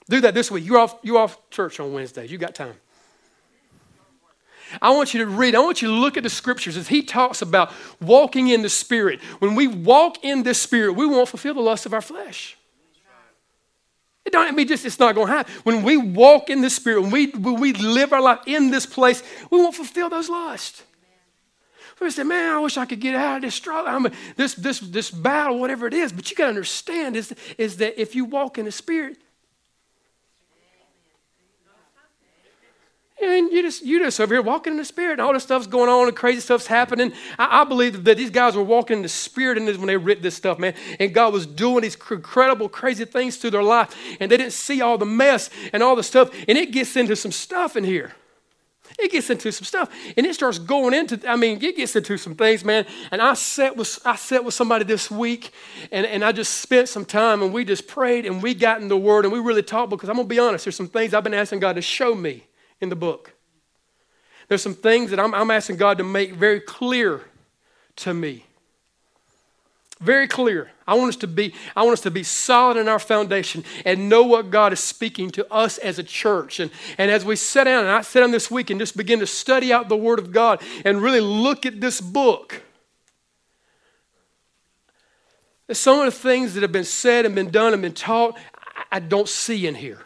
Do 0.08 0.22
that 0.22 0.34
this 0.34 0.50
week. 0.50 0.66
You're 0.66 0.80
off, 0.80 0.98
you're 1.04 1.20
off 1.20 1.38
church 1.52 1.80
on 1.80 1.94
Wednesday. 1.94 2.28
You 2.28 2.38
got 2.40 2.56
time. 2.56 2.76
I 4.82 4.92
want 4.92 5.14
you 5.14 5.24
to 5.26 5.30
read, 5.30 5.56
I 5.56 5.60
want 5.60 5.82
you 5.82 5.88
to 5.88 5.94
look 5.94 6.18
at 6.18 6.24
the 6.24 6.30
scriptures 6.30 6.78
as 6.78 6.88
he 6.88 7.02
talks 7.02 7.42
about 7.42 7.72
walking 8.00 8.50
in 8.50 8.62
the 8.62 8.70
Spirit. 8.70 9.22
When 9.40 9.56
we 9.56 9.68
walk 9.68 10.24
in 10.24 10.44
the 10.44 10.54
Spirit, 10.54 10.94
we 10.94 11.06
won't 11.06 11.28
fulfill 11.30 11.54
the 11.54 11.62
lust 11.62 11.86
of 11.86 11.94
our 11.94 12.02
flesh. 12.02 12.58
It 14.26 14.34
don't 14.34 14.56
mean 14.56 14.68
just 14.68 14.86
it's 14.86 15.00
not 15.00 15.16
going 15.16 15.28
to 15.28 15.34
happen. 15.34 15.54
When 15.64 15.84
we 15.84 15.98
walk 15.98 16.50
in 16.50 16.62
the 16.62 16.70
Spirit, 16.70 17.02
when 17.02 17.12
we, 17.12 17.28
when 17.32 17.60
we 17.60 17.74
live 17.74 18.14
our 18.14 18.22
life 18.22 18.42
in 18.46 18.70
this 18.70 18.86
place, 18.86 19.24
we 19.50 19.58
won't 19.58 19.76
fulfill 19.76 20.10
those 20.10 20.30
lusts. 20.30 20.84
We 22.00 22.10
say, 22.12 22.24
man, 22.24 22.54
I 22.54 22.60
wish 22.60 22.78
I 22.78 22.86
could 22.86 23.02
get 23.02 23.16
out 23.16 23.38
of 23.38 23.42
this 23.42 23.56
struggle, 23.56 23.94
I 23.94 24.00
mean, 24.00 24.14
this, 24.38 24.54
this, 24.54 24.80
this 24.80 25.12
battle, 25.12 25.60
whatever 25.60 25.86
it 25.86 25.94
is. 25.94 26.14
But 26.14 26.30
you 26.30 26.38
got 26.38 26.46
to 26.46 26.50
understand 26.50 27.18
is, 27.18 27.34
is 27.58 27.78
that 27.78 28.00
if 28.00 28.16
you 28.16 28.24
walk 28.24 28.58
in 28.58 28.66
the 28.66 28.72
Spirit, 28.72 29.18
And 33.22 33.52
you 33.52 33.62
just 33.62 33.84
you 33.84 34.00
just 34.00 34.20
over 34.22 34.34
here 34.34 34.42
walking 34.42 34.74
in 34.74 34.78
the 34.78 34.86
spirit, 34.86 35.14
and 35.14 35.22
all 35.22 35.34
this 35.34 35.44
stuff's 35.44 35.68
going 35.68 35.90
on, 35.90 36.08
and 36.08 36.16
crazy 36.16 36.40
stuff's 36.40 36.68
happening. 36.68 37.12
I, 37.38 37.62
I 37.62 37.64
believe 37.66 38.06
that 38.06 38.16
these 38.16 38.30
guys 38.30 38.56
were 38.56 38.64
walking 38.64 38.98
in 38.98 39.04
the 39.04 39.10
spirit 39.10 39.58
in 39.58 39.66
this, 39.66 39.78
when 39.78 39.88
they 39.88 39.98
writ 39.98 40.22
this 40.22 40.36
stuff, 40.36 40.58
man. 40.58 40.74
And 41.00 41.14
God 41.14 41.34
was 41.34 41.46
doing 41.46 41.82
these 41.82 41.96
incredible, 41.96 42.70
crazy 42.70 43.04
things 43.04 43.36
through 43.36 43.52
their 43.52 43.64
life, 43.64 43.94
and 44.22 44.32
they 44.32 44.38
didn't 44.38 44.54
see 44.54 44.82
all 44.82 44.98
the 44.98 45.06
mess 45.06 45.50
and 45.74 45.84
all 45.84 45.98
the 45.98 46.04
stuff. 46.04 46.30
And 46.48 46.58
it 46.58 46.72
gets 46.72 46.96
into 46.96 47.16
some 47.16 47.34
stuff 47.34 47.76
in 47.76 47.84
here. 47.84 48.14
It 48.98 49.12
gets 49.12 49.30
into 49.30 49.52
some 49.52 49.66
stuff, 49.66 49.90
and 50.16 50.26
it 50.26 50.34
starts 50.34 50.58
going 50.58 50.94
into. 50.94 51.20
I 51.30 51.36
mean, 51.36 51.62
it 51.62 51.76
gets 51.76 51.96
into 51.96 52.18
some 52.18 52.36
things, 52.36 52.64
man. 52.64 52.86
And 53.12 53.22
I 53.22 53.34
sat 53.34 53.76
with 53.76 54.00
I 54.06 54.16
sat 54.16 54.46
with 54.46 54.54
somebody 54.54 54.86
this 54.86 55.12
week, 55.12 55.52
and, 55.92 56.06
and 56.06 56.24
I 56.24 56.32
just 56.32 56.62
spent 56.62 56.88
some 56.88 57.04
time, 57.04 57.44
and 57.44 57.54
we 57.54 57.66
just 57.66 57.86
prayed, 57.86 58.26
and 58.26 58.42
we 58.42 58.54
got 58.54 58.82
in 58.82 58.88
the 58.88 58.98
Word, 58.98 59.26
and 59.26 59.34
we 59.34 59.40
really 59.40 59.62
talked 59.62 59.90
because 59.90 60.08
I'm 60.08 60.16
gonna 60.16 60.28
be 60.28 60.40
honest. 60.40 60.64
There's 60.66 60.78
some 60.78 60.88
things 60.88 61.14
I've 61.14 61.24
been 61.24 61.34
asking 61.34 61.60
God 61.60 61.74
to 61.74 61.82
show 61.82 62.16
me 62.16 62.46
in 62.82 62.90
the 62.90 62.96
book. 62.96 63.34
There's 64.48 64.64
some 64.64 64.74
things 64.74 65.12
that 65.12 65.20
I'm, 65.20 65.34
I'm 65.34 65.52
asking 65.52 65.78
God 65.78 65.98
to 66.00 66.04
make 66.04 66.34
very 66.34 66.60
clear 66.60 67.22
to 67.98 68.14
me. 68.14 68.46
Very 70.02 70.28
clear. 70.28 70.72
I 70.88 70.96
want 70.96 71.10
us 71.10 71.16
to 71.18 71.28
be, 71.28 71.54
I 71.76 71.84
want 71.84 71.94
us 71.94 72.02
to 72.02 72.12
be 72.12 72.24
solid 72.24 72.78
in 72.78 72.88
our 72.88 73.00
foundation 73.00 73.66
and 73.86 74.08
know 74.08 74.24
what 74.24 74.50
God 74.50 74.72
is 74.72 74.80
speaking 74.80 75.30
to 75.32 75.54
us 75.54 75.78
as 75.78 76.00
a 76.00 76.04
church. 76.04 76.60
And, 76.60 76.72
and 76.98 77.12
as 77.12 77.26
we 77.26 77.36
sit 77.36 77.66
down, 77.66 77.84
and 77.84 77.92
I 77.92 78.02
sit 78.02 78.22
down 78.22 78.32
this 78.32 78.50
week 78.50 78.70
and 78.70 78.80
just 78.80 78.96
begin 78.96 79.20
to 79.20 79.28
study 79.28 79.74
out 79.74 79.90
the 79.90 79.98
Word 79.98 80.18
of 80.18 80.32
God 80.32 80.62
and 80.86 81.02
really 81.02 81.20
look 81.20 81.66
at 81.66 81.82
this 81.82 82.00
book. 82.00 82.64
Some 85.72 86.00
of 86.00 86.06
the 86.06 86.12
things 86.12 86.56
that 86.56 86.64
have 86.64 86.72
been 86.72 86.86
said 86.86 87.26
and 87.26 87.36
been 87.36 87.52
done 87.52 87.74
and 87.74 87.82
been 87.82 87.94
taught, 87.94 88.36
I, 88.56 88.84
I 88.94 89.00
don't 89.00 89.30
see 89.30 89.68
in 89.68 89.76
here. 89.76 90.00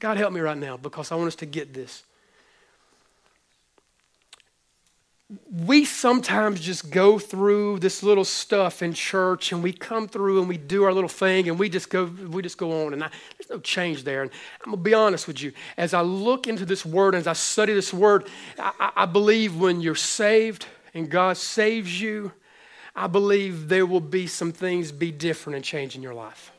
God 0.00 0.16
help 0.16 0.32
me 0.32 0.40
right 0.40 0.56
now 0.56 0.76
because 0.76 1.12
I 1.12 1.14
want 1.14 1.28
us 1.28 1.36
to 1.36 1.46
get 1.46 1.74
this. 1.74 2.04
We 5.64 5.84
sometimes 5.84 6.60
just 6.60 6.90
go 6.90 7.18
through 7.18 7.78
this 7.78 8.02
little 8.02 8.24
stuff 8.24 8.82
in 8.82 8.94
church 8.94 9.52
and 9.52 9.62
we 9.62 9.72
come 9.72 10.08
through 10.08 10.40
and 10.40 10.48
we 10.48 10.56
do 10.56 10.82
our 10.82 10.92
little 10.92 11.08
thing 11.08 11.48
and 11.48 11.56
we 11.56 11.68
just 11.68 11.88
go 11.88 12.06
we 12.06 12.42
just 12.42 12.58
go 12.58 12.84
on 12.84 12.94
and 12.94 13.04
I, 13.04 13.10
there's 13.38 13.48
no 13.48 13.60
change 13.60 14.02
there. 14.02 14.22
And 14.22 14.30
I'm 14.64 14.72
gonna 14.72 14.82
be 14.82 14.94
honest 14.94 15.28
with 15.28 15.40
you. 15.40 15.52
As 15.76 15.94
I 15.94 16.00
look 16.00 16.48
into 16.48 16.64
this 16.64 16.84
word 16.84 17.14
as 17.14 17.28
I 17.28 17.34
study 17.34 17.74
this 17.74 17.94
word, 17.94 18.28
I, 18.58 18.90
I 18.96 19.06
believe 19.06 19.56
when 19.56 19.80
you're 19.80 19.94
saved 19.94 20.66
and 20.94 21.08
God 21.08 21.36
saves 21.36 22.00
you, 22.00 22.32
I 22.96 23.06
believe 23.06 23.68
there 23.68 23.86
will 23.86 24.00
be 24.00 24.26
some 24.26 24.50
things 24.50 24.90
be 24.90 25.12
different 25.12 25.54
and 25.54 25.64
change 25.64 25.94
in 25.94 26.02
your 26.02 26.14
life. 26.14 26.50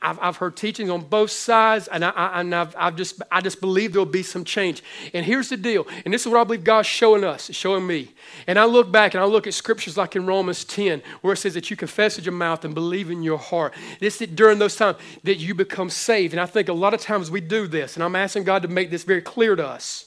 I've, 0.00 0.18
I've 0.20 0.36
heard 0.36 0.56
teaching 0.56 0.90
on 0.90 1.02
both 1.02 1.30
sides, 1.30 1.88
and, 1.88 2.04
I, 2.04 2.40
and 2.40 2.54
I've, 2.54 2.74
I've 2.78 2.94
just, 2.94 3.20
I 3.32 3.40
just 3.40 3.60
believe 3.60 3.92
there'll 3.92 4.06
be 4.06 4.22
some 4.22 4.44
change. 4.44 4.82
And 5.12 5.26
here's 5.26 5.48
the 5.48 5.56
deal, 5.56 5.86
and 6.04 6.14
this 6.14 6.22
is 6.22 6.28
what 6.28 6.40
I 6.40 6.44
believe 6.44 6.62
God's 6.62 6.86
showing 6.86 7.24
us, 7.24 7.50
showing 7.52 7.86
me. 7.86 8.14
And 8.46 8.58
I 8.58 8.64
look 8.64 8.92
back 8.92 9.14
and 9.14 9.22
I 9.22 9.26
look 9.26 9.46
at 9.46 9.54
scriptures 9.54 9.96
like 9.96 10.14
in 10.14 10.24
Romans 10.26 10.64
10, 10.64 11.02
where 11.22 11.34
it 11.34 11.38
says 11.38 11.54
that 11.54 11.70
you 11.70 11.76
confess 11.76 12.16
with 12.16 12.24
your 12.24 12.34
mouth 12.34 12.64
and 12.64 12.74
believe 12.74 13.10
in 13.10 13.22
your 13.22 13.38
heart. 13.38 13.74
This 13.98 14.20
is 14.22 14.28
during 14.28 14.58
those 14.58 14.76
times 14.76 14.98
that 15.24 15.36
you 15.36 15.54
become 15.54 15.90
saved. 15.90 16.32
And 16.32 16.40
I 16.40 16.46
think 16.46 16.68
a 16.68 16.72
lot 16.72 16.94
of 16.94 17.00
times 17.00 17.30
we 17.30 17.40
do 17.40 17.66
this, 17.66 17.96
and 17.96 18.04
I'm 18.04 18.14
asking 18.14 18.44
God 18.44 18.62
to 18.62 18.68
make 18.68 18.90
this 18.90 19.02
very 19.02 19.22
clear 19.22 19.56
to 19.56 19.66
us. 19.66 20.04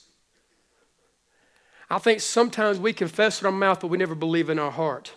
I 1.89 1.99
think 1.99 2.21
sometimes 2.21 2.79
we 2.79 2.93
confess 2.93 3.41
with 3.41 3.47
our 3.47 3.51
mouth, 3.51 3.81
but 3.81 3.87
we 3.87 3.97
never 3.97 4.15
believe 4.15 4.49
in 4.49 4.57
our 4.57 4.71
heart. 4.71 5.11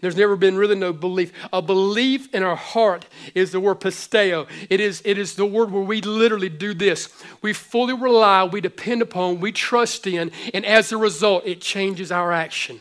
There's 0.00 0.16
never 0.16 0.36
been 0.36 0.56
really 0.56 0.76
no 0.76 0.92
belief. 0.92 1.32
A 1.52 1.62
belief 1.62 2.32
in 2.34 2.42
our 2.42 2.56
heart 2.56 3.06
is 3.34 3.52
the 3.52 3.60
word 3.60 3.80
pisteo. 3.80 4.46
It 4.68 4.80
is, 4.80 5.02
it 5.04 5.18
is 5.18 5.34
the 5.34 5.46
word 5.46 5.70
where 5.70 5.82
we 5.82 6.00
literally 6.00 6.48
do 6.48 6.74
this. 6.74 7.08
We 7.42 7.52
fully 7.52 7.94
rely, 7.94 8.44
we 8.44 8.60
depend 8.60 9.02
upon, 9.02 9.40
we 9.40 9.52
trust 9.52 10.06
in, 10.06 10.32
and 10.54 10.64
as 10.64 10.92
a 10.92 10.96
result, 10.96 11.46
it 11.46 11.60
changes 11.60 12.12
our 12.12 12.32
action. 12.32 12.80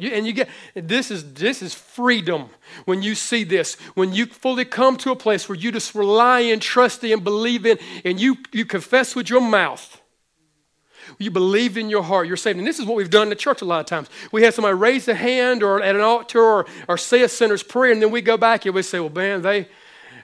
You, 0.00 0.10
and 0.10 0.26
you 0.26 0.32
get 0.32 0.48
this 0.74 1.10
is 1.10 1.34
this 1.34 1.60
is 1.60 1.74
freedom 1.74 2.48
when 2.86 3.02
you 3.02 3.14
see 3.14 3.44
this 3.44 3.74
when 3.94 4.14
you 4.14 4.24
fully 4.24 4.64
come 4.64 4.96
to 4.96 5.10
a 5.10 5.16
place 5.16 5.46
where 5.46 5.58
you 5.58 5.70
just 5.70 5.94
rely 5.94 6.40
and 6.40 6.62
trust 6.62 7.04
in 7.04 7.22
believe 7.22 7.66
in 7.66 7.78
and 8.02 8.18
you 8.18 8.38
you 8.50 8.64
confess 8.64 9.14
with 9.14 9.28
your 9.28 9.42
mouth 9.42 10.00
you 11.18 11.30
believe 11.30 11.76
in 11.76 11.90
your 11.90 12.02
heart, 12.02 12.26
you're 12.26 12.36
saved. 12.36 12.58
And 12.58 12.66
this 12.66 12.78
is 12.78 12.86
what 12.86 12.96
we've 12.96 13.10
done 13.10 13.24
in 13.24 13.28
the 13.28 13.36
church 13.36 13.62
a 13.62 13.64
lot 13.64 13.80
of 13.80 13.86
times. 13.86 14.08
We 14.32 14.42
have 14.42 14.54
somebody 14.54 14.74
raise 14.74 15.08
a 15.08 15.14
hand 15.14 15.62
or 15.62 15.82
at 15.82 15.94
an 15.94 16.00
altar 16.00 16.40
or, 16.40 16.66
or 16.88 16.96
say 16.96 17.22
a 17.22 17.28
sinner's 17.28 17.62
prayer, 17.62 17.92
and 17.92 18.00
then 18.02 18.10
we 18.10 18.22
go 18.22 18.36
back 18.36 18.64
and 18.66 18.74
we 18.74 18.82
say, 18.82 19.00
well, 19.00 19.10
man, 19.10 19.42
they, 19.42 19.68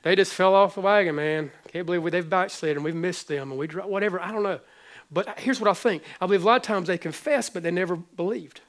they 0.03 0.16
just 0.16 0.32
fell 0.32 0.55
off 0.55 0.74
the 0.74 0.80
wagon, 0.80 1.16
man. 1.16 1.51
Can't 1.72 1.87
believe 1.87 2.03
we, 2.03 2.11
they've 2.11 2.28
backslid 2.28 2.76
and 2.76 2.84
we've 2.84 2.95
missed 2.95 3.28
them 3.28 3.51
and 3.51 3.59
we 3.59 3.66
dropped 3.66 3.91
whatever. 3.91 4.20
I 4.20 4.32
don't 4.32 4.43
know. 4.43 4.61
But 5.11 5.39
here's 5.39 5.61
what 5.61 5.70
I 5.70 5.74
think. 5.74 6.03
I 6.20 6.26
believe 6.26 6.43
a 6.43 6.47
lot 6.47 6.57
of 6.57 6.62
times 6.62 6.89
they 6.89 6.99
confess, 6.99 7.51
but 7.51 7.62
they 7.62 7.70
never 7.70 7.97
believed. 7.97 8.61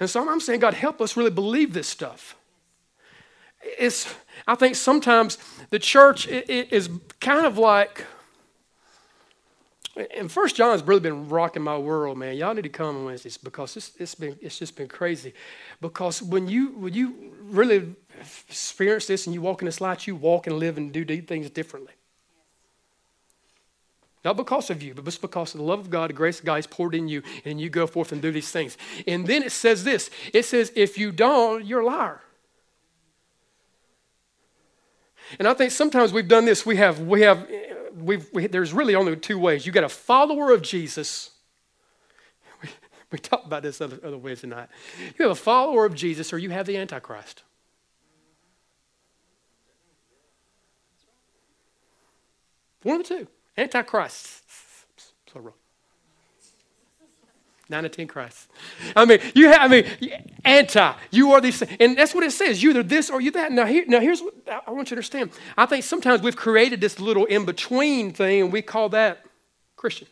And 0.00 0.08
so 0.08 0.28
I'm 0.28 0.40
saying, 0.40 0.60
God, 0.60 0.74
help 0.74 1.00
us 1.00 1.16
really 1.16 1.30
believe 1.30 1.72
this 1.72 1.88
stuff. 1.88 2.36
It's, 3.78 4.14
I 4.46 4.54
think 4.54 4.76
sometimes 4.76 5.38
the 5.70 5.78
church 5.78 6.26
is 6.28 6.88
kind 7.20 7.46
of 7.46 7.58
like, 7.58 8.04
and 10.16 10.30
First 10.30 10.54
John 10.54 10.70
has 10.70 10.82
really 10.82 11.00
been 11.00 11.28
rocking 11.28 11.62
my 11.62 11.76
world, 11.76 12.18
man. 12.18 12.36
Y'all 12.36 12.54
need 12.54 12.62
to 12.62 12.68
come 12.68 12.96
on 12.96 13.04
Wednesdays 13.04 13.36
because 13.36 13.76
it's, 13.76 13.92
it's 13.98 14.14
been 14.14 14.38
it's 14.40 14.58
just 14.58 14.76
been 14.76 14.86
crazy. 14.86 15.34
Because 15.80 16.22
when 16.22 16.46
you 16.46 16.68
when 16.68 16.94
you 16.94 17.32
really 17.42 17.96
experience 18.48 19.06
this 19.06 19.26
and 19.26 19.34
you 19.34 19.42
walk 19.42 19.60
in 19.60 19.66
this 19.66 19.80
light, 19.80 20.06
you 20.06 20.14
walk 20.14 20.46
and 20.46 20.56
live 20.56 20.76
and 20.76 20.92
do 20.92 21.04
things 21.04 21.50
differently. 21.50 21.94
Not 24.24 24.36
because 24.36 24.68
of 24.70 24.82
you, 24.82 24.94
but 24.94 25.04
just 25.04 25.20
because 25.20 25.54
of 25.54 25.58
the 25.58 25.64
love 25.64 25.80
of 25.80 25.90
God, 25.90 26.10
the 26.10 26.14
grace 26.14 26.40
of 26.40 26.44
God 26.44 26.58
is 26.58 26.66
poured 26.66 26.94
in 26.94 27.08
you, 27.08 27.22
and 27.44 27.60
you 27.60 27.70
go 27.70 27.86
forth 27.86 28.12
and 28.12 28.20
do 28.20 28.32
these 28.32 28.50
things. 28.50 28.76
And 29.06 29.26
then 29.26 29.42
it 29.42 29.52
says 29.52 29.84
this 29.84 30.10
it 30.32 30.44
says, 30.44 30.72
if 30.74 30.98
you 30.98 31.12
don't, 31.12 31.64
you're 31.64 31.80
a 31.80 31.86
liar. 31.86 32.20
And 35.38 35.46
I 35.46 35.54
think 35.54 35.72
sometimes 35.72 36.12
we've 36.12 36.28
done 36.28 36.44
this. 36.44 36.64
We 36.64 36.76
have, 36.76 37.00
we 37.00 37.22
have, 37.22 37.48
we've, 37.96 38.28
we, 38.32 38.46
there's 38.46 38.72
really 38.72 38.94
only 38.94 39.16
two 39.16 39.38
ways. 39.38 39.66
You 39.66 39.72
got 39.72 39.84
a 39.84 39.88
follower 39.88 40.52
of 40.52 40.62
Jesus. 40.62 41.30
We, 42.62 42.68
we 43.12 43.18
talked 43.18 43.46
about 43.46 43.62
this 43.62 43.80
other, 43.80 43.98
other 44.04 44.18
ways 44.18 44.40
tonight. 44.40 44.68
You 45.18 45.22
have 45.22 45.30
a 45.30 45.40
follower 45.40 45.86
of 45.86 45.94
Jesus, 45.94 46.32
or 46.32 46.38
you 46.38 46.50
have 46.50 46.66
the 46.66 46.76
Antichrist. 46.76 47.42
One 52.82 53.00
of 53.00 53.08
the 53.08 53.16
two. 53.16 53.28
Antichrist. 53.56 54.42
Plural. 55.26 55.54
Nine 57.70 57.82
to 57.82 57.88
ten 57.90 58.06
Christ. 58.06 58.48
I 58.96 59.04
mean, 59.04 59.20
you 59.34 59.48
have, 59.48 59.60
I 59.60 59.68
mean, 59.68 59.84
anti. 60.42 60.94
You 61.10 61.32
are 61.32 61.40
these, 61.40 61.60
and 61.60 61.98
that's 61.98 62.14
what 62.14 62.24
it 62.24 62.32
says. 62.32 62.62
You 62.62 62.70
either 62.70 62.82
this 62.82 63.10
or 63.10 63.20
you 63.20 63.30
that. 63.32 63.52
Now, 63.52 63.66
here, 63.66 63.84
now 63.86 64.00
here's 64.00 64.22
what 64.22 64.34
I 64.66 64.70
want 64.70 64.90
you 64.90 64.94
to 64.94 64.96
understand. 64.96 65.32
I 65.56 65.66
think 65.66 65.84
sometimes 65.84 66.22
we've 66.22 66.36
created 66.36 66.80
this 66.80 66.98
little 66.98 67.26
in 67.26 67.44
between 67.44 68.12
thing, 68.12 68.44
and 68.44 68.52
we 68.52 68.62
call 68.62 68.88
that 68.90 69.26
Christian. 69.76 70.08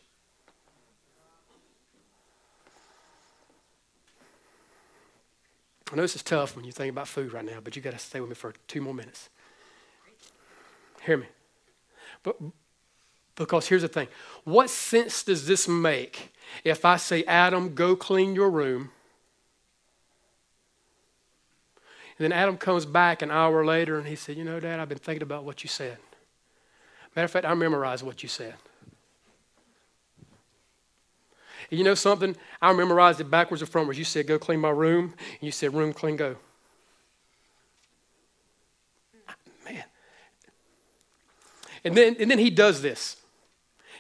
I 5.91 5.97
know 5.97 6.03
this 6.03 6.17
is 6.17 6.23
tough 6.23 6.57
when 6.57 6.65
you 6.65 6.73
think 6.73 6.91
about 6.91 7.09
food 7.09 7.33
right 7.33 7.45
now, 7.45 7.61
but 7.63 7.75
you 7.75 7.81
got 7.81 7.93
to 7.93 7.99
stay 7.99 8.21
with 8.21 8.29
me 8.29 8.35
for 8.35 8.53
two 8.67 8.83
more 8.83 8.93
minutes. 8.93 9.31
Hear 11.03 11.17
me. 11.17 11.27
But 12.23 12.37
because 13.37 13.69
here's 13.69 13.83
the 13.83 13.89
thing 13.89 14.09
what 14.45 14.69
sense 14.71 15.23
does 15.23 15.47
this 15.47 15.69
make 15.69 16.33
if 16.65 16.85
I 16.85 16.97
say, 16.97 17.25
Adam, 17.25 17.75
go 17.75 17.95
clean 17.95 18.35
your 18.35 18.51
room? 18.51 18.91
And 22.19 22.25
then 22.25 22.33
Adam 22.33 22.57
comes 22.57 22.87
back 22.87 23.21
an 23.21 23.31
hour 23.31 23.65
later 23.65 23.99
and 23.99 24.07
he 24.07 24.17
said, 24.17 24.37
You 24.37 24.45
know, 24.45 24.59
Dad, 24.59 24.81
I've 24.81 24.89
been 24.89 24.99
thinking 24.99 25.23
about 25.23 25.45
what 25.45 25.63
you 25.63 25.69
said. 25.69 25.99
Matter 27.15 27.27
of 27.27 27.31
fact, 27.31 27.47
I 27.47 27.55
memorized 27.55 28.05
what 28.05 28.23
you 28.23 28.29
said. 28.29 28.55
And 31.71 31.79
you 31.79 31.85
know 31.85 31.95
something? 31.95 32.37
I 32.63 32.73
memorized 32.73 33.21
it 33.21 33.31
backwards 33.31 33.63
and 33.63 33.71
frontwards. 33.71 33.97
You 33.97 34.05
said, 34.05 34.27
Go 34.27 34.39
clean 34.39 34.61
my 34.61 34.71
room. 34.71 35.15
And 35.19 35.43
you 35.43 35.51
said, 35.51 35.75
Room 35.75 35.93
clean, 35.93 36.17
go. 36.17 36.37
Man. 39.65 39.85
And 41.85 41.95
then, 41.95 42.17
and 42.19 42.31
then 42.31 42.39
he 42.39 42.51
does 42.51 42.81
this. 42.81 43.17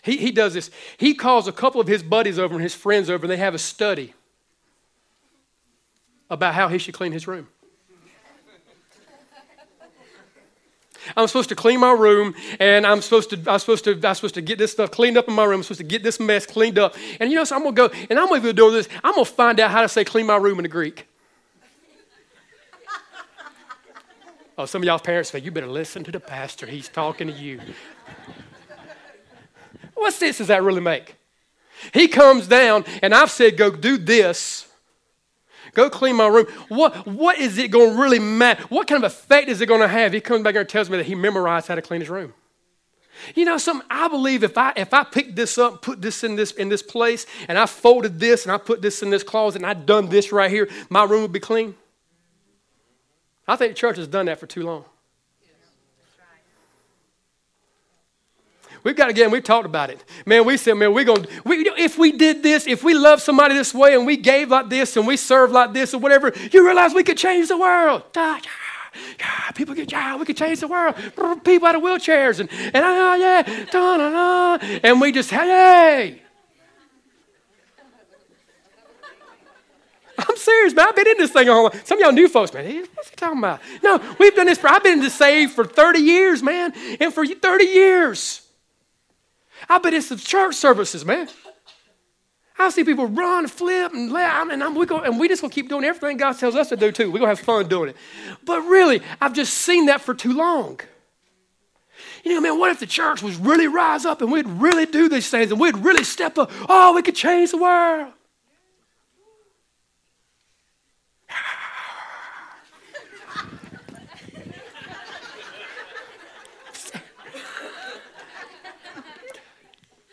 He, 0.06 0.16
he 0.18 0.30
does 0.30 0.54
this. 0.54 0.70
He 0.96 1.14
calls 1.14 1.48
a 1.48 1.52
couple 1.52 1.80
of 1.80 1.88
his 1.88 2.00
buddies 2.00 2.38
over 2.38 2.54
and 2.54 2.62
his 2.62 2.74
friends 2.74 3.10
over, 3.10 3.24
and 3.24 3.30
they 3.30 3.36
have 3.36 3.54
a 3.54 3.58
study 3.58 4.14
about 6.30 6.54
how 6.54 6.68
he 6.68 6.78
should 6.78 6.94
clean 6.94 7.10
his 7.10 7.26
room. 7.26 7.48
I'm 11.16 11.26
supposed 11.26 11.48
to 11.48 11.56
clean 11.56 11.80
my 11.80 11.92
room, 11.92 12.36
and 12.60 12.86
I'm 12.86 13.02
supposed 13.02 13.30
to 13.30 13.36
I'm 13.50 13.58
supposed 13.58 13.84
to 13.84 14.00
I'm 14.04 14.14
supposed 14.14 14.34
to 14.34 14.42
get 14.42 14.58
this 14.58 14.72
stuff 14.72 14.92
cleaned 14.92 15.16
up 15.16 15.26
in 15.26 15.34
my 15.34 15.44
room. 15.44 15.56
I'm 15.56 15.62
supposed 15.64 15.80
to 15.80 15.84
get 15.84 16.04
this 16.04 16.20
mess 16.20 16.46
cleaned 16.46 16.78
up. 16.78 16.94
And 17.18 17.30
you 17.30 17.36
know, 17.36 17.44
so 17.44 17.56
I'm 17.56 17.62
gonna 17.62 17.74
go 17.74 17.90
and 18.08 18.18
I'm 18.18 18.28
gonna 18.28 18.52
do 18.52 18.70
this. 18.70 18.88
I'm 19.02 19.14
gonna 19.14 19.24
find 19.24 19.58
out 19.58 19.72
how 19.72 19.82
to 19.82 19.88
say 19.88 20.04
clean 20.04 20.26
my 20.26 20.36
room 20.36 20.60
in 20.60 20.62
the 20.62 20.68
Greek. 20.68 21.08
oh, 24.56 24.66
some 24.66 24.82
of 24.82 24.86
y'all 24.86 25.00
parents 25.00 25.30
say 25.30 25.40
you 25.40 25.50
better 25.50 25.66
listen 25.66 26.04
to 26.04 26.12
the 26.12 26.20
pastor. 26.20 26.66
He's 26.66 26.88
talking 26.88 27.26
to 27.26 27.32
you. 27.32 27.60
What 29.96 30.14
sense 30.14 30.38
does 30.38 30.46
that 30.46 30.62
really 30.62 30.80
make? 30.80 31.16
He 31.92 32.06
comes 32.06 32.46
down, 32.46 32.84
and 33.02 33.14
I've 33.14 33.30
said, 33.30 33.56
Go 33.56 33.70
do 33.70 33.98
this. 33.98 34.66
Go 35.74 35.90
clean 35.90 36.16
my 36.16 36.26
room. 36.26 36.46
What, 36.68 37.06
what 37.06 37.38
is 37.38 37.58
it 37.58 37.70
going 37.70 37.94
to 37.96 38.00
really 38.00 38.18
matter? 38.18 38.62
What 38.68 38.86
kind 38.86 39.04
of 39.04 39.12
effect 39.12 39.48
is 39.48 39.60
it 39.60 39.66
going 39.66 39.82
to 39.82 39.88
have? 39.88 40.12
He 40.12 40.22
comes 40.22 40.42
back 40.42 40.54
here 40.54 40.62
and 40.62 40.68
tells 40.68 40.88
me 40.88 40.96
that 40.96 41.04
he 41.04 41.14
memorized 41.14 41.68
how 41.68 41.74
to 41.74 41.82
clean 41.82 42.00
his 42.00 42.08
room. 42.08 42.32
You 43.34 43.44
know 43.44 43.58
something? 43.58 43.86
I 43.90 44.08
believe 44.08 44.42
if 44.42 44.56
I 44.56 44.72
if 44.76 44.92
I 44.92 45.04
picked 45.04 45.36
this 45.36 45.58
up, 45.58 45.82
put 45.82 46.02
this 46.02 46.22
in 46.22 46.36
this 46.36 46.52
in 46.52 46.68
this 46.68 46.82
place, 46.82 47.26
and 47.48 47.58
I 47.58 47.66
folded 47.66 48.20
this 48.20 48.44
and 48.44 48.52
I 48.52 48.58
put 48.58 48.82
this 48.82 49.02
in 49.02 49.10
this 49.10 49.22
closet 49.22 49.62
and 49.62 49.66
I 49.66 49.74
done 49.74 50.08
this 50.08 50.32
right 50.32 50.50
here, 50.50 50.68
my 50.90 51.04
room 51.04 51.22
would 51.22 51.32
be 51.32 51.40
clean. 51.40 51.74
I 53.48 53.56
think 53.56 53.72
the 53.72 53.78
church 53.78 53.96
has 53.96 54.08
done 54.08 54.26
that 54.26 54.38
for 54.38 54.46
too 54.46 54.64
long. 54.64 54.84
We've 58.86 58.94
got 58.94 59.10
again, 59.10 59.32
we've 59.32 59.42
talked 59.42 59.66
about 59.66 59.90
it. 59.90 60.04
Man, 60.26 60.44
we 60.44 60.56
said, 60.56 60.74
man, 60.74 60.94
we're 60.94 61.02
going 61.02 61.24
to, 61.24 61.28
we, 61.44 61.56
if 61.76 61.98
we 61.98 62.12
did 62.12 62.44
this, 62.44 62.68
if 62.68 62.84
we 62.84 62.94
love 62.94 63.20
somebody 63.20 63.52
this 63.52 63.74
way 63.74 63.96
and 63.96 64.06
we 64.06 64.16
gave 64.16 64.48
like 64.48 64.68
this 64.68 64.96
and 64.96 65.04
we 65.08 65.16
served 65.16 65.52
like 65.52 65.72
this 65.72 65.92
or 65.92 65.98
whatever, 65.98 66.32
you 66.52 66.64
realize 66.64 66.94
we 66.94 67.02
could 67.02 67.18
change 67.18 67.48
the 67.48 67.56
world. 67.56 68.04
Ah, 68.16 68.40
yeah. 68.44 69.02
Yeah, 69.18 69.50
People 69.56 69.74
get, 69.74 69.90
yeah, 69.90 70.14
we 70.14 70.24
could 70.24 70.36
change 70.36 70.60
the 70.60 70.68
world. 70.68 70.94
People 71.42 71.66
out 71.66 71.74
of 71.74 71.82
wheelchairs 71.82 72.38
and, 72.38 72.48
and 72.52 72.76
oh, 72.76 73.14
yeah, 73.16 73.42
da, 73.72 73.96
da, 73.96 74.56
da. 74.58 74.78
and 74.84 75.00
we 75.00 75.10
just, 75.10 75.30
hey. 75.30 76.22
I'm 80.16 80.36
serious, 80.36 80.74
man. 80.74 80.86
I've 80.88 80.94
been 80.94 81.08
in 81.08 81.18
this 81.18 81.32
thing 81.32 81.48
a 81.48 81.52
whole 81.52 81.64
lot. 81.64 81.76
Some 81.84 81.98
of 81.98 82.02
y'all 82.02 82.12
new 82.12 82.28
folks, 82.28 82.54
man, 82.54 82.86
what's 82.94 83.10
he 83.10 83.16
talking 83.16 83.38
about? 83.38 83.58
No, 83.82 84.00
we've 84.20 84.36
done 84.36 84.46
this 84.46 84.58
for, 84.58 84.68
I've 84.68 84.84
been 84.84 84.92
in 84.92 85.00
this 85.00 85.16
save 85.16 85.50
for 85.50 85.64
30 85.64 85.98
years, 85.98 86.40
man. 86.40 86.72
And 87.00 87.12
for 87.12 87.26
30 87.26 87.64
years, 87.64 88.45
I 89.68 89.78
bet 89.78 89.94
it's 89.94 90.08
the 90.08 90.16
church 90.16 90.54
services, 90.54 91.04
man. 91.04 91.28
I 92.58 92.70
see 92.70 92.84
people 92.84 93.06
run, 93.06 93.46
flip, 93.48 93.92
and 93.92 94.10
laugh, 94.10 94.48
and, 94.50 94.64
I'm, 94.64 94.74
we 94.74 94.86
go, 94.86 95.00
and 95.00 95.20
we 95.20 95.28
just 95.28 95.42
gonna 95.42 95.52
keep 95.52 95.68
doing 95.68 95.84
everything 95.84 96.16
God 96.16 96.38
tells 96.38 96.54
us 96.54 96.70
to 96.70 96.76
do 96.76 96.90
too. 96.90 97.10
We're 97.10 97.18
gonna 97.18 97.32
have 97.32 97.40
fun 97.40 97.68
doing 97.68 97.90
it. 97.90 97.96
But 98.44 98.62
really, 98.62 99.02
I've 99.20 99.34
just 99.34 99.52
seen 99.54 99.86
that 99.86 100.00
for 100.00 100.14
too 100.14 100.32
long. 100.32 100.80
You 102.24 102.34
know, 102.34 102.40
man, 102.40 102.58
what 102.58 102.70
if 102.70 102.80
the 102.80 102.86
church 102.86 103.22
was 103.22 103.36
really 103.36 103.66
rise 103.66 104.04
up 104.04 104.20
and 104.22 104.32
we'd 104.32 104.48
really 104.48 104.86
do 104.86 105.08
these 105.08 105.28
things 105.28 105.50
and 105.50 105.60
we'd 105.60 105.76
really 105.76 106.04
step 106.04 106.38
up? 106.38 106.50
Oh, 106.68 106.94
we 106.94 107.02
could 107.02 107.14
change 107.14 107.50
the 107.50 107.58
world. 107.58 108.12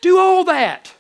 Do 0.04 0.20
all 0.20 0.44
that. 0.44 0.94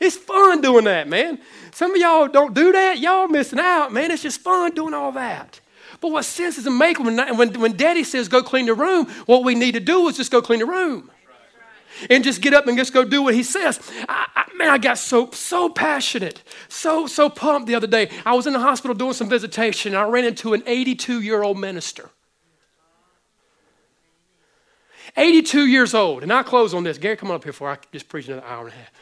It's 0.00 0.16
fun 0.16 0.60
doing 0.60 0.86
that, 0.86 1.06
man. 1.06 1.38
Some 1.70 1.92
of 1.92 1.96
y'all 1.98 2.26
don't 2.26 2.52
do 2.52 2.72
that. 2.72 2.98
Y'all 2.98 3.28
missing 3.28 3.60
out, 3.60 3.92
man. 3.92 4.10
It's 4.10 4.24
just 4.24 4.40
fun 4.40 4.74
doing 4.74 4.92
all 4.92 5.12
that. 5.12 5.60
But 6.00 6.10
what 6.10 6.24
sense 6.24 6.56
does 6.56 6.66
it 6.66 6.70
make 6.70 6.98
when, 6.98 7.16
when, 7.36 7.60
when 7.60 7.76
daddy 7.76 8.02
says 8.02 8.26
go 8.26 8.42
clean 8.42 8.66
the 8.66 8.74
room? 8.74 9.06
What 9.26 9.44
we 9.44 9.54
need 9.54 9.72
to 9.72 9.80
do 9.80 10.08
is 10.08 10.16
just 10.16 10.32
go 10.32 10.42
clean 10.42 10.58
the 10.58 10.66
room. 10.66 11.12
and 12.10 12.24
just 12.24 12.40
get 12.40 12.54
up 12.54 12.66
and 12.66 12.76
just 12.76 12.92
go 12.92 13.04
do 13.04 13.22
what 13.22 13.34
he 13.34 13.44
says. 13.44 13.78
I, 14.08 14.26
I, 14.34 14.44
man, 14.56 14.68
I 14.68 14.78
got 14.78 14.98
so 14.98 15.30
so 15.30 15.68
passionate, 15.68 16.42
so 16.68 17.06
so 17.06 17.30
pumped 17.30 17.68
the 17.68 17.76
other 17.76 17.86
day. 17.86 18.10
I 18.26 18.34
was 18.34 18.48
in 18.48 18.52
the 18.52 18.58
hospital 18.58 18.96
doing 18.96 19.12
some 19.12 19.28
visitation, 19.28 19.94
and 19.94 20.02
I 20.02 20.08
ran 20.08 20.24
into 20.24 20.54
an 20.54 20.64
82 20.66 21.20
year 21.20 21.44
old 21.44 21.56
minister. 21.56 22.10
82 25.16 25.66
years 25.66 25.94
old, 25.94 26.22
and 26.22 26.32
I 26.32 26.42
close 26.42 26.74
on 26.74 26.82
this. 26.84 26.98
Gary, 26.98 27.16
come 27.16 27.30
on 27.30 27.36
up 27.36 27.44
here 27.44 27.52
for 27.52 27.70
I 27.70 27.78
just 27.92 28.08
preach 28.08 28.28
another 28.28 28.46
hour 28.46 28.64
and 28.64 28.72
a 28.72 28.76
half. 28.76 28.92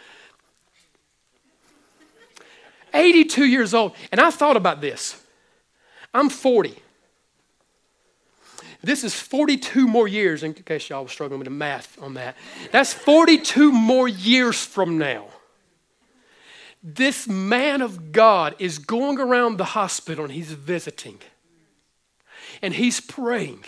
82 2.94 3.46
years 3.46 3.72
old, 3.72 3.94
and 4.10 4.20
I 4.20 4.30
thought 4.30 4.56
about 4.56 4.80
this. 4.80 5.22
I'm 6.12 6.28
40. 6.28 6.74
This 8.82 9.04
is 9.04 9.14
42 9.14 9.86
more 9.86 10.08
years, 10.08 10.42
in 10.42 10.54
case 10.54 10.90
y'all 10.90 11.04
were 11.04 11.08
struggling 11.08 11.38
with 11.38 11.46
the 11.46 11.52
math 11.52 12.00
on 12.02 12.14
that. 12.14 12.36
That's 12.72 12.92
42 12.92 13.72
more 13.72 14.08
years 14.08 14.62
from 14.62 14.98
now. 14.98 15.28
This 16.82 17.28
man 17.28 17.80
of 17.80 18.10
God 18.10 18.56
is 18.58 18.78
going 18.78 19.20
around 19.20 19.56
the 19.56 19.64
hospital 19.64 20.24
and 20.24 20.34
he's 20.34 20.50
visiting. 20.50 21.20
And 22.60 22.74
he's 22.74 23.00
praying 23.00 23.64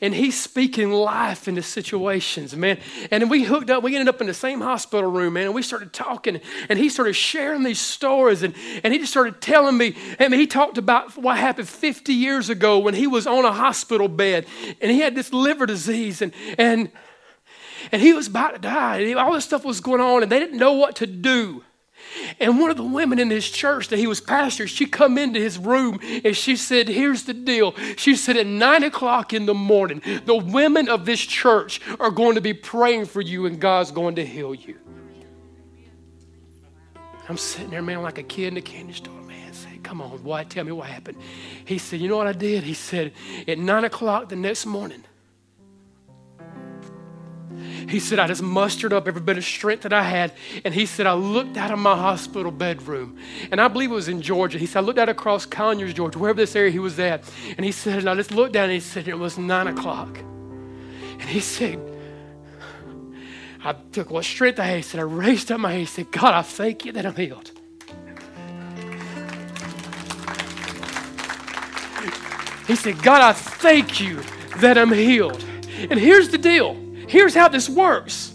and 0.00 0.14
he's 0.14 0.40
speaking 0.40 0.90
life 0.90 1.48
into 1.48 1.62
situations, 1.62 2.56
man. 2.56 2.78
And 3.10 3.30
we 3.30 3.44
hooked 3.44 3.70
up, 3.70 3.82
we 3.82 3.94
ended 3.94 4.12
up 4.12 4.20
in 4.20 4.26
the 4.26 4.34
same 4.34 4.60
hospital 4.60 5.10
room, 5.10 5.34
man, 5.34 5.46
and 5.46 5.54
we 5.54 5.62
started 5.62 5.92
talking, 5.92 6.40
and 6.68 6.78
he 6.78 6.88
started 6.88 7.14
sharing 7.14 7.62
these 7.62 7.80
stories, 7.80 8.42
and, 8.42 8.54
and 8.82 8.92
he 8.92 8.98
just 8.98 9.12
started 9.12 9.40
telling 9.40 9.76
me, 9.76 9.96
mean, 10.18 10.40
he 10.40 10.46
talked 10.46 10.78
about 10.78 11.16
what 11.16 11.36
happened 11.36 11.68
50 11.68 12.12
years 12.12 12.48
ago 12.48 12.78
when 12.78 12.94
he 12.94 13.06
was 13.06 13.26
on 13.26 13.44
a 13.44 13.52
hospital 13.52 14.08
bed, 14.08 14.46
and 14.80 14.90
he 14.90 15.00
had 15.00 15.14
this 15.14 15.32
liver 15.32 15.66
disease, 15.66 16.22
and, 16.22 16.32
and, 16.58 16.90
and 17.90 18.00
he 18.00 18.12
was 18.12 18.26
about 18.26 18.54
to 18.54 18.58
die, 18.58 18.98
and 18.98 19.18
all 19.18 19.32
this 19.32 19.44
stuff 19.44 19.64
was 19.64 19.80
going 19.80 20.00
on, 20.00 20.22
and 20.22 20.32
they 20.32 20.38
didn't 20.38 20.58
know 20.58 20.72
what 20.72 20.96
to 20.96 21.06
do. 21.06 21.62
And 22.40 22.60
one 22.60 22.70
of 22.70 22.76
the 22.76 22.82
women 22.82 23.18
in 23.18 23.30
his 23.30 23.48
church 23.48 23.88
that 23.88 23.98
he 23.98 24.06
was 24.06 24.20
pastor, 24.20 24.66
she 24.66 24.86
come 24.86 25.18
into 25.18 25.40
his 25.40 25.58
room 25.58 25.98
and 26.24 26.36
she 26.36 26.56
said, 26.56 26.88
Here's 26.88 27.24
the 27.24 27.34
deal. 27.34 27.74
She 27.96 28.16
said, 28.16 28.36
At 28.36 28.46
nine 28.46 28.82
o'clock 28.82 29.32
in 29.32 29.46
the 29.46 29.54
morning, 29.54 30.02
the 30.24 30.36
women 30.36 30.88
of 30.88 31.04
this 31.04 31.20
church 31.20 31.80
are 32.00 32.10
going 32.10 32.34
to 32.34 32.40
be 32.40 32.54
praying 32.54 33.06
for 33.06 33.20
you 33.20 33.46
and 33.46 33.60
God's 33.60 33.90
going 33.90 34.16
to 34.16 34.26
heal 34.26 34.54
you. 34.54 34.78
I'm 37.28 37.36
sitting 37.36 37.70
there, 37.70 37.82
man, 37.82 38.02
like 38.02 38.18
a 38.18 38.22
kid 38.22 38.48
in 38.48 38.56
a 38.56 38.62
candy 38.62 38.92
store, 38.92 39.20
man, 39.22 39.52
say, 39.54 39.78
Come 39.82 40.00
on, 40.00 40.22
what? 40.22 40.50
Tell 40.50 40.64
me 40.64 40.72
what 40.72 40.88
happened. 40.88 41.18
He 41.64 41.78
said, 41.78 42.00
You 42.00 42.08
know 42.08 42.16
what 42.16 42.26
I 42.26 42.32
did? 42.32 42.64
He 42.64 42.74
said, 42.74 43.12
At 43.46 43.58
nine 43.58 43.84
o'clock 43.84 44.28
the 44.28 44.36
next 44.36 44.66
morning, 44.66 45.04
he 47.88 48.00
said, 48.00 48.18
I 48.18 48.26
just 48.26 48.42
mustered 48.42 48.92
up 48.92 49.08
every 49.08 49.20
bit 49.20 49.38
of 49.38 49.44
strength 49.44 49.82
that 49.82 49.92
I 49.92 50.02
had. 50.02 50.32
And 50.64 50.74
he 50.74 50.86
said, 50.86 51.06
I 51.06 51.14
looked 51.14 51.56
out 51.56 51.70
of 51.70 51.78
my 51.78 51.96
hospital 51.96 52.50
bedroom. 52.50 53.16
And 53.50 53.60
I 53.60 53.68
believe 53.68 53.90
it 53.90 53.94
was 53.94 54.08
in 54.08 54.22
Georgia. 54.22 54.58
He 54.58 54.66
said, 54.66 54.80
I 54.80 54.82
looked 54.82 54.98
out 54.98 55.08
across 55.08 55.46
Conyers, 55.46 55.94
Georgia, 55.94 56.18
wherever 56.18 56.36
this 56.36 56.56
area 56.56 56.70
he 56.70 56.78
was 56.78 56.98
at. 56.98 57.30
And 57.56 57.64
he 57.64 57.72
said, 57.72 57.98
and 57.98 58.10
I 58.10 58.14
just 58.14 58.32
looked 58.32 58.52
down 58.52 58.64
and 58.64 58.72
he 58.72 58.80
said, 58.80 59.08
it 59.08 59.18
was 59.18 59.38
nine 59.38 59.66
o'clock. 59.66 60.18
And 60.18 61.22
he 61.22 61.40
said, 61.40 61.80
I 63.64 63.74
took 63.92 64.10
what 64.10 64.24
strength 64.24 64.58
I 64.58 64.64
had. 64.64 64.76
He 64.76 64.82
said, 64.82 65.00
I 65.00 65.04
raised 65.04 65.52
up 65.52 65.60
my 65.60 65.70
hand. 65.70 65.80
He 65.80 65.86
said, 65.86 66.10
God, 66.10 66.34
I 66.34 66.42
thank 66.42 66.84
you 66.84 66.92
that 66.92 67.06
I'm 67.06 67.14
healed. 67.14 67.52
He 72.66 72.76
said, 72.76 73.02
God, 73.02 73.20
I 73.20 73.32
thank 73.32 74.00
you 74.00 74.22
that 74.58 74.78
I'm 74.78 74.92
healed. 74.92 75.44
And 75.90 75.98
here's 75.98 76.28
the 76.30 76.38
deal 76.38 76.81
Here's 77.12 77.34
how 77.34 77.48
this 77.48 77.68
works 77.68 78.32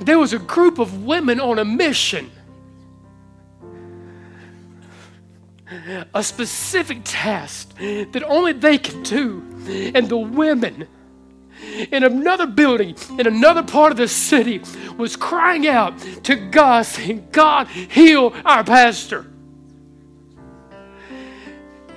there 0.00 0.18
was 0.18 0.32
a 0.32 0.40
group 0.40 0.80
of 0.80 1.04
women 1.04 1.38
on 1.38 1.60
a 1.60 1.64
mission, 1.64 2.32
a 6.12 6.24
specific 6.24 7.02
task 7.04 7.76
that 7.78 8.24
only 8.26 8.54
they 8.54 8.76
could 8.76 9.04
do. 9.04 9.40
And 9.94 10.08
the 10.08 10.16
women 10.16 10.88
in 11.92 12.02
another 12.02 12.46
building 12.46 12.96
in 13.20 13.28
another 13.28 13.62
part 13.62 13.92
of 13.92 13.98
the 13.98 14.08
city 14.08 14.60
was 14.98 15.14
crying 15.14 15.68
out 15.68 15.96
to 16.24 16.34
God, 16.34 16.86
saying, 16.86 17.28
God, 17.30 17.68
heal 17.68 18.34
our 18.44 18.64
pastor. 18.64 19.26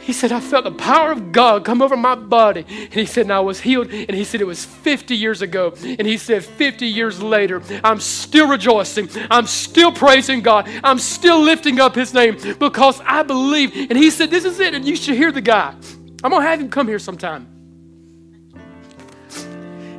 He 0.04 0.12
said, 0.12 0.34
I 0.34 0.41
felt 0.41 0.66
the 0.66 0.72
power 0.72 1.14
of 1.14 1.32
God 1.32 1.64
come 1.64 1.82
over 1.82 1.95
my 1.95 2.16
body. 2.16 2.66
And 2.68 2.93
he 2.93 3.06
said, 3.06 3.22
and 3.22 3.32
I 3.32 3.39
was 3.39 3.62
healed. 3.62 3.89
And 3.89 4.12
he 4.12 4.26
said, 4.26 4.41
it 4.41 4.47
was 4.47 4.66
50 4.66 5.16
years 5.16 5.41
ago. 5.41 5.74
And 5.82 6.06
he 6.06 6.18
said, 6.18 6.43
50 6.43 6.86
years 6.86 7.22
later, 7.22 7.62
I'm 7.86 8.01
still 8.01 8.49
rejoicing. 8.49 9.10
I'm 9.32 9.47
still 9.47 9.93
praising 9.93 10.41
God. 10.41 10.70
I'm 10.84 10.99
still 10.99 11.39
lifting 11.39 11.80
up 11.80 11.95
his 11.95 12.14
name 12.14 12.38
because 12.60 12.99
I 13.06 13.24
believe. 13.24 13.74
And 13.74 13.97
he 13.97 14.10
said, 14.10 14.30
this 14.30 14.43
is 14.43 14.60
it. 14.60 14.74
And 14.74 14.84
you 14.84 14.97
should 14.97 15.16
hear 15.16 15.32
the 15.32 15.41
guy. 15.41 15.74
I'm 16.22 16.32
going 16.32 16.41
to 16.41 16.49
have 16.49 16.60
him 16.60 16.70
come 16.70 16.89
here 16.89 16.99
sometime. 16.99 17.47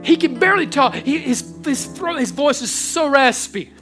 He 0.02 0.18
can 0.18 0.38
barely 0.38 0.66
talk. 0.66 0.94
He, 0.94 1.16
his, 1.16 1.60
his, 1.64 1.86
throat, 1.86 2.20
his 2.20 2.30
voice 2.30 2.60
is 2.60 2.70
so 2.70 3.08
raspy. 3.08 3.72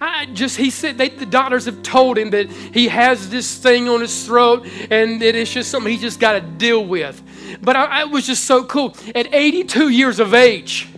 I 0.00 0.26
just, 0.26 0.56
he 0.56 0.70
said, 0.70 0.98
they, 0.98 1.10
the 1.10 1.26
doctors 1.26 1.66
have 1.66 1.82
told 1.82 2.18
him 2.18 2.30
that 2.30 2.50
he 2.50 2.88
has 2.88 3.30
this 3.30 3.58
thing 3.58 3.88
on 3.88 4.00
his 4.00 4.26
throat 4.26 4.66
and 4.90 5.20
that 5.20 5.34
it's 5.34 5.52
just 5.52 5.70
something 5.70 5.92
he 5.92 5.98
just 5.98 6.20
got 6.20 6.32
to 6.32 6.40
deal 6.40 6.84
with. 6.84 7.22
But 7.62 7.76
I, 7.76 8.02
I 8.02 8.04
was 8.04 8.26
just 8.26 8.44
so 8.44 8.64
cool. 8.64 8.96
At 9.14 9.32
82 9.34 9.88
years 9.90 10.18
of 10.18 10.34
age, 10.34 10.88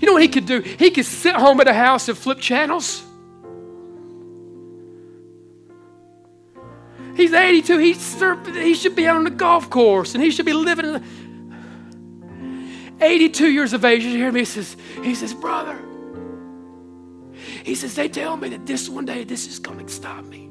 you 0.00 0.06
know 0.06 0.12
what 0.12 0.22
he 0.22 0.28
could 0.28 0.46
do? 0.46 0.60
He 0.60 0.90
could 0.90 1.06
sit 1.06 1.34
home 1.34 1.60
at 1.60 1.68
a 1.68 1.74
house 1.74 2.08
and 2.08 2.18
flip 2.18 2.40
channels. 2.40 3.02
He's 7.16 7.32
82. 7.32 7.78
He's, 7.78 8.22
he 8.54 8.74
should 8.74 8.96
be 8.96 9.06
out 9.06 9.16
on 9.16 9.24
the 9.24 9.30
golf 9.30 9.70
course 9.70 10.14
and 10.14 10.22
he 10.22 10.30
should 10.30 10.46
be 10.46 10.52
living 10.52 10.86
in 10.86 10.92
the, 10.94 11.02
82 13.00 13.50
years 13.50 13.72
of 13.72 13.84
age. 13.84 14.04
You 14.04 14.10
hear 14.10 14.32
me? 14.32 14.40
He 14.40 14.46
says, 14.46 14.76
he 15.02 15.14
says, 15.14 15.34
brother, 15.34 15.78
he 17.64 17.74
says, 17.74 17.94
They 17.94 18.08
tell 18.08 18.36
me 18.36 18.50
that 18.50 18.66
this 18.66 18.88
one 18.88 19.06
day 19.06 19.24
this 19.24 19.48
is 19.48 19.58
going 19.58 19.84
to 19.84 19.92
stop 19.92 20.24
me. 20.26 20.50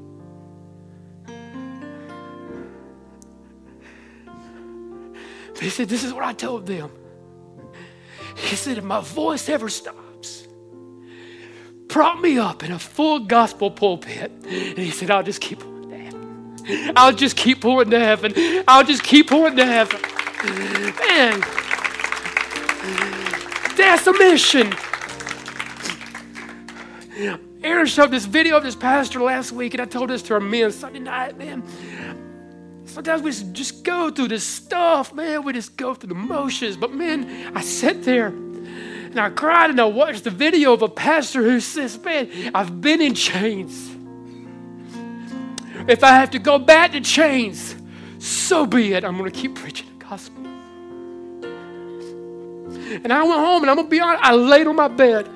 He 5.61 5.70
said, 5.70 5.88
This 5.88 6.03
is 6.03 6.11
what 6.11 6.24
I 6.24 6.34
told 6.34 6.66
them. 6.66 6.91
He 8.36 8.55
said, 8.55 8.80
If 8.80 8.84
my 8.84 8.99
voice 8.99 9.47
ever 9.47 9.70
stops, 9.70 10.47
prop 11.88 12.20
me 12.20 12.39
up 12.39 12.64
in 12.64 12.72
a 12.72 12.80
full 12.80 13.20
gospel 13.20 13.70
pulpit. 13.70 14.32
And 14.45 14.78
he 14.78 14.89
said, 14.89 15.11
I'll 15.11 15.24
just 15.24 15.39
keep 15.39 15.59
pouring 15.59 15.89
to 15.91 15.97
heaven. 15.97 16.93
I'll 16.97 17.14
just 17.14 17.38
keep 17.38 17.61
pouring 17.61 17.91
to 17.91 17.99
heaven. 17.99 18.34
I'll 18.68 18.84
just 18.84 19.03
keep 19.03 19.30
pouring 19.30 19.55
to 19.55 19.66
heaven. 19.66 20.01
Man, 21.07 21.39
that's 23.78 24.07
a 24.07 24.14
mission. 24.14 24.74
Aaron 27.64 27.86
showed 27.86 28.11
this 28.11 28.26
video 28.26 28.57
of 28.57 28.64
this 28.64 28.76
pastor 28.76 29.22
last 29.22 29.51
week, 29.51 29.74
and 29.74 29.82
I 29.82 29.86
told 29.86 30.09
this 30.09 30.22
to 30.24 30.34
our 30.34 30.39
men 30.39 30.72
Sunday 30.72 30.99
night, 30.99 31.38
man. 31.38 31.64
Sometimes 32.86 33.22
we 33.22 33.32
just 33.53 33.84
go 33.84 34.09
through 34.11 34.28
this 34.28 34.43
stuff, 34.43 35.14
man. 35.14 35.43
We 35.43 35.53
just 35.53 35.78
go 35.78 35.93
through 35.93 36.09
the 36.09 36.16
motions. 36.16 36.78
But 36.78 36.93
man, 36.93 37.55
I 37.55 37.61
sat 37.61 38.03
there 38.03 38.28
and 38.28 39.20
I 39.20 39.30
cried 39.30 39.70
and 39.70 39.80
I 39.80 39.86
watched 39.86 40.24
the 40.26 40.30
video 40.30 40.74
of 40.74 40.82
a 40.82 40.89
pastor 40.89 41.41
who 41.41 41.59
says, 41.59 41.97
Man, 42.03 42.51
I've 42.53 42.82
been 42.82 43.01
in 43.01 43.16
chains. 43.16 43.89
If 45.88 46.03
I 46.03 46.09
have 46.09 46.32
to 46.32 46.39
go 46.39 46.59
back 46.59 46.91
to 46.91 47.01
chains, 47.01 47.76
so 48.20 48.66
be 48.66 48.93
it. 48.93 49.03
I'm 49.03 49.18
going 49.18 49.32
to 49.32 49.39
keep 49.39 49.55
preaching 49.55 49.88
the 49.97 50.05
gospel. 50.05 50.45
And 53.03 53.11
I 53.11 53.24
went 53.24 53.39
home 53.39 53.64
and 53.64 53.72
I'm 53.72 53.76
going 53.78 53.88
to 53.88 53.91
be 53.91 53.99
honest, 53.99 54.24
I 54.24 54.34
laid 54.36 54.68
on 54.68 54.76
my 54.76 54.88
bed. 54.88 55.28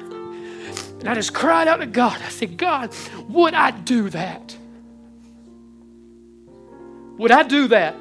And 0.99 1.07
I 1.07 1.13
just 1.13 1.33
cried 1.33 1.67
out 1.67 1.77
to 1.77 1.85
God. 1.85 2.21
I 2.21 2.29
said, 2.29 2.57
God, 2.57 2.93
would 3.29 3.53
I 3.53 3.71
do 3.71 4.09
that? 4.09 4.57
Would 7.17 7.31
I 7.31 7.43
do 7.43 7.67
that? 7.67 7.95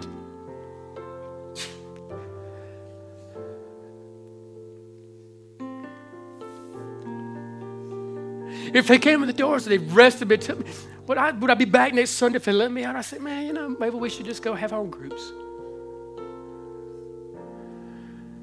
If 8.75 8.89
they 8.89 8.99
came 8.99 9.23
in 9.23 9.27
the 9.27 9.33
doors 9.33 9.67
and 9.67 9.73
they 9.73 9.79
rested 9.79 10.29
me, 10.29 10.37
took 10.37 10.59
me, 10.59 10.71
would 11.07 11.17
I, 11.17 11.31
would 11.31 11.51
I 11.51 11.55
be 11.55 11.65
back 11.65 11.95
next 11.95 12.11
Sunday 12.11 12.37
if 12.37 12.45
they 12.45 12.53
let 12.53 12.71
me 12.71 12.85
out? 12.85 12.97
I 12.97 13.01
said, 13.01 13.23
man, 13.23 13.47
you 13.47 13.53
know, 13.53 13.69
maybe 13.69 13.97
we 13.97 14.11
should 14.11 14.27
just 14.27 14.43
go 14.43 14.55
have 14.55 14.73
our 14.73 14.81
own 14.81 14.91
groups. 14.91 15.33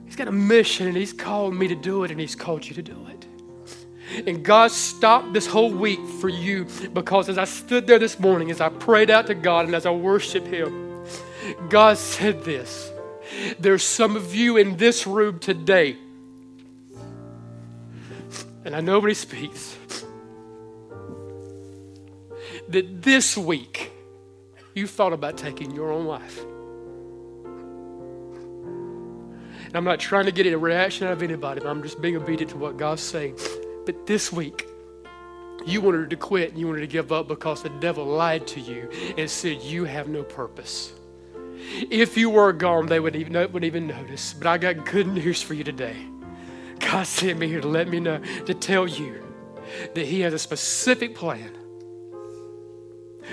He's 0.05 0.15
got 0.15 0.27
a 0.27 0.31
mission 0.31 0.87
and 0.87 0.95
he's 0.95 1.13
called 1.13 1.55
me 1.55 1.67
to 1.67 1.75
do 1.75 2.03
it 2.03 2.11
and 2.11 2.19
he's 2.19 2.35
called 2.35 2.65
you 2.65 2.73
to 2.75 2.81
do 2.81 2.97
it. 3.09 3.27
And 4.27 4.43
God 4.43 4.71
stopped 4.71 5.33
this 5.33 5.47
whole 5.47 5.71
week 5.71 5.99
for 6.21 6.29
you 6.29 6.65
because 6.93 7.29
as 7.29 7.37
I 7.37 7.45
stood 7.45 7.87
there 7.87 7.99
this 7.99 8.19
morning, 8.19 8.51
as 8.51 8.61
I 8.61 8.69
prayed 8.69 9.09
out 9.09 9.27
to 9.27 9.35
God 9.35 9.65
and 9.65 9.75
as 9.75 9.85
I 9.85 9.91
worshiped 9.91 10.47
Him, 10.47 11.03
God 11.69 11.97
said 11.97 12.43
this. 12.43 12.91
There's 13.59 13.83
some 13.83 14.15
of 14.15 14.35
you 14.35 14.57
in 14.57 14.77
this 14.77 15.07
room 15.07 15.39
today 15.39 15.97
and 18.65 18.75
I 18.75 18.79
know 18.79 18.93
nobody 18.93 19.13
speaks, 19.13 19.75
that 22.69 23.01
this 23.01 23.37
week 23.37 23.91
you 24.73 24.87
thought 24.87 25.11
about 25.11 25.37
taking 25.37 25.71
your 25.71 25.91
own 25.91 26.05
life. 26.05 26.39
And 29.65 29.75
I'm 29.75 29.83
not 29.83 29.99
trying 29.99 30.25
to 30.25 30.31
get 30.31 30.45
a 30.47 30.57
reaction 30.57 31.07
out 31.07 31.13
of 31.13 31.23
anybody, 31.23 31.59
but 31.59 31.69
I'm 31.69 31.83
just 31.83 32.01
being 32.01 32.15
obedient 32.15 32.51
to 32.51 32.57
what 32.57 32.77
God's 32.77 33.01
saying. 33.01 33.37
But 33.85 34.05
this 34.05 34.31
week, 34.31 34.67
you 35.65 35.81
wanted 35.81 36.09
to 36.09 36.15
quit 36.15 36.49
and 36.49 36.59
you 36.59 36.67
wanted 36.67 36.81
to 36.81 36.87
give 36.87 37.11
up 37.11 37.27
because 37.27 37.63
the 37.63 37.69
devil 37.69 38.05
lied 38.05 38.47
to 38.47 38.59
you 38.59 38.89
and 39.17 39.29
said 39.29 39.61
you 39.61 39.85
have 39.85 40.07
no 40.07 40.23
purpose. 40.23 40.93
If 41.89 42.17
you 42.17 42.29
were 42.29 42.51
gone, 42.51 42.87
they 42.87 42.99
would 42.99 43.15
even, 43.15 43.51
would 43.51 43.63
even 43.63 43.87
notice. 43.87 44.33
But 44.33 44.47
I 44.47 44.57
got 44.57 44.85
good 44.85 45.07
news 45.07 45.41
for 45.41 45.53
you 45.53 45.63
today. 45.63 45.95
God 46.79 47.07
sent 47.07 47.39
me 47.39 47.47
here 47.47 47.61
to 47.61 47.67
let 47.67 47.87
me 47.87 47.99
know, 47.99 48.19
to 48.45 48.53
tell 48.53 48.87
you 48.87 49.23
that 49.95 50.05
He 50.05 50.21
has 50.21 50.33
a 50.33 50.39
specific 50.39 51.15
plan, 51.15 51.51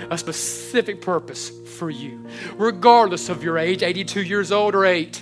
a 0.09 0.17
specific 0.17 1.01
purpose 1.01 1.49
for 1.77 1.89
you, 1.89 2.25
regardless 2.55 3.27
of 3.29 3.43
your 3.43 3.57
age 3.57 3.83
82 3.83 4.23
years 4.23 4.51
old 4.51 4.73
or 4.73 4.85
8. 4.85 5.21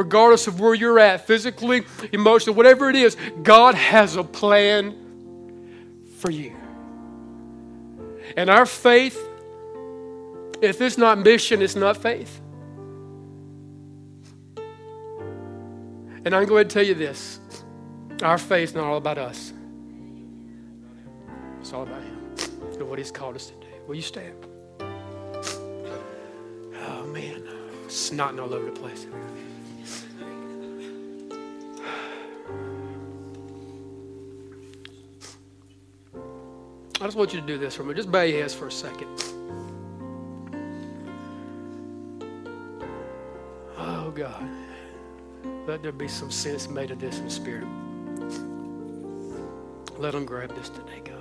Regardless 0.00 0.46
of 0.46 0.58
where 0.60 0.72
you're 0.72 0.98
at, 0.98 1.26
physically, 1.26 1.82
emotionally, 2.10 2.56
whatever 2.56 2.88
it 2.88 2.96
is, 2.96 3.18
God 3.42 3.74
has 3.74 4.16
a 4.16 4.24
plan 4.24 4.96
for 6.20 6.30
you. 6.30 6.56
And 8.34 8.48
our 8.48 8.64
faith, 8.64 9.22
if 10.62 10.80
it's 10.80 10.96
not 10.96 11.18
mission, 11.18 11.60
it's 11.60 11.76
not 11.76 11.98
faith. 11.98 12.40
And 16.24 16.34
I'm 16.34 16.46
going 16.46 16.66
to 16.66 16.72
tell 16.72 16.82
you 16.82 16.94
this 16.94 17.38
our 18.22 18.38
faith 18.38 18.70
is 18.70 18.74
not 18.74 18.84
all 18.84 18.96
about 18.96 19.18
us, 19.18 19.52
it's 21.60 21.74
all 21.74 21.82
about 21.82 22.02
Him 22.02 22.16
and 22.72 22.88
what 22.88 22.98
He's 22.98 23.10
called 23.10 23.36
us 23.36 23.48
to 23.48 23.52
do. 23.52 23.66
Will 23.86 23.96
you 23.96 24.02
stand? 24.02 24.46
Oh, 26.88 27.04
man. 27.12 27.42
Snotting 27.88 28.40
all 28.40 28.54
over 28.54 28.64
the 28.64 28.80
place. 28.80 29.06
I 37.00 37.04
just 37.04 37.16
want 37.16 37.32
you 37.32 37.40
to 37.40 37.46
do 37.46 37.56
this 37.56 37.74
for 37.74 37.82
me. 37.82 37.94
Just 37.94 38.12
bow 38.12 38.22
your 38.22 38.42
heads 38.42 38.52
for 38.52 38.66
a 38.66 38.72
second. 38.72 39.08
Oh, 43.78 44.10
God. 44.10 44.46
Let 45.66 45.82
there 45.82 45.92
be 45.92 46.08
some 46.08 46.30
sense 46.30 46.68
made 46.68 46.90
of 46.90 47.00
this 47.00 47.18
in 47.20 47.30
Spirit. 47.30 47.66
Let 49.98 50.12
them 50.12 50.26
grab 50.26 50.54
this 50.54 50.68
today, 50.68 51.00
God. 51.02 51.16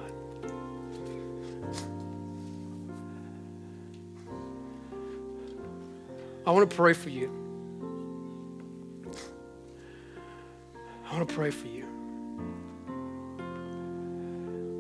I 6.46 6.52
want 6.52 6.70
to 6.70 6.76
pray 6.76 6.94
for 6.94 7.10
you. 7.10 7.32
I 11.08 11.14
want 11.14 11.30
to 11.30 11.34
pray 11.34 11.52
for 11.52 11.68
you. 11.68 11.86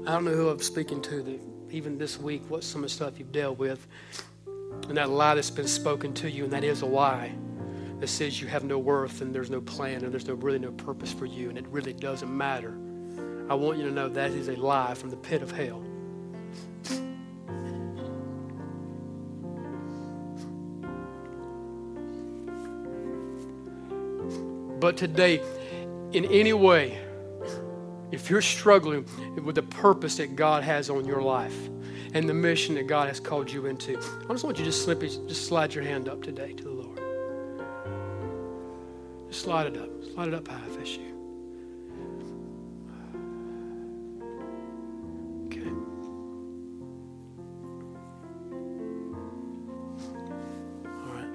I 0.10 0.14
don't 0.14 0.26
know 0.26 0.34
who 0.34 0.50
I'm 0.50 0.58
speaking 0.58 1.04
to 1.04 1.22
that 1.22 1.40
even 1.70 2.00
this 2.00 2.20
week, 2.20 2.42
what 2.50 2.64
some 2.64 2.84
of 2.84 2.90
the 2.90 2.96
stuff 2.96 3.20
you've 3.20 3.32
dealt 3.32 3.60
with, 3.60 3.86
and 4.88 4.98
that 4.98 5.12
lie 5.12 5.36
that's 5.36 5.52
been 5.52 5.68
spoken 5.68 6.16
to 6.16 6.32
you, 6.32 6.46
and 6.46 6.54
that 6.54 6.64
is 6.64 6.82
a 6.82 6.88
lie 6.88 7.32
that 8.00 8.08
says 8.08 8.42
you 8.42 8.48
have 8.48 8.64
no 8.64 8.80
worth 8.80 9.22
and 9.22 9.36
there's 9.36 9.52
no 9.52 9.62
plan 9.62 10.04
and 10.04 10.12
there's 10.12 10.26
no 10.26 10.34
really 10.34 10.58
no 10.58 10.72
purpose 10.72 11.14
for 11.14 11.28
you 11.28 11.50
and 11.50 11.60
it 11.60 11.68
really 11.68 11.94
doesn't 11.94 12.36
matter. 12.36 12.76
I 13.52 13.54
want 13.54 13.78
you 13.78 13.84
to 13.84 13.92
know 13.92 14.10
that 14.10 14.32
is 14.32 14.48
a 14.48 14.56
lie 14.56 14.96
from 14.96 15.12
the 15.12 15.16
pit 15.16 15.44
of 15.44 15.52
hell. 15.52 15.84
But 24.80 24.98
today, 24.98 25.40
in 26.14 26.26
any 26.26 26.54
way, 26.54 27.00
if 28.12 28.30
you're 28.30 28.42
struggling 28.42 29.06
with 29.44 29.56
the 29.56 29.64
purpose 29.64 30.18
that 30.18 30.36
God 30.36 30.64
has 30.64 30.90
on 30.90 31.06
your 31.06 31.22
life 31.22 31.70
and 32.14 32.28
the 32.28 32.34
mission 32.34 32.76
that 32.76 32.88
God 32.88 33.08
has 33.08 33.20
called 33.20 33.52
you 33.52 33.68
into, 33.68 33.98
I 33.98 34.34
just 34.34 34.44
want 34.44 34.58
you 34.58 34.66
to 34.66 34.72
just 34.72 34.84
simply 34.86 35.10
just 35.10 35.46
slide 35.46 35.74
your 35.74 35.84
hand 35.84 36.10
up 36.10 36.24
today 36.24 36.54
to 36.54 36.64
the 36.64 36.72
Lord. 36.72 37.00
Just 39.30 39.44
slide 39.44 39.68
it 39.68 39.78
up. 39.78 39.90
Slide 40.14 40.30
it 40.30 40.34
up 40.34 40.48
high 40.48 40.60
if 40.82 40.98
you. 40.98 41.06
Okay. 45.46 45.70
All 50.86 51.14
right. 51.14 51.30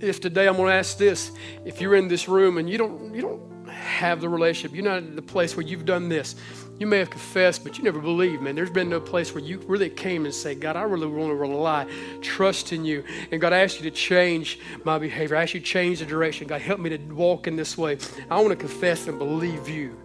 If 0.00 0.20
today 0.20 0.46
I'm 0.48 0.56
going 0.56 0.68
to 0.68 0.74
ask 0.74 0.98
this, 0.98 1.32
if 1.64 1.80
you're 1.80 1.94
in 1.94 2.08
this 2.08 2.28
room 2.28 2.58
and 2.58 2.68
you 2.68 2.76
don't 2.76 3.14
you 3.14 3.22
don't 3.22 3.53
have 3.94 4.20
the 4.20 4.28
relationship. 4.28 4.74
You're 4.74 4.84
not 4.84 4.98
at 4.98 5.16
the 5.16 5.22
place 5.22 5.56
where 5.56 5.66
you've 5.66 5.86
done 5.86 6.08
this. 6.08 6.36
You 6.78 6.86
may 6.86 6.98
have 6.98 7.10
confessed, 7.10 7.62
but 7.62 7.78
you 7.78 7.84
never 7.84 8.00
believed, 8.00 8.42
man. 8.42 8.56
There's 8.56 8.70
been 8.70 8.90
no 8.90 9.00
place 9.00 9.34
where 9.34 9.42
you 9.42 9.58
really 9.66 9.88
came 9.88 10.24
and 10.24 10.34
say, 10.34 10.54
God, 10.54 10.76
I 10.76 10.82
really 10.82 11.06
want 11.06 11.30
to 11.30 11.36
rely, 11.36 11.86
trust 12.20 12.72
in 12.72 12.84
you. 12.84 13.04
And 13.30 13.40
God, 13.40 13.52
I 13.52 13.60
ask 13.60 13.80
you 13.80 13.88
to 13.88 13.96
change 13.96 14.58
my 14.84 14.98
behavior. 14.98 15.36
I 15.36 15.42
ask 15.42 15.54
you 15.54 15.60
to 15.60 15.66
change 15.66 16.00
the 16.00 16.06
direction. 16.06 16.48
God, 16.48 16.60
help 16.60 16.80
me 16.80 16.90
to 16.90 16.98
walk 17.14 17.46
in 17.46 17.54
this 17.54 17.78
way. 17.78 17.98
I 18.28 18.40
want 18.40 18.50
to 18.50 18.56
confess 18.56 19.06
and 19.06 19.18
believe 19.18 19.68
you 19.68 19.96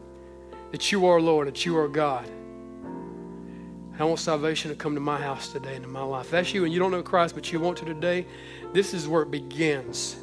that 0.72 0.92
you 0.92 1.08
are 1.08 1.20
Lord, 1.20 1.48
that 1.48 1.66
you 1.66 1.78
are 1.78 1.88
God. 1.88 2.30
I 4.00 4.06
want 4.06 4.20
salvation 4.20 4.70
to 4.72 4.78
come 4.78 4.94
to 4.94 5.02
my 5.02 5.20
house 5.20 5.52
today 5.52 5.76
and 5.76 5.84
in 5.84 5.92
my 5.92 6.04
life. 6.04 6.28
If 6.28 6.32
that's 6.32 6.54
you 6.54 6.64
and 6.64 6.72
you 6.74 6.80
don't 6.80 6.92
know 6.92 7.04
Christ, 7.04 7.36
but 7.36 7.52
you 7.52 7.60
want 7.60 7.78
to 7.80 7.86
today, 7.86 8.26
this 8.72 8.94
is 8.94 9.10
where 9.10 9.24
it 9.24 9.32
begins. 9.32 10.16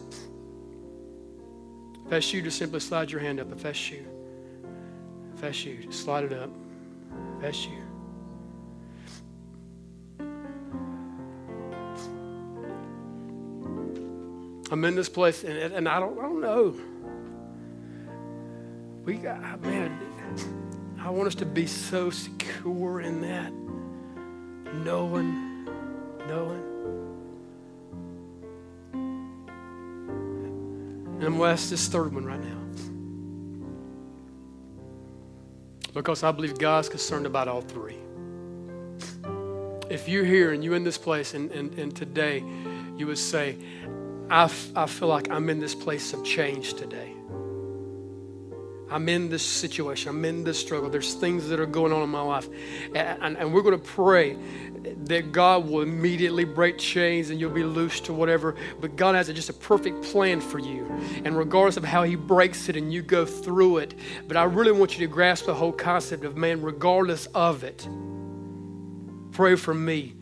If 2.06 2.10
that's 2.10 2.32
you, 2.32 2.40
just 2.40 2.56
simply 2.56 2.78
slide 2.78 3.10
your 3.10 3.20
hand 3.20 3.40
up. 3.40 3.50
If 3.50 3.64
that's 3.64 3.90
you, 3.90 4.06
if 5.34 5.40
that's 5.40 5.64
you, 5.64 5.78
just 5.82 6.04
slide 6.04 6.22
it 6.22 6.32
up. 6.32 6.50
If 7.34 7.42
that's 7.42 7.66
you. 7.66 7.82
I'm 14.70 14.84
in 14.84 14.94
this 14.94 15.08
place, 15.08 15.42
and, 15.42 15.58
and 15.58 15.88
I 15.88 15.98
don't, 15.98 16.16
I 16.16 16.22
don't 16.22 16.40
know. 16.40 16.76
We 19.04 19.14
got, 19.14 19.40
ah, 19.42 19.56
man, 19.56 19.98
I 21.00 21.10
want 21.10 21.26
us 21.26 21.34
to 21.36 21.44
be 21.44 21.66
so 21.66 22.10
secure 22.10 23.00
in 23.00 23.20
that, 23.22 23.52
knowing, 24.84 25.64
knowing. 26.28 26.75
And 31.16 31.24
I'm 31.24 31.38
going 31.38 31.48
to 31.48 31.52
ask 31.52 31.70
this 31.70 31.88
third 31.88 32.12
one 32.14 32.26
right 32.26 32.38
now. 32.38 32.60
Because 35.94 36.22
I 36.22 36.30
believe 36.30 36.58
God's 36.58 36.90
concerned 36.90 37.24
about 37.24 37.48
all 37.48 37.62
three. 37.62 37.96
If 39.88 40.08
you're 40.10 40.26
here 40.26 40.52
and 40.52 40.62
you're 40.62 40.76
in 40.76 40.84
this 40.84 40.98
place 40.98 41.32
and, 41.32 41.50
and, 41.52 41.72
and 41.78 41.96
today 41.96 42.44
you 42.98 43.06
would 43.06 43.16
say, 43.16 43.56
I, 44.28 44.44
f- 44.44 44.70
I 44.76 44.84
feel 44.84 45.08
like 45.08 45.30
I'm 45.30 45.48
in 45.48 45.58
this 45.58 45.74
place 45.74 46.12
of 46.12 46.22
change 46.22 46.74
today. 46.74 47.12
I'm 48.90 49.08
in 49.08 49.30
this 49.30 49.42
situation. 49.42 50.10
I'm 50.10 50.24
in 50.24 50.44
this 50.44 50.60
struggle. 50.60 50.90
There's 50.90 51.14
things 51.14 51.48
that 51.48 51.58
are 51.58 51.66
going 51.66 51.92
on 51.92 52.02
in 52.02 52.10
my 52.10 52.20
life. 52.20 52.48
And, 52.94 53.22
and, 53.22 53.36
and 53.38 53.54
we're 53.54 53.62
going 53.62 53.78
to 53.78 53.84
pray 53.84 54.36
that 55.06 55.32
God 55.32 55.68
will 55.68 55.82
immediately 55.82 56.44
break 56.44 56.78
chains 56.78 57.30
and 57.30 57.40
you'll 57.40 57.50
be 57.50 57.64
loose 57.64 58.00
to 58.00 58.12
whatever. 58.12 58.54
But 58.80 58.96
God 58.96 59.14
has 59.14 59.28
just 59.28 59.48
a 59.48 59.54
perfect 59.54 60.02
plan 60.02 60.40
for 60.40 60.58
you. 60.58 60.86
And 61.24 61.36
regardless 61.36 61.76
of 61.76 61.84
how 61.84 62.02
He 62.02 62.16
breaks 62.16 62.68
it 62.68 62.76
and 62.76 62.92
you 62.92 63.02
go 63.02 63.26
through 63.26 63.78
it, 63.78 63.94
but 64.28 64.36
I 64.36 64.44
really 64.44 64.72
want 64.72 64.98
you 64.98 65.06
to 65.06 65.12
grasp 65.12 65.46
the 65.46 65.54
whole 65.54 65.72
concept 65.72 66.24
of 66.24 66.36
man, 66.36 66.62
regardless 66.62 67.26
of 67.26 67.64
it, 67.64 67.88
pray 69.32 69.56
for 69.56 69.74
me 69.74 70.14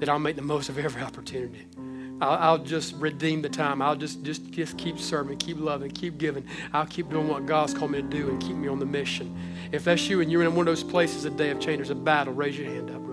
that 0.00 0.08
I'll 0.08 0.18
make 0.18 0.36
the 0.36 0.42
most 0.42 0.68
of 0.68 0.78
every 0.78 1.02
opportunity. 1.02 1.66
I'll, 2.20 2.38
I'll, 2.38 2.58
just 2.58 2.94
redeem 2.96 3.42
the 3.42 3.48
time. 3.48 3.80
I'll 3.80 3.94
just, 3.94 4.24
just, 4.24 4.50
just 4.50 4.76
keep 4.76 4.98
serving, 4.98 5.38
keep 5.38 5.58
loving, 5.58 5.90
keep 5.90 6.18
giving. 6.18 6.44
I'll 6.72 6.86
keep 6.86 7.10
doing 7.10 7.28
what 7.28 7.46
God's 7.46 7.74
called 7.74 7.92
me 7.92 8.02
to 8.02 8.08
do 8.08 8.28
and 8.28 8.40
keep 8.40 8.56
me 8.56 8.66
on 8.66 8.80
the 8.80 8.86
mission. 8.86 9.36
If 9.70 9.84
that's 9.84 10.08
you 10.08 10.20
and 10.20 10.30
you're 10.30 10.42
in 10.42 10.54
one 10.54 10.66
of 10.66 10.66
those 10.66 10.82
places, 10.82 11.24
a 11.24 11.30
day 11.30 11.50
of 11.50 11.60
change, 11.60 11.78
there's 11.78 11.90
a 11.90 11.94
battle, 11.94 12.34
raise 12.34 12.58
your 12.58 12.68
hand 12.68 12.90
up. 12.90 13.07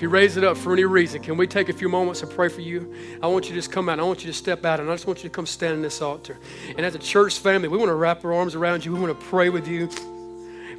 If 0.00 0.04
you 0.04 0.08
raise 0.08 0.38
it 0.38 0.44
up 0.44 0.56
for 0.56 0.72
any 0.72 0.84
reason, 0.84 1.20
can 1.20 1.36
we 1.36 1.46
take 1.46 1.68
a 1.68 1.74
few 1.74 1.90
moments 1.90 2.22
and 2.22 2.30
pray 2.30 2.48
for 2.48 2.62
you? 2.62 2.94
I 3.22 3.26
want 3.26 3.44
you 3.44 3.50
to 3.50 3.54
just 3.54 3.70
come 3.70 3.86
out. 3.90 4.00
I 4.00 4.02
want 4.02 4.24
you 4.24 4.28
to 4.28 4.32
step 4.32 4.64
out, 4.64 4.80
and 4.80 4.88
I 4.88 4.94
just 4.94 5.06
want 5.06 5.18
you 5.18 5.28
to 5.28 5.28
come 5.28 5.44
stand 5.44 5.74
in 5.74 5.82
this 5.82 6.00
altar. 6.00 6.38
And 6.74 6.86
as 6.86 6.94
a 6.94 6.98
church 6.98 7.38
family, 7.38 7.68
we 7.68 7.76
want 7.76 7.90
to 7.90 7.94
wrap 7.94 8.24
our 8.24 8.32
arms 8.32 8.54
around 8.54 8.82
you. 8.82 8.94
We 8.94 8.98
want 8.98 9.20
to 9.20 9.26
pray 9.26 9.50
with 9.50 9.68
you. 9.68 9.90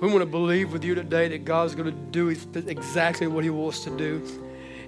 We 0.02 0.08
want 0.08 0.22
to 0.22 0.26
believe 0.26 0.74
with 0.74 0.84
you 0.84 0.96
today 0.96 1.28
that 1.28 1.46
God's 1.46 1.76
going 1.76 1.86
to 1.86 1.92
do 1.92 2.30
exactly 2.30 3.28
what 3.28 3.44
He 3.44 3.52
wants 3.52 3.84
to 3.84 3.96
do. 3.96 4.28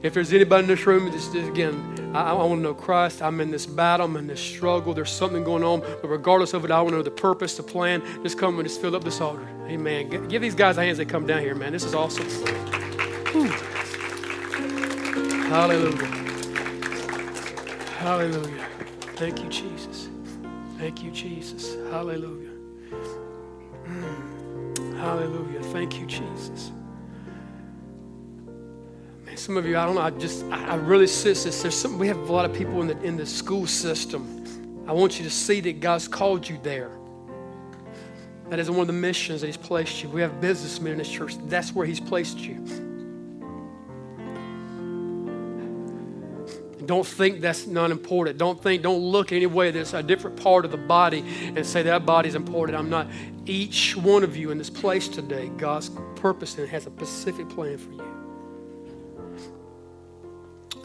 If 0.01 0.15
there's 0.15 0.33
anybody 0.33 0.63
in 0.63 0.67
this 0.67 0.83
room, 0.87 1.11
just 1.11 1.35
again, 1.35 2.11
I, 2.15 2.31
I 2.31 2.33
want 2.33 2.57
to 2.57 2.63
know 2.63 2.73
Christ. 2.73 3.21
I'm 3.21 3.39
in 3.39 3.51
this 3.51 3.67
battle. 3.67 4.07
I'm 4.07 4.17
in 4.17 4.25
this 4.25 4.41
struggle. 4.41 4.95
There's 4.95 5.11
something 5.11 5.43
going 5.43 5.63
on. 5.63 5.81
But 5.81 6.07
regardless 6.07 6.55
of 6.55 6.65
it, 6.65 6.71
I 6.71 6.81
want 6.81 6.93
to 6.93 6.95
know 6.95 7.03
the 7.03 7.11
purpose, 7.11 7.55
the 7.55 7.61
plan. 7.61 8.01
Just 8.23 8.39
come 8.39 8.57
and 8.57 8.67
just 8.67 8.81
fill 8.81 8.95
up 8.95 9.03
this 9.03 9.21
altar. 9.21 9.47
Amen. 9.67 10.27
Give 10.27 10.41
these 10.41 10.55
guys 10.55 10.79
a 10.79 10.81
hands 10.81 10.97
they 10.97 11.05
come 11.05 11.27
down 11.27 11.41
here, 11.41 11.53
man. 11.53 11.71
This 11.71 11.83
is 11.83 11.93
awesome. 11.93 12.27
Hallelujah. 15.53 16.07
Hallelujah. 17.99 18.65
Thank 19.17 19.43
you, 19.43 19.49
Jesus. 19.49 20.09
Thank 20.79 21.03
you, 21.03 21.11
Jesus. 21.11 21.75
Hallelujah. 21.91 22.49
Mm. 23.85 24.97
Hallelujah. 24.97 25.61
Thank 25.65 25.99
you, 25.99 26.07
Jesus. 26.07 26.71
Man, 29.27 29.37
some 29.37 29.55
of 29.55 29.67
you, 29.67 29.77
I 29.77 29.85
don't 29.85 29.93
know, 29.93 30.01
I 30.01 30.09
just, 30.09 30.43
I, 30.45 30.69
I 30.69 30.75
really 30.77 31.05
sense 31.05 31.43
this. 31.43 31.61
There's 31.61 31.75
some, 31.75 31.99
we 31.99 32.07
have 32.07 32.17
a 32.17 32.33
lot 32.33 32.45
of 32.45 32.53
people 32.57 32.81
in 32.81 32.87
the, 32.87 32.99
in 33.03 33.15
the 33.15 33.25
school 33.27 33.67
system. 33.67 34.83
I 34.87 34.91
want 34.91 35.19
you 35.19 35.23
to 35.23 35.29
see 35.29 35.61
that 35.61 35.79
God's 35.79 36.07
called 36.07 36.49
you 36.49 36.57
there. 36.63 36.89
That 38.49 38.57
is 38.57 38.71
one 38.71 38.79
of 38.79 38.87
the 38.87 38.93
missions 38.93 39.41
that 39.41 39.47
He's 39.47 39.55
placed 39.55 40.01
you. 40.01 40.09
We 40.09 40.21
have 40.21 40.41
businessmen 40.41 40.93
in 40.93 40.97
this 40.97 41.09
church. 41.09 41.35
That's 41.45 41.75
where 41.75 41.85
He's 41.85 41.99
placed 41.99 42.39
you. 42.39 42.92
Don't 46.85 47.05
think 47.05 47.41
that's 47.41 47.67
not 47.67 47.91
important. 47.91 48.37
Don't 48.37 48.61
think, 48.61 48.81
don't 48.83 49.01
look 49.01 49.31
any 49.31 49.45
way 49.45 49.71
that's 49.71 49.93
a 49.93 50.03
different 50.03 50.41
part 50.41 50.65
of 50.65 50.71
the 50.71 50.77
body 50.77 51.23
and 51.55 51.65
say 51.65 51.83
that 51.83 52.05
body's 52.05 52.35
important. 52.35 52.77
I'm 52.77 52.89
not. 52.89 53.07
Each 53.45 53.95
one 53.95 54.23
of 54.23 54.37
you 54.37 54.51
in 54.51 54.57
this 54.57 54.69
place 54.69 55.07
today, 55.07 55.49
God's 55.57 55.91
purpose 56.15 56.57
and 56.57 56.67
has 56.69 56.87
a 56.87 56.91
specific 56.91 57.49
plan 57.49 57.77
for 57.77 57.91
you. 57.91 58.13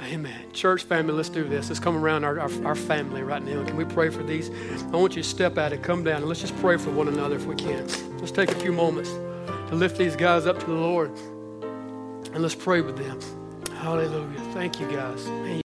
Amen. 0.03 0.53
Church 0.53 0.85
family, 0.85 1.13
let's 1.13 1.29
do 1.29 1.45
this. 1.45 1.69
Let's 1.69 1.81
come 1.81 1.97
around 1.97 2.25
our, 2.25 2.41
our, 2.41 2.67
our, 2.67 2.75
family 2.75 3.23
right 3.23 3.43
now. 3.43 3.65
Can 3.65 3.77
we 3.77 3.85
pray 3.85 4.11
for 4.11 4.23
these? 4.23 4.51
I 4.81 4.97
want 4.97 5.17
you 5.17 5.23
to 5.23 5.29
step 5.29 5.59
out 5.59 5.73
and 5.73 5.83
come 5.83 6.05
down 6.05 6.19
and 6.19 6.27
let's 6.27 6.41
just 6.41 6.57
pray 6.61 6.77
for 6.77 6.91
one 6.91 7.09
another 7.09 7.37
if 7.37 7.47
we 7.47 7.57
can. 7.57 7.87
Let's 8.19 8.31
take 8.31 8.51
a 8.51 8.55
few 8.55 8.73
moments 8.73 9.11
to 9.11 9.75
lift 9.75 9.99
these 9.99 10.17
guys 10.17 10.47
up 10.47 10.59
to 10.61 10.67
the 10.67 10.73
Lord 10.73 11.11
and 12.33 12.39
let's 12.39 12.55
pray 12.55 12.81
with 12.81 12.97
them. 12.97 13.21
Hallelujah. 13.79 14.41
Thank 14.53 14.81
you, 14.81 14.87
guys. 14.87 15.27